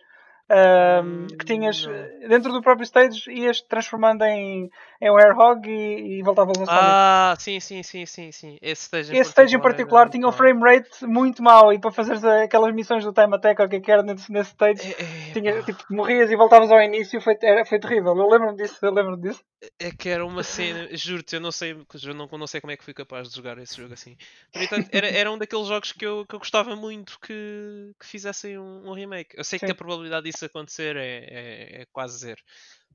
[0.53, 1.87] Um, que tinhas.
[1.89, 4.69] Eh, dentro do próprio stage ias transformando em,
[5.01, 6.65] em um airhog e, e voltavas a.
[6.69, 8.57] Ah, sim, sim, sim, sim, sim.
[8.61, 11.91] Esse stage em Esse stage em particular tinha um frame rate muito mau e para
[11.91, 15.01] fazeres aquelas missões do time attack ou o que é era nesse, nesse stage, é,
[15.01, 18.15] é, tinha, tipo, morrias e voltavas ao início, foi, era, foi terrível.
[18.15, 19.41] Eu lembro-me disso, eu lembro disso.
[19.79, 22.77] É que era uma cena, juro-te, eu não sei, eu não, não sei como é
[22.77, 24.17] que fui capaz de jogar esse jogo assim.
[24.51, 28.57] Portanto, era, era um daqueles jogos que eu, que eu gostava muito que, que fizessem
[28.57, 29.35] um, um remake.
[29.37, 29.65] Eu sei Sim.
[29.65, 32.41] que a probabilidade disso acontecer é, é, é, quase zero.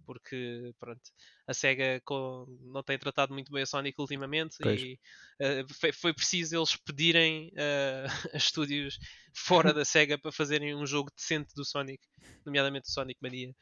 [0.07, 1.03] Porque, pronto,
[1.47, 4.81] a SEGA com, não tem tratado muito bem a Sonic ultimamente pois.
[4.81, 4.99] e
[5.41, 8.99] uh, foi, foi, preciso eles pedirem uh, a estúdios
[9.35, 12.03] fora da SEGA para fazerem um jogo decente do Sonic,
[12.45, 13.55] nomeadamente o Sonic Mania.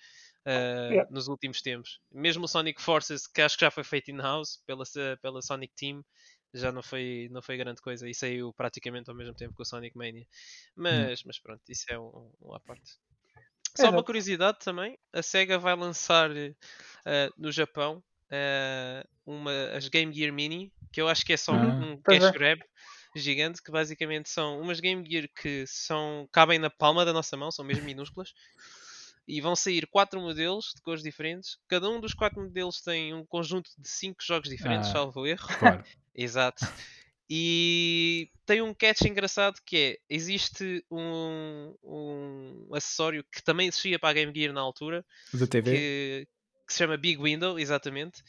[0.46, 1.10] Uh, yeah.
[1.10, 1.98] nos últimos tempos.
[2.12, 4.84] Mesmo o Sonic Forces, que acho que já foi feito in-house pela,
[5.20, 6.04] pela Sonic Team,
[6.56, 9.64] já não foi, não foi grande coisa e saiu praticamente ao mesmo tempo que o
[9.64, 10.26] Sonic Mania.
[10.74, 11.24] Mas, hum.
[11.26, 12.92] mas pronto, isso é um, um à parte.
[13.76, 20.12] Só uma curiosidade também, a SEGA vai lançar uh, no Japão uh, uma, as Game
[20.12, 22.32] Gear Mini, que eu acho que é só ah, um cash é.
[22.32, 22.60] grab
[23.14, 27.50] gigante, que basicamente são umas Game Gear que são, cabem na palma da nossa mão,
[27.50, 28.34] são mesmo minúsculas.
[29.28, 31.58] E vão sair quatro modelos de cores diferentes.
[31.66, 35.48] Cada um dos quatro modelos tem um conjunto de cinco jogos diferentes, ah, salvo erro.
[35.58, 35.84] Claro.
[36.14, 36.64] Exato.
[37.28, 44.10] E tem um catch engraçado que é: existe um, um acessório que também existia para
[44.10, 45.72] a Game Gear na altura, da TV.
[45.72, 46.28] Que,
[46.66, 48.22] que se chama Big Window, exatamente.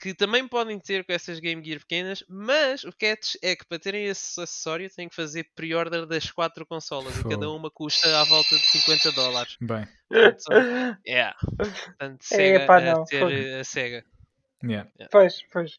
[0.00, 3.80] Que também podem ter com essas Game Gear pequenas, mas o catch é que para
[3.80, 8.22] terem esse acessório têm que fazer pre-order das quatro consolas e cada uma custa à
[8.22, 9.56] volta de 50 dólares.
[9.60, 10.44] Bem, Portanto,
[11.04, 11.36] yeah.
[11.40, 14.04] Portanto, Sega, Epa, a ter a Sega.
[14.62, 14.88] Yeah.
[14.96, 15.08] Yeah.
[15.10, 15.78] Pois, pois.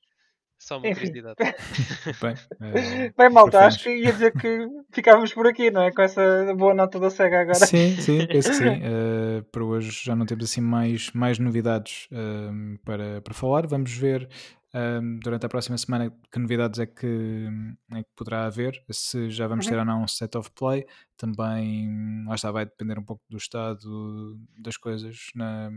[0.59, 1.37] Só uma curiosidade.
[2.21, 5.91] Bem, é, Bem malta, acho que ia dizer que ficávamos por aqui, não é?
[5.91, 7.65] Com essa boa nota da SEGA agora.
[7.65, 8.67] Sim, sim, penso que sim.
[8.67, 13.67] Uh, para hoje já não temos assim mais, mais novidades uh, para, para falar.
[13.67, 14.27] Vamos ver
[14.73, 17.47] um, durante a próxima semana que novidades é que,
[17.91, 19.71] é que poderá haver, se já vamos uhum.
[19.71, 20.85] ter ou não um set of play,
[21.17, 25.71] também lá está, vai depender um pouco do estado das coisas, na,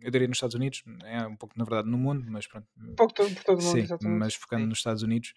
[0.00, 2.66] eu diria nos Estados Unidos, é um pouco na verdade no mundo, mas pronto.
[2.78, 4.68] Um pouco por todo o mundo, sim, mas focando sim.
[4.68, 5.34] nos Estados Unidos,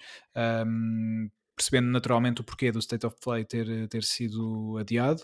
[0.66, 1.30] um,
[1.62, 5.22] percebendo naturalmente o porquê do State of Play ter, ter sido adiado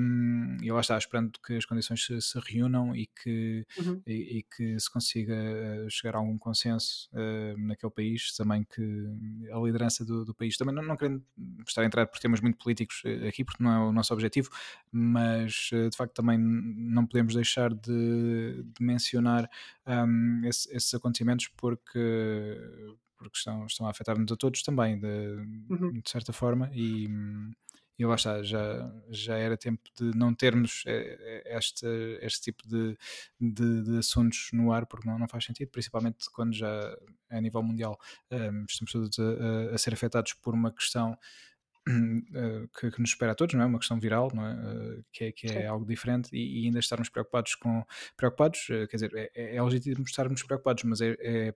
[0.00, 4.00] um, e lá está, esperando que as condições se, se reúnam e que, uhum.
[4.06, 8.82] e, e, que se consiga eh, chegar a algum consenso uh, naquele país, também que
[9.52, 11.24] a liderança do, do país, também não, não querendo
[11.66, 14.50] estar a entrar por temas muito políticos eh, aqui, porque não é o nosso objetivo,
[14.92, 19.50] mas de facto também não podemos deixar de, de mencionar
[19.84, 21.98] um, esse, esses acontecimentos porque
[23.16, 25.06] porque estão, estão a afetar-nos a todos também, de,
[25.70, 25.92] uhum.
[25.92, 27.08] de certa forma, e,
[27.98, 30.84] e lá está, já, já era tempo de não termos
[31.46, 31.86] este,
[32.20, 32.96] este tipo de,
[33.40, 36.96] de, de assuntos no ar, porque não, não faz sentido, principalmente quando já
[37.30, 37.98] a nível mundial
[38.30, 41.16] um, estamos todos a, a, ser afetados por uma questão
[42.80, 43.66] que, que, nos espera a todos, não é?
[43.66, 45.02] Uma questão viral, não é?
[45.12, 47.84] que é, que é algo diferente e, e, ainda estarmos preocupados com
[48.16, 51.54] preocupados, quer dizer, é, é, é legítimo estarmos preocupados, mas é, é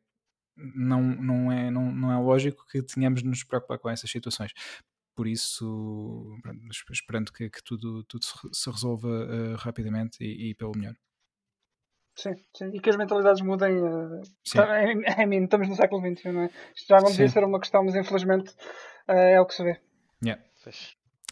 [0.74, 4.52] não, não, é, não, não é lógico que tenhamos de nos preocupar com essas situações.
[5.14, 6.36] Por isso,
[6.92, 10.94] esperando que, que tudo, tudo se resolva uh, rapidamente e, e, pelo melhor.
[12.14, 13.78] Sim, sim, e que as mentalidades mudem.
[13.78, 14.22] Uh,
[14.52, 16.50] tá, I mean, estamos no século XXI, não é?
[16.74, 18.50] Isto já não devia ser uma questão, mas infelizmente
[19.08, 19.80] uh, é o que se vê.
[20.24, 20.42] Yeah.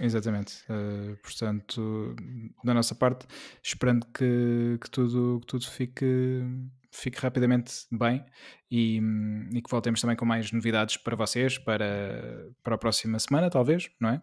[0.01, 0.62] Exatamente.
[0.70, 2.15] Uh, portanto,
[2.62, 3.27] da nossa parte,
[3.62, 6.43] esperando que, que, tudo, que tudo fique,
[6.97, 8.24] fique rapidamente bem
[8.70, 9.01] e,
[9.52, 13.89] e, que voltemos também com mais novidades para vocês para, para a próxima semana, talvez,
[14.01, 14.23] não é?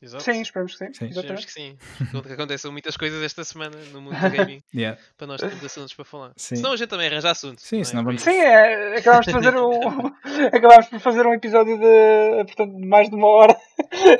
[0.00, 0.22] Exato.
[0.22, 0.92] Sim, esperamos que sim.
[0.94, 1.06] sim.
[1.06, 1.76] Esperamos que sim.
[2.22, 4.96] que aconteçam muitas coisas esta semana no mundo do gaming yeah.
[5.16, 6.32] para nós termos assuntos para falar.
[6.36, 6.54] Sim.
[6.54, 7.64] Senão a gente também arranja assuntos.
[7.64, 8.04] Sim, não é?
[8.04, 8.22] vamos...
[8.22, 10.06] sim é, acabámos, de fazer um,
[10.54, 13.56] acabámos por fazer um episódio de, portanto, de mais de uma hora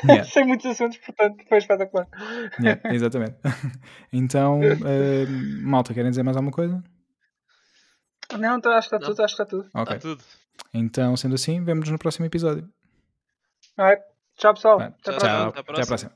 [0.04, 0.24] yeah.
[0.26, 2.08] sem muitos assuntos, portanto foi espetacular.
[2.60, 3.36] Yeah, exatamente.
[4.12, 6.82] Então, uh, malta, querem dizer mais alguma coisa?
[8.36, 9.70] Não, então, acho que está tudo, acho que está tudo.
[9.74, 9.96] Ok.
[9.96, 10.24] Está tudo.
[10.74, 12.68] Então, sendo assim, vemos-nos no próximo episódio.
[13.78, 14.02] Right.
[14.36, 14.80] Tchau, pessoal.
[14.80, 15.72] Até, tchau, até a próxima.
[15.72, 16.12] Até a próxima.